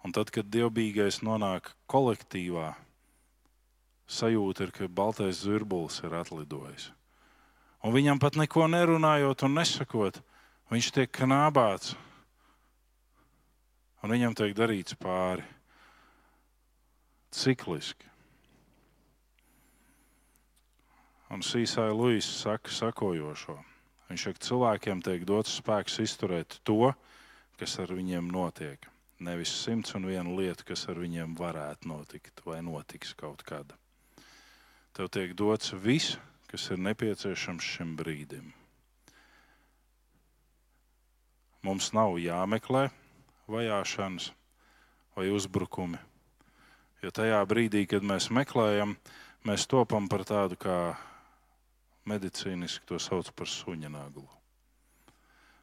Un 0.01 0.17
tad, 0.17 0.33
kad 0.33 0.49
dievbijīgais 0.49 1.21
nonāk 1.27 1.75
kolektīvā, 1.91 2.73
sajūta 4.09 4.65
ir, 4.65 4.73
ka 4.73 4.89
baltais 4.89 5.45
zirbulis 5.45 6.01
ir 6.07 6.17
atlidojis. 6.17 6.89
Un 7.85 7.93
viņam 7.93 8.21
pat 8.21 8.41
neko 8.41 8.65
nerunājot 8.71 9.45
un 9.45 9.59
nesakot, 9.61 10.23
viņš 10.71 10.91
tiek 10.97 11.11
knābāts. 11.21 11.97
Un 14.01 14.15
viņam 14.15 14.37
tiek 14.39 14.55
darīts 14.57 14.97
pāri. 14.97 15.45
Cikliski. 17.31 18.09
Un 21.31 21.45
Sīsāja 21.47 21.95
Luisa 21.95 22.33
saka 22.33 22.73
sakojošo. 22.75 23.55
Viņš 24.11 24.23
saka, 24.27 24.43
cilvēkiem 24.43 25.03
tiek 25.07 25.27
dots 25.29 25.53
spēks 25.61 26.01
izturēt 26.03 26.57
to, 26.67 26.91
kas 27.61 27.77
ar 27.79 27.93
viņiem 27.95 28.33
notiek. 28.35 28.89
Nevis 29.23 29.53
simts 29.53 29.95
un 29.95 30.09
viena 30.09 30.33
lieta, 30.35 30.65
kas 30.67 30.89
ar 30.91 30.99
viņiem 30.99 31.37
varētu 31.39 31.91
notikt 31.91 32.43
vai 32.47 32.59
notiks 32.67 33.13
kaut 33.15 33.45
kāda. 33.47 33.77
Tev 34.97 35.11
tiek 35.15 35.37
dots 35.39 35.75
viss, 35.77 36.17
kas 36.51 36.67
ir 36.73 36.81
nepieciešams 36.83 37.69
šim 37.77 37.95
brīdim. 38.01 38.51
Mums 41.61 41.91
nav 41.93 42.17
jāmeklē 42.17 42.87
vajāšanas 43.51 44.31
vai 45.17 45.29
uzbrukumi. 45.29 45.99
Jo 47.05 47.13
tajā 47.13 47.41
brīdī, 47.49 47.87
kad 47.89 48.05
mēs 48.05 48.31
meklējam, 48.33 48.95
mēs 49.45 49.67
topam 49.69 50.09
par 50.09 50.25
tādu 50.29 50.57
kā 50.61 50.79
medicīniski 52.09 52.89
to 52.89 53.01
sauc 53.01 53.29
par 53.37 53.49
suņa 53.49 53.93
naglu. 53.93 54.27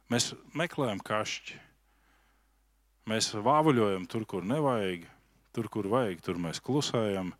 Mēs 0.08 0.32
meklējam 0.56 1.02
kašķi. 1.04 1.58
Mēs 3.08 3.32
vāvuļojam 3.34 4.06
tur, 4.08 4.24
kur 4.28 4.46
nevajag, 4.46 5.04
tur, 5.56 5.68
kur 5.72 5.88
vajag, 5.90 6.22
tur 6.24 6.38
mēs 6.40 6.62
klusējam. 6.64 7.32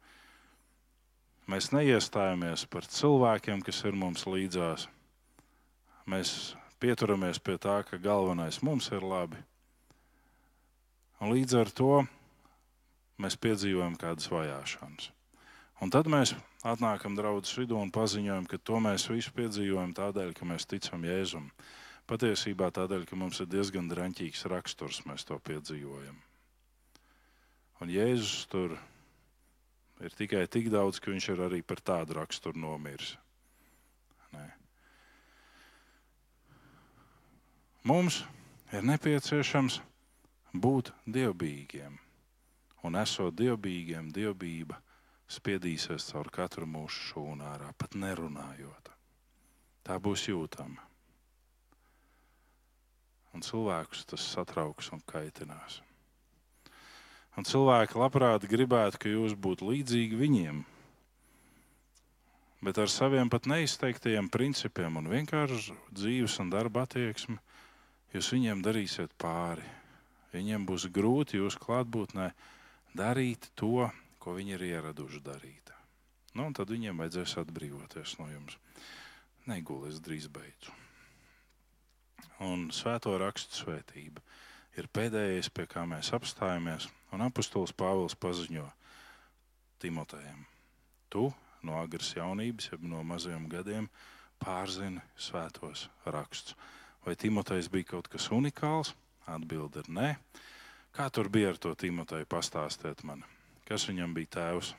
Mēs 1.48 1.70
neiestājamies 1.72 2.66
par 2.68 2.84
cilvēkiem, 2.90 3.62
kas 3.64 3.84
ir 3.88 3.96
mums 3.96 4.26
līdzās. 4.28 4.88
Mēs 6.08 6.56
pieturamies 6.80 7.40
pie 7.42 7.58
tā, 7.60 7.80
ka 7.86 7.98
galvenais 8.02 8.60
mums 8.62 8.90
ir 8.94 9.04
labi. 9.04 9.40
Un 11.18 11.34
līdz 11.34 11.56
ar 11.58 11.70
to 11.74 11.94
mēs 13.18 13.38
piedzīvojam 13.42 13.96
kādas 13.98 14.30
vajāšanas. 14.30 15.10
Un 15.82 15.90
tad 15.94 16.10
mēs 16.10 16.34
atnākam 16.66 17.14
draudzes 17.18 17.54
vidū 17.58 17.78
un 17.78 17.90
paziņojam, 17.94 18.46
ka 18.50 18.58
to 18.58 18.78
mēs 18.82 19.06
visu 19.10 19.34
piedzīvojam 19.34 19.94
tādēļ, 19.94 20.32
ka 20.34 20.46
mēs 20.46 20.66
ticam 20.66 21.04
Jēzum. 21.06 21.50
Patiesībā 22.08 22.70
tādēļ, 22.74 23.04
ka 23.06 23.18
mums 23.20 23.38
ir 23.42 23.50
diezgan 23.50 23.90
draņķīgs 23.90 24.46
raksturs, 24.50 25.04
mēs 25.06 25.26
to 25.28 25.38
piedzīvojam. 25.38 26.16
Un 27.78 27.92
Jēzus 27.94 28.46
tur 28.50 28.74
ir 30.02 30.14
tikai 30.18 30.46
tik 30.50 30.70
daudz, 30.72 30.98
ka 30.98 31.12
viņš 31.12 31.28
ir 31.34 31.44
arī 31.46 31.62
par 31.62 31.82
tādu 31.82 32.18
raksturu 32.18 32.58
nomiris. 32.58 33.14
Nē. 34.34 34.46
Mums 37.86 38.24
ir 38.74 38.82
nepieciešams 38.82 39.78
būt 40.50 40.90
dievbijīgiem. 41.06 41.94
Un 42.82 42.98
esot 42.98 43.36
dievbijīgiem, 43.38 44.10
dievbijība 44.14 44.80
spiedīsies 45.30 46.08
caur 46.10 46.30
katru 46.34 46.66
mūsu 46.66 47.12
šūnu 47.12 47.46
ārā, 47.46 47.70
pat 47.78 47.94
nerunājot. 47.94 48.90
Tā 49.86 49.98
būs 50.02 50.26
jūtama. 50.28 50.82
Un 53.34 53.44
cilvēkus 53.44 54.06
tas 54.10 54.24
satrauks 54.26 54.90
un 54.92 55.02
kaitinās. 55.06 55.82
Un 57.38 57.46
cilvēki 57.46 58.00
labprāt 58.00 58.48
gribētu, 58.50 58.98
ka 58.98 59.12
jūs 59.12 59.36
būtu 59.38 59.68
līdzīgi 59.70 60.18
viņiem. 60.18 60.64
Bet 62.66 62.80
ar 62.82 62.90
saviem 62.90 63.30
pat 63.30 63.46
neizteiktajiem 63.46 64.26
principiem 64.34 64.98
un 64.98 65.06
vienkārši 65.12 65.76
dzīves 65.94 66.40
un 66.42 66.50
darba 66.50 66.82
attieksmi 66.88 67.38
jūs 68.14 68.32
viņiem 68.34 68.62
darīsiet 68.64 69.14
pāri. 69.20 69.66
Viņiem 70.32 70.66
būs 70.68 70.88
grūti 70.92 71.40
jūsu 71.40 71.60
klātbūtnē 71.62 72.28
darīt 72.96 73.48
to, 73.56 73.88
ko 74.20 74.36
viņi 74.36 74.56
ir 74.58 74.66
ieraduši 74.74 75.22
darīt. 75.24 75.72
Nu, 76.36 76.50
tad 76.54 76.68
viņiem 76.70 77.00
vajadzēs 77.00 77.38
atbrīvoties 77.40 78.18
no 78.20 78.28
jums. 78.30 78.58
Negulēs 79.48 80.02
drīz 80.04 80.28
beidzu. 80.30 80.74
Un 82.44 82.68
svēto 82.70 83.16
rakstu 83.18 83.64
svētība 83.64 84.22
ir 84.78 84.86
pēdējais, 84.94 85.48
pie 85.50 85.64
kā 85.66 85.82
mēs 85.88 86.12
apstājamies. 86.14 86.86
Un 87.16 87.24
apustulis 87.24 87.72
Pāvils 87.72 88.14
paziņo 88.20 88.66
Timotejam: 89.82 90.44
Tu 91.08 91.24
no 91.64 91.80
agras 91.80 92.12
jaunības, 92.14 92.68
jeb 92.72 92.84
no 92.86 93.02
mazajiem 93.02 93.48
gadiem, 93.50 93.88
pārzini 94.38 95.02
svētos 95.18 95.88
rakstus. 96.06 96.54
Vai 97.06 97.14
Timotejs 97.16 97.70
bija 97.72 97.94
kaut 97.94 98.08
kas 98.12 98.30
unikāls? 98.34 98.94
Atbilde 99.28 99.84
ir 99.84 99.90
nē. 99.92 100.10
Kā 100.96 101.08
tur 101.12 101.28
bija 101.30 101.52
ar 101.52 101.58
to 101.60 101.74
Timoteju? 101.78 102.26
Pastāstiet 102.26 103.04
man, 103.04 103.24
kas 103.68 103.86
viņam 103.88 104.14
bija 104.16 104.32
tēvs. 104.38 104.74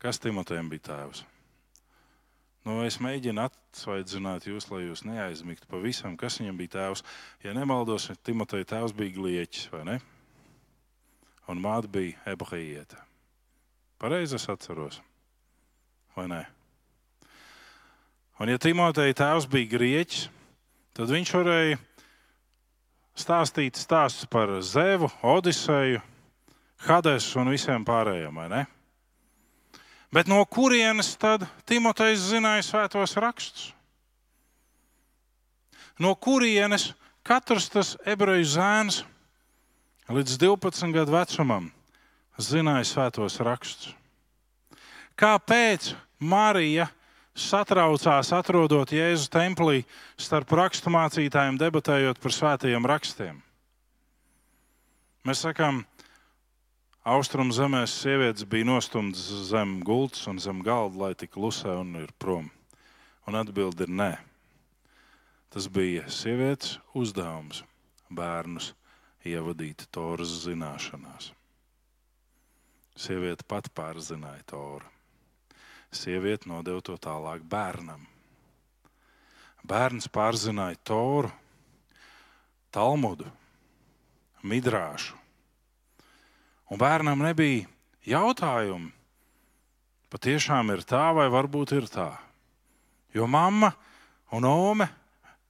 Kas 0.00 0.20
Timotejam 0.22 0.70
bija 0.70 0.86
tēvs? 0.92 1.24
Nu, 2.66 2.80
es 2.82 2.96
mēģinu 2.98 3.44
atsvaidzināt 3.44 4.48
jūs, 4.48 4.66
lai 4.72 4.80
jūs 4.88 5.04
neaizmigtu 5.06 5.68
pavisam, 5.70 6.16
kas 6.18 6.40
viņam 6.40 6.56
bija 6.58 6.72
tēvs. 6.76 7.04
Ja 7.44 7.52
nemaldos, 7.54 8.08
Timoteja 8.26 8.66
tēvs 8.72 8.94
bija 8.96 9.14
glieķis, 9.14 9.68
vai 9.74 9.82
ne? 9.86 9.98
Un 11.46 11.62
māte 11.62 11.90
bija 11.90 12.18
ebahējieta. 12.32 12.98
Pareizi 14.02 14.34
es 14.40 14.48
atceros, 14.50 14.98
vai 16.16 16.28
ne? 16.30 16.42
Un 18.40 18.50
ja 18.52 18.60
Timoteja 18.60 19.16
tēvs 19.16 19.46
bija 19.48 19.70
grieķis, 19.76 20.26
tad 20.96 21.12
viņš 21.12 21.32
varēja 21.38 21.78
stāstīt 23.16 23.78
stāstus 23.80 24.28
par 24.28 24.52
Zevu, 24.60 25.08
Odiseju, 25.24 26.02
Hadesu 26.84 27.40
un 27.40 27.52
visiem 27.54 27.84
pārējiem? 27.88 28.42
Bet 30.12 30.28
no 30.28 30.42
kurienes 30.44 31.14
tad 31.20 31.46
Timotejs 31.68 32.28
zināja 32.30 32.64
svētos 32.64 33.16
rakstus? 33.20 33.72
No 35.96 36.12
kurienes 36.12 36.90
katrs 37.24 37.70
tas 37.72 37.94
ebreju 38.04 38.44
zēns 38.44 39.00
līdz 40.12 40.36
12 40.44 40.92
gadu 40.92 41.16
vecumam 41.16 41.70
zināja 42.36 42.84
svētos 42.84 43.40
rakstus? 43.40 43.94
Kāpēc 45.16 45.94
Marija 46.18 46.86
satraucās, 47.36 48.32
atrodot 48.32 48.92
Jēzus 48.92 49.28
templī 49.32 49.82
starp 50.16 50.54
raksturmācītājiem, 50.56 51.58
debatējot 51.60 52.20
par 52.22 52.32
svētajiem 52.32 52.88
rakstiem? 52.88 53.42
Mēs 55.26 55.42
sakām, 55.44 55.82
Austrum 57.06 57.52
zemēs 57.54 57.92
sievietes 58.00 58.46
bija 58.50 58.66
nostumtas 58.66 59.28
zem 59.46 59.76
gultas 59.86 60.24
un 60.26 60.40
zem 60.42 60.58
galda, 60.66 61.04
lai 61.04 61.12
tik 61.14 61.36
klusē 61.36 61.76
un 61.78 61.92
ir 62.00 62.10
prom. 62.18 62.48
Un 63.30 63.38
atbildi 63.38 63.86
ir 63.86 63.92
nē. 64.00 64.10
Tas 65.54 65.68
bija 65.70 66.08
sievietes 66.10 66.80
uzdevums 66.98 67.62
bērnus 68.10 68.72
ievadīt 69.22 69.86
Toras 69.94 70.34
zināšanās. 70.48 71.30
Sieviete 72.98 73.46
pat 73.46 73.70
pārzināja 73.70 74.42
Toru. 74.50 74.95
Sieviete 75.94 76.50
nodeva 76.50 76.82
to 76.84 76.96
tālāk 77.00 77.44
bērnam. 77.46 78.06
Bērns 79.66 80.08
pārzināja 80.12 80.78
Toru, 80.86 81.30
Talmudu, 82.70 83.30
Midrāšu 84.46 85.26
Un 86.66 86.80
bērnam 86.82 87.20
nebija 87.22 87.66
jautājumu, 88.06 88.90
patiešām 90.10 90.72
ir 90.74 90.82
tā, 90.86 91.12
vai 91.14 91.28
varbūt 91.30 91.76
ir 91.76 91.86
tā. 91.90 92.10
Jo 93.14 93.28
mamma 93.30 93.70
un 94.34 94.46
ome 94.50 94.88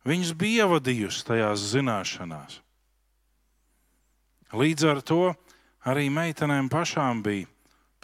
viņas 0.07 0.35
bija 0.37 0.67
ievadījusi 0.67 1.25
tajās 1.25 1.65
zināšanās. 1.73 2.61
Līdz 4.57 4.89
ar 4.93 5.01
to 5.03 5.23
arī 5.89 6.11
meitenēm 6.13 6.69
pašām 6.73 7.25
bija 7.25 7.49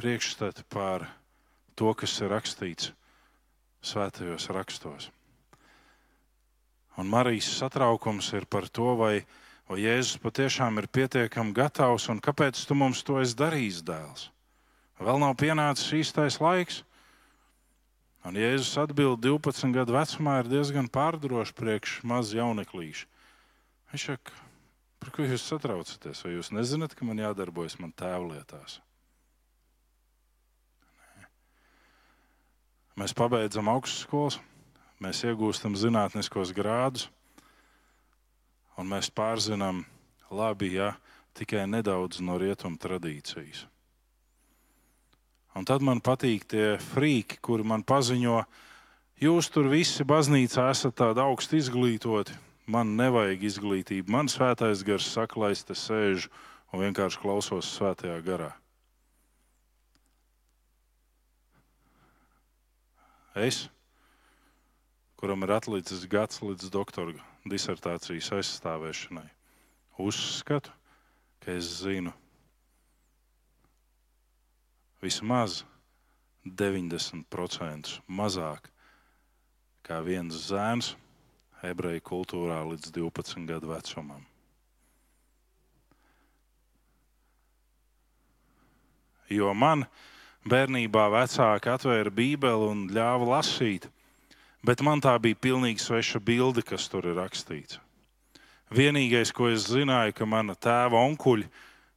priekšstati 0.01 0.64
par 0.72 1.05
to, 1.77 1.93
kas 1.99 2.20
ir 2.20 2.33
rakstīts 2.33 2.93
svētajos 3.83 4.47
rakstos. 4.55 5.11
Un 7.01 7.09
Marijas 7.09 7.49
satraukums 7.59 8.29
ir 8.37 8.47
par 8.47 8.68
to, 8.68 8.93
vai, 9.01 9.25
vai 9.68 9.81
Jēzus 9.81 10.20
patiešām 10.23 10.79
ir 10.79 10.91
pietiekami 10.93 11.55
gatavs 11.57 12.09
un 12.12 12.20
kāpēc 12.23 12.61
tu 12.68 12.77
mums 12.79 13.03
to 13.03 13.18
esi 13.23 13.37
darījis, 13.39 13.83
dēls. 13.87 14.29
Vēl 15.03 15.18
nav 15.18 15.35
pienācis 15.41 15.95
īstais 15.99 16.39
laiks. 16.43 16.83
Un 18.23 18.37
Jēzus 18.39 18.77
atbild 18.79 19.25
12 19.25 19.75
gadu 19.75 19.97
vecumā 19.97 20.37
ir 20.43 20.53
diezgan 20.53 20.87
pārdrošs 20.93 21.57
priekš 21.59 21.97
maz 22.07 22.31
jauneklīša. 22.37 23.09
Viņš 23.91 24.07
saka, 24.12 24.37
par 25.03 25.11
ko 25.16 25.27
jūs 25.27 25.49
satraucaties? 25.49 26.23
Vai 26.23 26.37
jūs 26.37 26.53
nezināt, 26.55 26.95
ka 26.95 27.09
man 27.09 27.18
jādarbojas 27.18 27.81
man 27.83 27.91
tēvlietās? 27.99 28.79
Nē. 28.79 28.91
Mēs 33.01 33.14
pabeidzam 33.16 33.70
augstskolas 33.72 34.38
mēs 35.03 35.24
iegūstam 35.26 35.74
zinātniskos 35.78 36.53
grādus, 36.55 37.09
un 38.78 38.88
mēs 38.93 39.11
pārzinām 39.11 39.82
labi, 40.30 40.76
ja 40.78 40.95
tikai 41.36 41.66
nedaudz 41.66 42.22
no 42.24 42.38
rietumu 42.40 42.78
tradīcijas. 42.80 43.66
Un 45.59 45.66
tad 45.68 45.84
man 45.84 46.01
patīk 46.01 46.47
tie 46.49 46.78
frīki, 46.80 47.40
kuri 47.45 47.66
man 47.68 47.82
paziņo, 47.84 48.38
jūs 49.20 49.51
tur 49.53 49.68
visi 49.72 50.07
baznīcā 50.09 50.70
esat 50.72 50.97
tādi 51.03 51.20
augsti 51.20 51.61
izglītoti. 51.61 52.38
Man 52.72 52.95
nevajag 52.97 53.43
izglītību. 53.45 54.09
Man 54.14 54.30
svētais 54.32 54.84
gars 54.86 55.11
saka, 55.12 55.40
lai 55.43 55.51
es 55.53 55.64
te 55.66 55.76
sēžu 55.76 56.30
un 56.72 56.86
vienkārši 56.86 57.20
klausos 57.20 57.68
svētajā 57.74 58.22
garā. 58.24 58.53
Es 63.35 63.68
kuram 65.16 65.45
ir 65.47 65.53
atlicis 65.55 66.03
gads 66.11 66.43
līdz 66.43 66.66
doktora 66.74 67.14
disertācijas 67.49 68.33
aizstāvēšanai. 68.37 69.28
Uzskatu, 70.03 70.72
ka 71.41 71.55
es 71.55 71.68
zinu 71.85 72.12
vismaz 75.03 75.62
90% 76.45 77.97
mazāk 78.11 78.66
kā 79.87 80.03
viens 80.03 80.43
zēns 80.51 80.93
ebreju 81.62 82.03
kultūrā 82.03 82.61
līdz 82.66 82.91
12 82.99 83.47
gadu 83.47 83.70
vecumam. 83.70 84.26
Jo 89.30 89.55
man 89.55 89.87
bērnībā 90.49 91.09
vecāki 91.12 91.70
atvēra 91.72 92.11
Bībeli 92.14 92.70
un 92.72 92.86
ļāva 92.93 93.36
lasīt 93.36 93.90
bet 94.62 94.82
man 94.82 95.03
tā 95.03 95.14
bija 95.22 95.38
pilnīgi 95.38 95.82
sveša 95.82 96.20
bilde, 96.22 96.62
kas 96.62 96.86
tur 96.90 97.07
ir 97.11 97.18
rakstīts. 97.18 97.80
Vienīgais, 98.72 99.34
ko 99.34 99.51
es 99.53 99.66
zināju, 99.68 100.14
ka 100.16 100.26
mana 100.26 100.55
tēva 100.57 101.03
onkuļi 101.11 101.49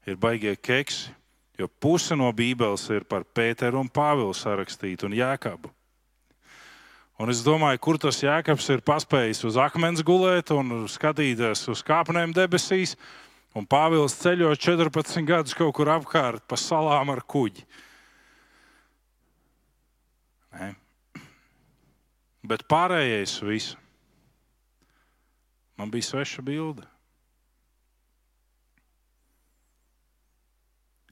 ir 0.10 0.18
baigie 0.20 0.56
keksi, 0.58 1.14
jo 1.60 1.70
puse 1.80 2.18
no 2.20 2.28
Bībeles 2.36 2.89
ir 2.91 3.06
par 3.08 3.24
Pēteru 3.24 3.80
un 3.80 3.89
Pāvilu 3.89 4.34
sarakstīta 4.36 5.08
un 5.08 5.16
Jēkabu. 5.16 5.72
Un 7.16 7.32
es 7.32 7.46
domāju, 7.46 7.80
kur 7.80 7.96
tas 8.02 8.18
jēkabs 8.20 8.66
ir 8.74 8.82
paspējis 8.84 9.46
uz 9.48 9.56
akmens 9.56 10.02
gulēt 10.04 10.52
un 10.52 10.84
skatīties 10.91 11.62
uz 11.72 11.84
kāpnēm 11.88 12.34
debesīs, 12.36 12.98
un 13.56 13.64
Pāvils 13.64 14.18
ceļot 14.20 14.60
14 14.60 15.24
gadus 15.24 15.56
kaut 15.56 15.72
kur 15.78 15.93
apkārt 15.96 16.43
pa 16.43 16.60
salām 16.60 17.14
ar 17.14 17.24
kuģi. 17.24 17.64
Ne? 20.56 20.74
Bet 22.45 22.66
pārējais 22.70 23.39
viss 23.43 23.76
man 25.76 25.91
bija 25.91 26.08
sveša 26.08 26.43
bilde. 26.45 26.86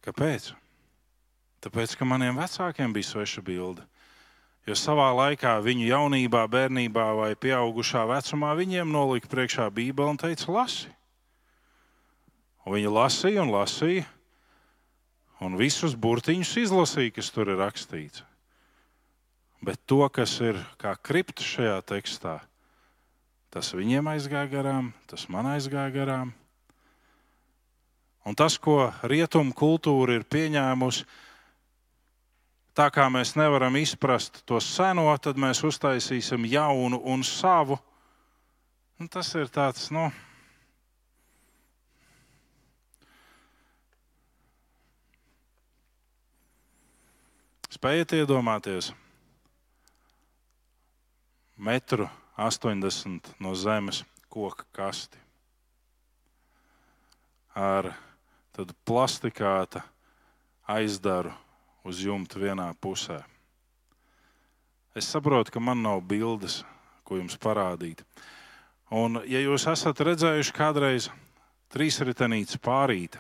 Kāpēc? 0.04 0.52
Tāpēc, 1.64 1.96
ka 1.96 2.08
maniem 2.08 2.36
vecākiem 2.36 2.92
bija 2.96 3.08
sveša 3.08 3.44
bilde. 3.46 3.86
Jo 4.68 4.76
savā 4.80 5.10
laikā 5.16 5.58
viņu 5.64 5.88
jaunībā, 5.90 6.44
bērnībā 6.52 7.06
vai 7.20 7.32
pieaugušā 7.36 8.04
vecumā 8.08 8.54
viņiem 8.60 8.92
nolika 8.92 9.32
priekšā 9.32 9.68
Bībeli 9.76 10.14
un 10.16 10.20
teica, 10.20 10.52
lasi. 10.56 10.92
Un 12.64 12.78
viņi 12.78 12.92
lasīja 12.96 13.44
un 13.44 13.52
lasīja, 13.52 14.06
un 15.44 15.58
visus 15.60 15.98
burtiņus 16.00 16.54
izlasīja, 16.64 17.16
kas 17.20 17.32
tur 17.36 17.52
ir 17.52 17.60
rakstīts. 17.60 18.24
Bet 19.64 19.80
to, 19.88 20.02
kas 20.12 20.42
ir 20.44 20.58
kā 20.76 20.92
kripta 21.00 21.40
šajā 21.40 21.78
tekstā, 21.88 22.34
tas 23.48 23.70
viņiem 23.72 24.10
aizgāja 24.12 24.50
garām, 24.52 24.90
tas 25.08 25.30
man 25.32 25.48
aizgāja 25.54 25.94
garām. 25.94 26.34
Un 28.28 28.36
tas, 28.36 28.58
ko 28.60 28.90
rietumu 29.08 29.56
kultūra 29.56 30.18
ir 30.18 30.26
pieņēmusi, 30.28 31.06
tā 32.76 32.90
kā 32.92 33.06
mēs 33.08 33.38
nevaram 33.40 33.78
izprast 33.80 34.42
to 34.44 34.60
seno, 34.60 35.06
tad 35.24 35.40
mēs 35.40 35.64
uztaisīsim 35.64 36.44
jaunu 36.52 37.00
un 37.14 37.24
savu. 37.24 37.78
Un 39.00 39.08
tas 39.08 39.30
ir 39.40 39.48
tāds, 39.48 39.88
nu, 39.96 40.10
spējiet 47.72 48.18
iedomāties 48.20 48.92
metru 51.64 52.10
80 52.38 53.34
no 53.40 53.56
zemes 53.56 54.04
koka 54.30 54.66
kasti 54.76 55.18
ar 57.56 57.94
plastikāta 58.86 59.84
aizdaru 60.68 61.32
uz 61.86 62.02
jumta 62.04 62.40
vienā 62.40 62.68
pusē. 62.82 63.22
Es 64.96 65.10
saprotu, 65.10 65.52
ka 65.52 65.60
man 65.60 65.82
nav 65.82 66.04
bildes, 66.06 66.62
ko 67.04 67.18
jums 67.18 67.38
parādīt. 67.42 68.04
Un, 68.94 69.22
ja 69.26 69.42
jūs 69.42 69.66
esat 69.72 70.04
redzējuši 70.06 70.54
kādreiz 70.54 71.10
trīsritenītes 71.74 72.60
pārīti, 72.62 73.18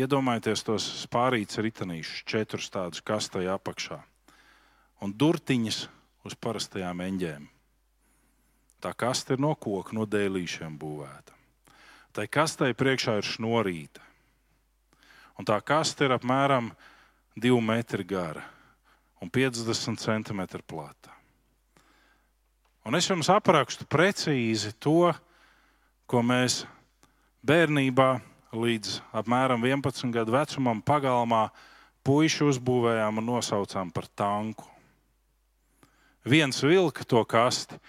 iedomājieties 0.00 0.64
tos 0.64 0.88
pārītes 1.12 1.60
ritenīšus, 1.60 2.24
četrus 2.24 2.70
tādus 2.72 3.04
kastajā 3.04 3.58
apakšā 3.58 4.00
un 5.04 5.12
durtiņas 5.12 5.84
uz 6.24 6.36
parastajām 6.40 7.02
eņģēm. 7.04 7.53
Tā 8.84 8.92
kaste 8.92 9.32
ir 9.32 9.40
no 9.40 9.54
koka, 9.56 9.94
no 9.96 10.04
dēlīšiem 10.04 10.74
būvēta. 10.76 11.32
Tai 12.12 12.26
kastei 12.28 12.76
priekšā 12.76 13.16
ir 13.16 13.24
šnorīte. 13.24 14.02
Un 15.40 15.48
tā 15.48 15.56
kaste 15.64 16.04
ir 16.04 16.12
apmēram 16.14 16.68
2 17.40 17.62
metri 17.64 18.04
gara 18.04 18.44
un 19.24 19.32
50 19.32 19.96
cm 19.96 20.42
plata. 20.68 21.14
Un 22.84 22.94
es 22.94 23.08
jums 23.08 23.32
aprakstu 23.32 23.88
precīzi 23.88 24.74
to, 24.76 25.08
ko 26.04 26.20
mēs 26.20 26.66
bērnībā 27.40 28.08
līdz 28.52 28.98
apmēram 29.16 29.64
11 29.64 30.12
gadu 30.12 30.36
vecumam 30.36 30.84
pagalmā 30.84 31.48
puiši 32.04 32.44
uzbūvējām 32.52 33.22
un 33.22 33.30
nosaucām 33.32 33.88
par 33.96 34.12
tanku. 34.12 34.68
Viens 36.28 36.60
vilka 36.60 37.08
to 37.08 37.24
kasti, 37.24 37.80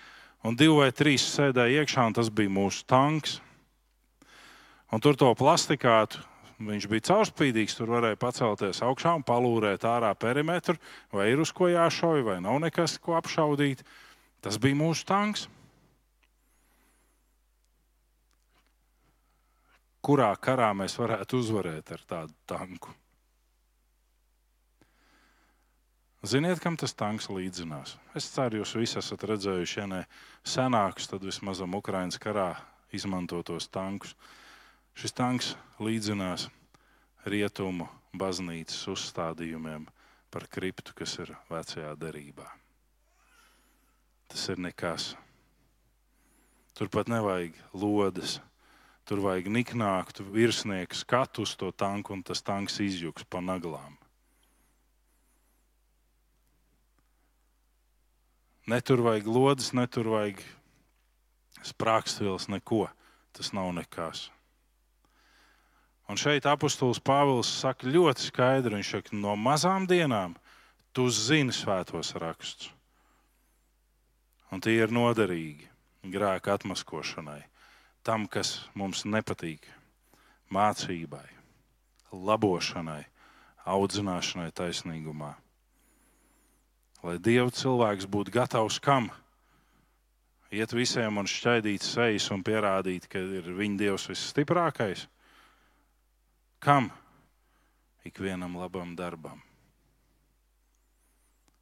un 0.46 0.56
divi 0.58 0.78
vai 0.78 0.91
trīs 0.93 1.26
sēdēja 1.34 1.82
iekšā, 1.82 2.06
un 2.10 2.16
tas 2.18 2.30
bija 2.30 2.54
mūsu 2.54 2.86
tanks. 2.89 3.39
Un 4.93 5.02
tur 5.02 5.18
to 5.18 5.32
plastikātu 5.38 6.22
viņš 6.62 6.88
bija 6.91 7.08
caurspīdīgs. 7.10 7.76
Tur 7.78 7.91
varēja 7.98 8.20
pacelties 8.22 8.84
augšā 8.86 9.16
un 9.18 9.26
palūrēt 9.28 9.88
ārā 9.89 10.14
perimetru, 10.20 10.78
vai 11.14 11.32
ir 11.34 11.41
uz 11.43 11.52
ko 11.56 11.70
jāšauj, 11.72 12.24
vai 12.28 12.39
nav 12.43 12.62
nekas, 12.64 13.00
ko 13.02 13.18
apšaudīt. 13.20 13.84
Tas 14.46 14.60
bija 14.62 14.78
mūsu 14.78 15.08
tanks. 15.10 15.48
Kurā 20.06 20.30
karā 20.38 20.70
mēs 20.78 21.00
varētu 21.02 21.41
uzvarēt 21.41 21.96
ar 21.96 22.06
tādu 22.06 22.38
tanku? 22.46 22.93
Ziniet, 26.26 26.57
kam 26.57 26.73
tas 26.73 26.95
tanks 26.97 27.28
līdzinās? 27.30 27.99
Es 28.17 28.26
ceru, 28.34 28.63
jūs 28.63 28.71
visi 28.80 28.95
esat 28.97 29.21
redzējuši, 29.30 29.76
ja 29.78 29.84
ne 29.86 29.99
senākus, 30.41 31.05
tad 31.11 31.21
vismaz 31.21 31.59
Ukraiņas 31.61 32.17
karā 32.17 32.47
izmantotos 32.89 33.67
tankus. 33.69 34.15
Šis 34.97 35.13
tanks 35.13 35.51
līdzinās 35.78 36.47
rietumu 37.30 37.86
baznīcas 38.17 38.80
uzstādījumiem 38.89 39.86
par 40.34 40.47
kriptu, 40.49 40.95
kas 40.97 41.13
ir 41.21 41.36
vecajā 41.51 41.91
derībā. 41.93 42.47
Tas 44.26 44.47
ir 44.49 44.57
nekas. 44.65 45.11
Tur 46.73 46.89
pat 46.89 47.11
nevajag 47.11 47.53
lodes. 47.78 48.39
Tur 49.05 49.21
vajag 49.21 49.51
niknāktu 49.53 50.26
virsnieku 50.26 50.97
skatu 50.97 51.45
uz 51.45 51.53
to 51.53 51.69
tanku, 51.69 52.17
un 52.17 52.26
tas 52.26 52.41
tanks 52.41 52.82
izjūgs 52.82 53.30
pa 53.30 53.45
naglām. 53.45 53.99
Ne 58.66 58.82
tur 58.82 59.03
vajag 59.05 59.28
lodes, 59.30 59.74
ne 59.78 59.86
tur 59.88 60.09
vajag 60.09 60.41
sprāgstvils, 61.66 62.49
neko. 62.49 62.88
Tas 63.36 63.51
nav 63.51 63.74
nekas. 63.76 64.30
Un 66.07 66.18
šeit 66.22 66.45
apustulis 66.45 67.01
Pāvils 67.01 67.49
saka 67.49 67.89
ļoti 67.89 68.30
skaidri, 68.30 68.78
viņš 68.78 68.91
saka, 68.93 69.16
no 69.18 69.34
mazām 69.36 69.88
dienām 69.89 70.36
tu 70.95 71.09
zini 71.09 71.53
svētos 71.53 72.13
rakstus. 72.22 72.70
Un 74.53 74.61
tie 74.61 74.78
ir 74.78 74.93
noderīgi 74.93 75.68
grēka 76.13 76.53
atmaskošanai, 76.55 77.41
tam, 78.05 78.28
kas 78.30 78.61
mums 78.78 79.03
nepatīk, 79.09 79.66
mācībai, 80.53 81.26
labošanai, 82.13 83.01
audzināšanai 83.66 84.51
taisnīgumā. 84.55 85.34
Lai 87.06 87.20
Dieva 87.22 87.51
cilvēks 87.53 88.08
būtu 88.10 88.34
gatavs 88.34 88.80
kam? 88.82 89.12
Iet 90.49 90.72
visiem 90.74 91.20
un 91.22 91.28
šķaidīt 91.30 91.84
sejas 91.86 92.32
un 92.34 92.41
pierādīt, 92.41 93.06
ka 93.06 93.20
ir 93.22 93.45
viņa 93.53 93.78
Dievs 93.78 94.08
visstiprākais. 94.10 95.03
Kam? 96.66 96.88
Ikvienam 98.10 98.56
labam 98.58 98.95
darbam. 98.97 99.43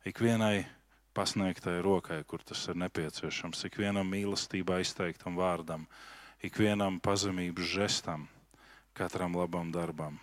Ikvienai 0.08 0.64
pasniegtai 1.12 1.82
rokai, 1.84 2.22
kur 2.24 2.40
tas 2.40 2.62
ir 2.72 2.80
nepieciešams, 2.80 3.66
ikvienam 3.68 4.08
mīlestībā 4.16 4.78
izteiktam 4.80 5.36
vārdam, 5.40 5.84
ikvienam 6.40 7.02
pazemības 7.04 7.68
žestam, 7.74 8.30
katram 8.96 9.36
labam 9.36 9.76
darbam. 9.76 10.22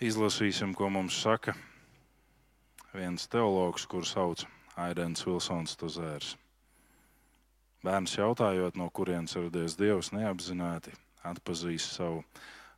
Izlasīsim, 0.00 0.72
ko 0.72 0.88
mums 0.88 1.20
saka 1.20 1.54
viens 2.92 3.28
teologs, 3.28 3.86
kurš 3.88 4.14
sauc 4.14 4.44
Aidens 4.76 5.24
Vilsons 5.26 5.76
Tuzērs. 5.80 6.36
Bērns 7.82 8.14
jautājot, 8.14 8.76
no 8.78 8.88
kurienes 8.94 9.34
radies 9.36 9.74
Dievs, 9.80 10.12
neapzināti 10.14 10.92
atpazīst 11.26 11.96
savu 11.96 12.22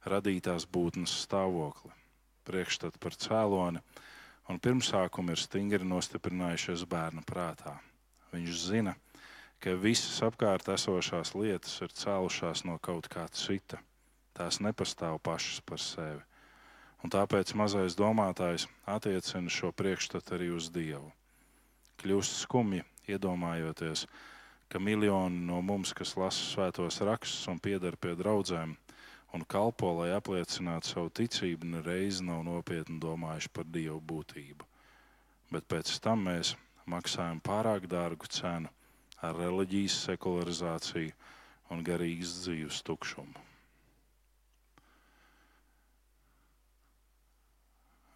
radītās 0.09 0.67
būtnes 0.71 1.13
stāvokli, 1.25 1.93
priekšstatu 2.49 3.01
par 3.01 3.17
cēloni, 3.21 3.83
un 4.49 4.61
pirmsākumi 4.61 5.35
ir 5.35 5.41
stingri 5.41 5.89
nostiprinājušies 5.89 6.87
bērna 6.89 7.25
prātā. 7.27 7.79
Viņš 8.33 8.61
zina, 8.69 8.95
ka 9.61 9.77
visas 9.81 10.21
apkārt 10.27 10.69
esošās 10.73 11.35
lietas 11.37 11.79
ir 11.85 11.93
cēlušās 11.97 12.65
no 12.69 12.79
kaut 12.79 13.09
kā 13.13 13.27
cita. 13.33 13.81
Tās 14.35 14.59
nepastāv 14.61 15.21
pašas 15.23 15.61
par 15.65 15.81
sevi. 15.81 16.21
Un 17.05 17.13
tāpēc 17.13 17.53
mazais 17.61 17.99
domātājs 17.99 18.65
attiecina 18.89 19.53
šo 19.53 19.75
priekšstatu 19.77 20.39
arī 20.39 20.47
uz 20.57 20.71
Dievu. 20.73 21.11
Kļūst 22.01 22.39
skumji, 22.47 22.81
iedomājoties, 23.13 24.07
ka 24.73 24.81
miljoni 24.81 25.45
no 25.45 25.61
mums, 25.61 25.93
kas 25.93 26.15
lasa 26.17 26.41
svētos 26.49 27.03
rakstus 27.05 27.45
un 27.53 27.61
pieder 27.61 27.99
pie 28.01 28.15
draudzēm 28.17 28.73
un 29.37 29.45
kalpo, 29.45 29.93
lai 29.99 30.15
apliecinātu 30.17 30.95
savu 30.95 31.13
ticību, 31.21 31.69
nereiz 31.77 32.23
nav 32.25 32.41
nopietni 32.49 32.97
domājuši 33.03 33.53
par 33.53 33.69
Dievu 33.77 34.01
būtību. 34.15 34.65
Bet 35.53 35.69
pēc 35.69 35.93
tam 36.01 36.25
mēs 36.31 36.55
maksājam 36.89 37.45
pārāk 37.45 37.85
dārgu 37.91 38.33
cenu 38.33 38.73
ar 39.21 39.37
reliģijas 39.45 40.01
sekularizāciju 40.09 41.13
un 41.75 41.85
garīgas 41.85 42.39
dzīves 42.47 42.81
tukšumu. 42.89 43.44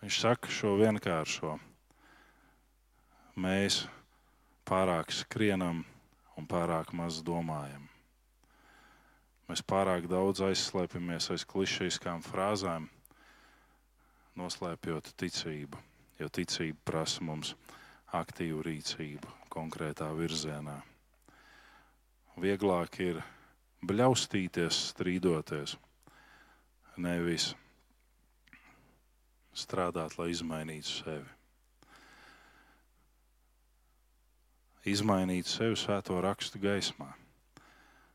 Viņš 0.09 0.23
saka 0.25 0.49
šo 0.49 0.71
vienkāršo. 0.81 1.51
Mēs 3.45 3.83
pārāk 4.65 5.13
skrienam 5.13 5.83
un 6.41 6.47
pārāk 6.49 6.95
maz 6.97 7.19
domājam. 7.21 7.83
Mēs 9.51 9.61
pārāk 9.69 10.09
daudz 10.09 10.41
aizslēpjamies 10.47 11.29
aiz 11.35 11.45
klišejiskām 11.53 12.25
frāzēm, 12.25 12.89
noslēpjot 14.41 15.13
ticību, 15.21 15.85
jo 16.25 16.33
ticība 16.41 16.81
prasa 16.89 17.29
mums 17.29 17.53
aktīvu 18.17 18.65
rīcību 18.65 19.37
konkrētā 19.53 20.09
virzienā. 20.17 20.81
Vieglāk 22.41 23.03
ir 23.13 23.21
bļaustīties, 23.85 24.85
strīdoties, 24.95 25.77
nevis 26.97 27.53
strādāt, 29.59 30.17
lai 30.19 30.31
izmainītu 30.33 30.93
sevi. 31.03 31.35
Izmainīt 34.89 35.51
sevi 35.51 35.77
svēto 35.77 36.17
rakstu 36.25 36.61
gaismā, 36.63 37.11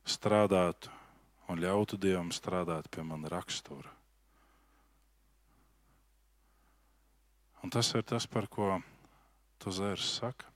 strādāt 0.07 0.87
un 1.51 1.59
ļautu 1.61 1.99
Dievam 1.99 2.31
strādāt 2.33 2.87
pie 2.89 3.03
mana 3.05 3.29
rakstura. 3.29 3.91
Un 7.63 7.71
tas 7.71 7.93
ir 7.95 8.03
tas, 8.03 8.25
par 8.27 8.49
ko 8.51 8.79
tu 9.59 9.71
zērs 9.71 10.09
saka. 10.17 10.49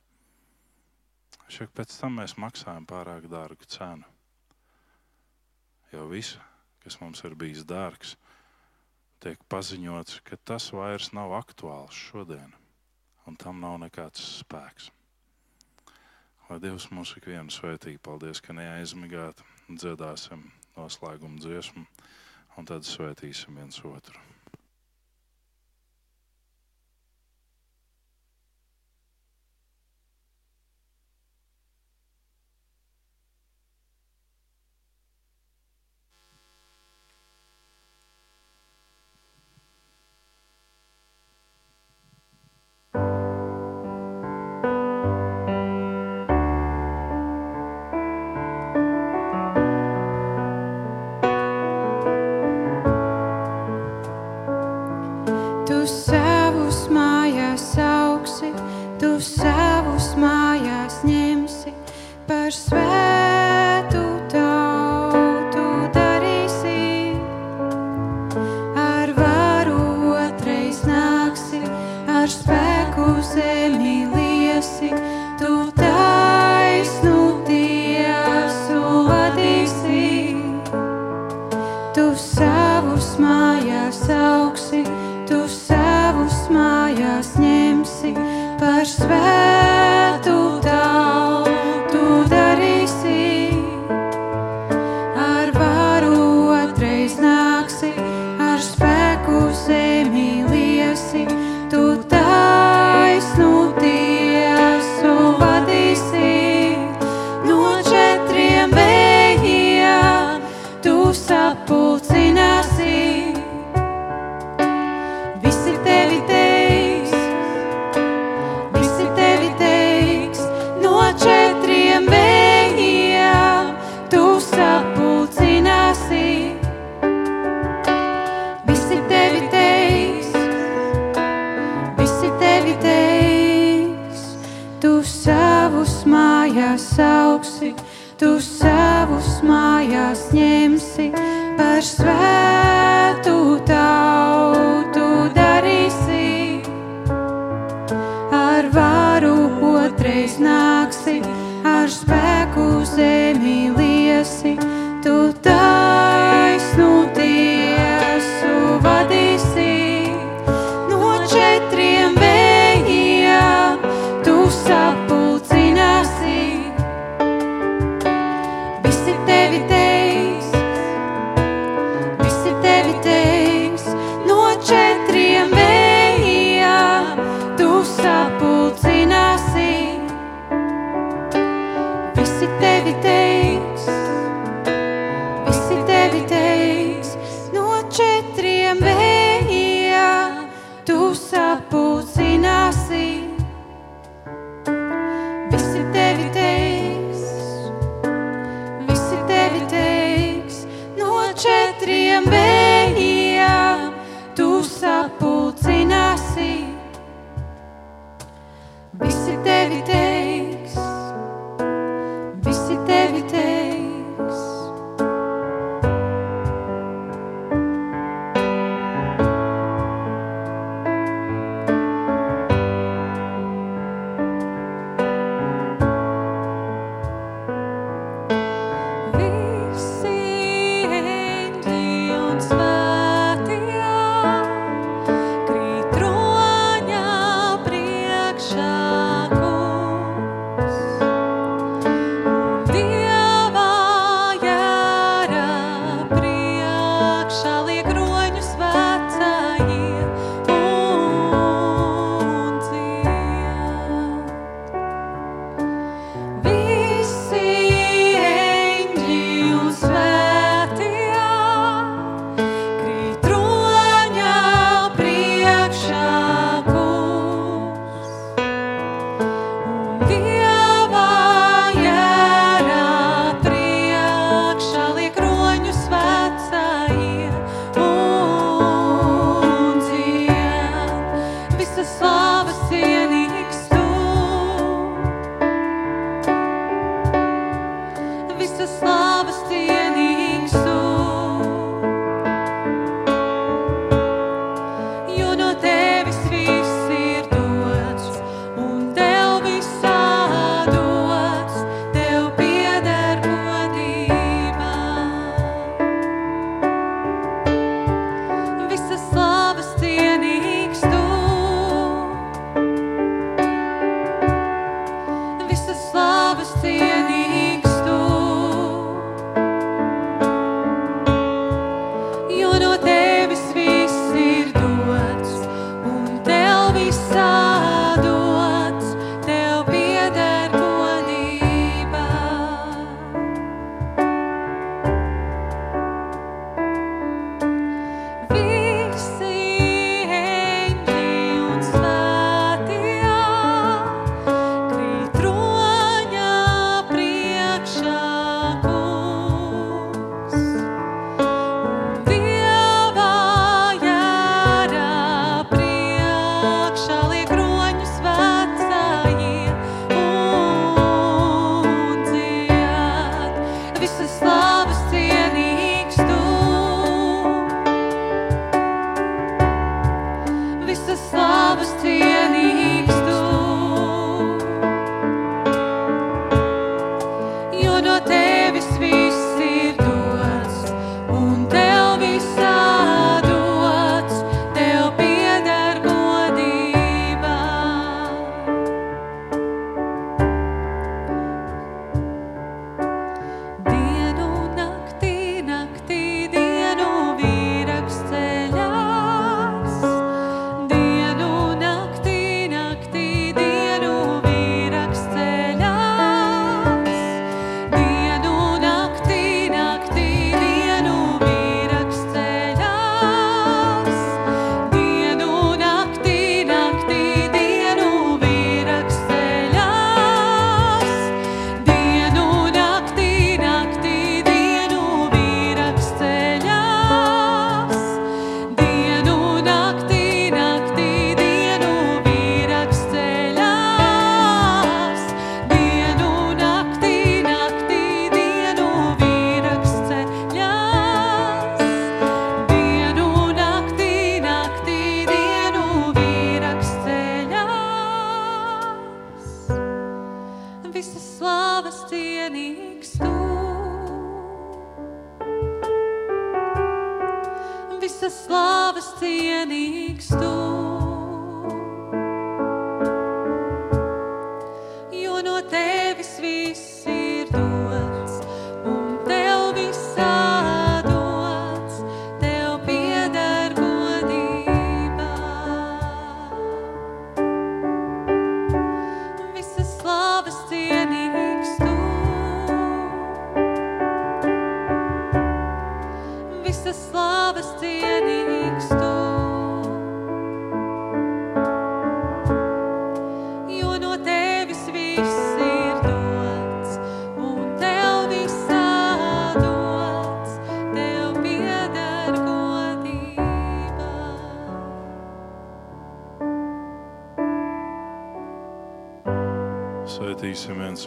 Šeit 1.47 1.71
pēc 1.71 1.93
tam 1.95 2.17
mēs 2.19 2.33
maksājam 2.35 2.83
pārāk 2.87 3.29
dārgu 3.31 3.67
cenu. 3.71 4.03
Jo 5.93 6.03
viss, 6.11 6.35
kas 6.83 6.97
mums 6.99 7.23
ir 7.23 7.37
bijis 7.39 7.63
dārgs, 7.63 8.17
tiek 9.23 9.41
paziņots, 9.49 10.21
ka 10.27 10.37
tas 10.49 10.69
vairs 10.75 11.11
nav 11.17 11.33
aktuāls 11.39 11.97
šodien, 12.09 12.53
un 13.25 13.39
tam 13.39 13.61
nav 13.63 13.79
nekāds 13.81 14.23
spēks. 14.41 14.91
Lai 16.47 16.61
Dievs 16.63 16.87
mūs 16.95 17.15
ikvienu 17.19 17.51
svētī, 17.51 17.97
paldies, 17.99 18.39
ka 18.43 18.55
neaizmigāt, 18.55 19.43
dziedāsim 19.67 20.45
noslēgumu 20.77 21.41
dziesmu, 21.43 21.83
un 22.57 22.69
tad 22.69 22.87
svētīsim 22.87 23.59
viens 23.59 23.83
otru. 23.83 24.26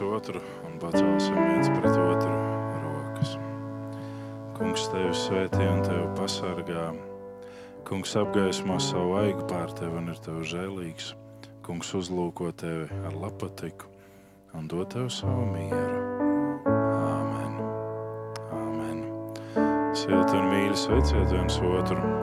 Otru 0.04 0.40
un 0.66 0.78
pacelsim 0.80 1.36
viens 1.36 1.68
pret 1.74 1.96
otru 1.96 2.32
rokas. 2.82 3.34
Kungs 4.56 4.86
tevi 4.92 5.12
svētī 5.16 5.66
un 5.68 5.82
tevi 5.86 6.06
pasargā. 6.18 6.86
Kungs 7.88 8.14
apgaismo 8.20 8.78
savu 8.82 9.16
aigu 9.22 9.46
pār 9.50 9.72
tevi 9.78 10.00
un 10.02 10.12
ir 10.12 10.22
tev 10.24 10.40
žēlīgs. 10.52 11.12
Kungs 11.66 11.92
uzlūko 11.96 12.52
tevi 12.52 12.88
ar 13.06 13.16
lapatiku 13.16 13.90
un 14.58 14.70
dod 14.70 14.90
tev 14.94 15.10
savu 15.14 15.46
mieru. 15.52 16.00
Āmen. 16.70 17.60
Āmen. 18.62 19.04
Silti 19.94 20.38
un 20.38 20.50
mīļi 20.52 20.82
sveiciet 20.86 21.30
viens 21.32 21.62
otru 21.74 22.19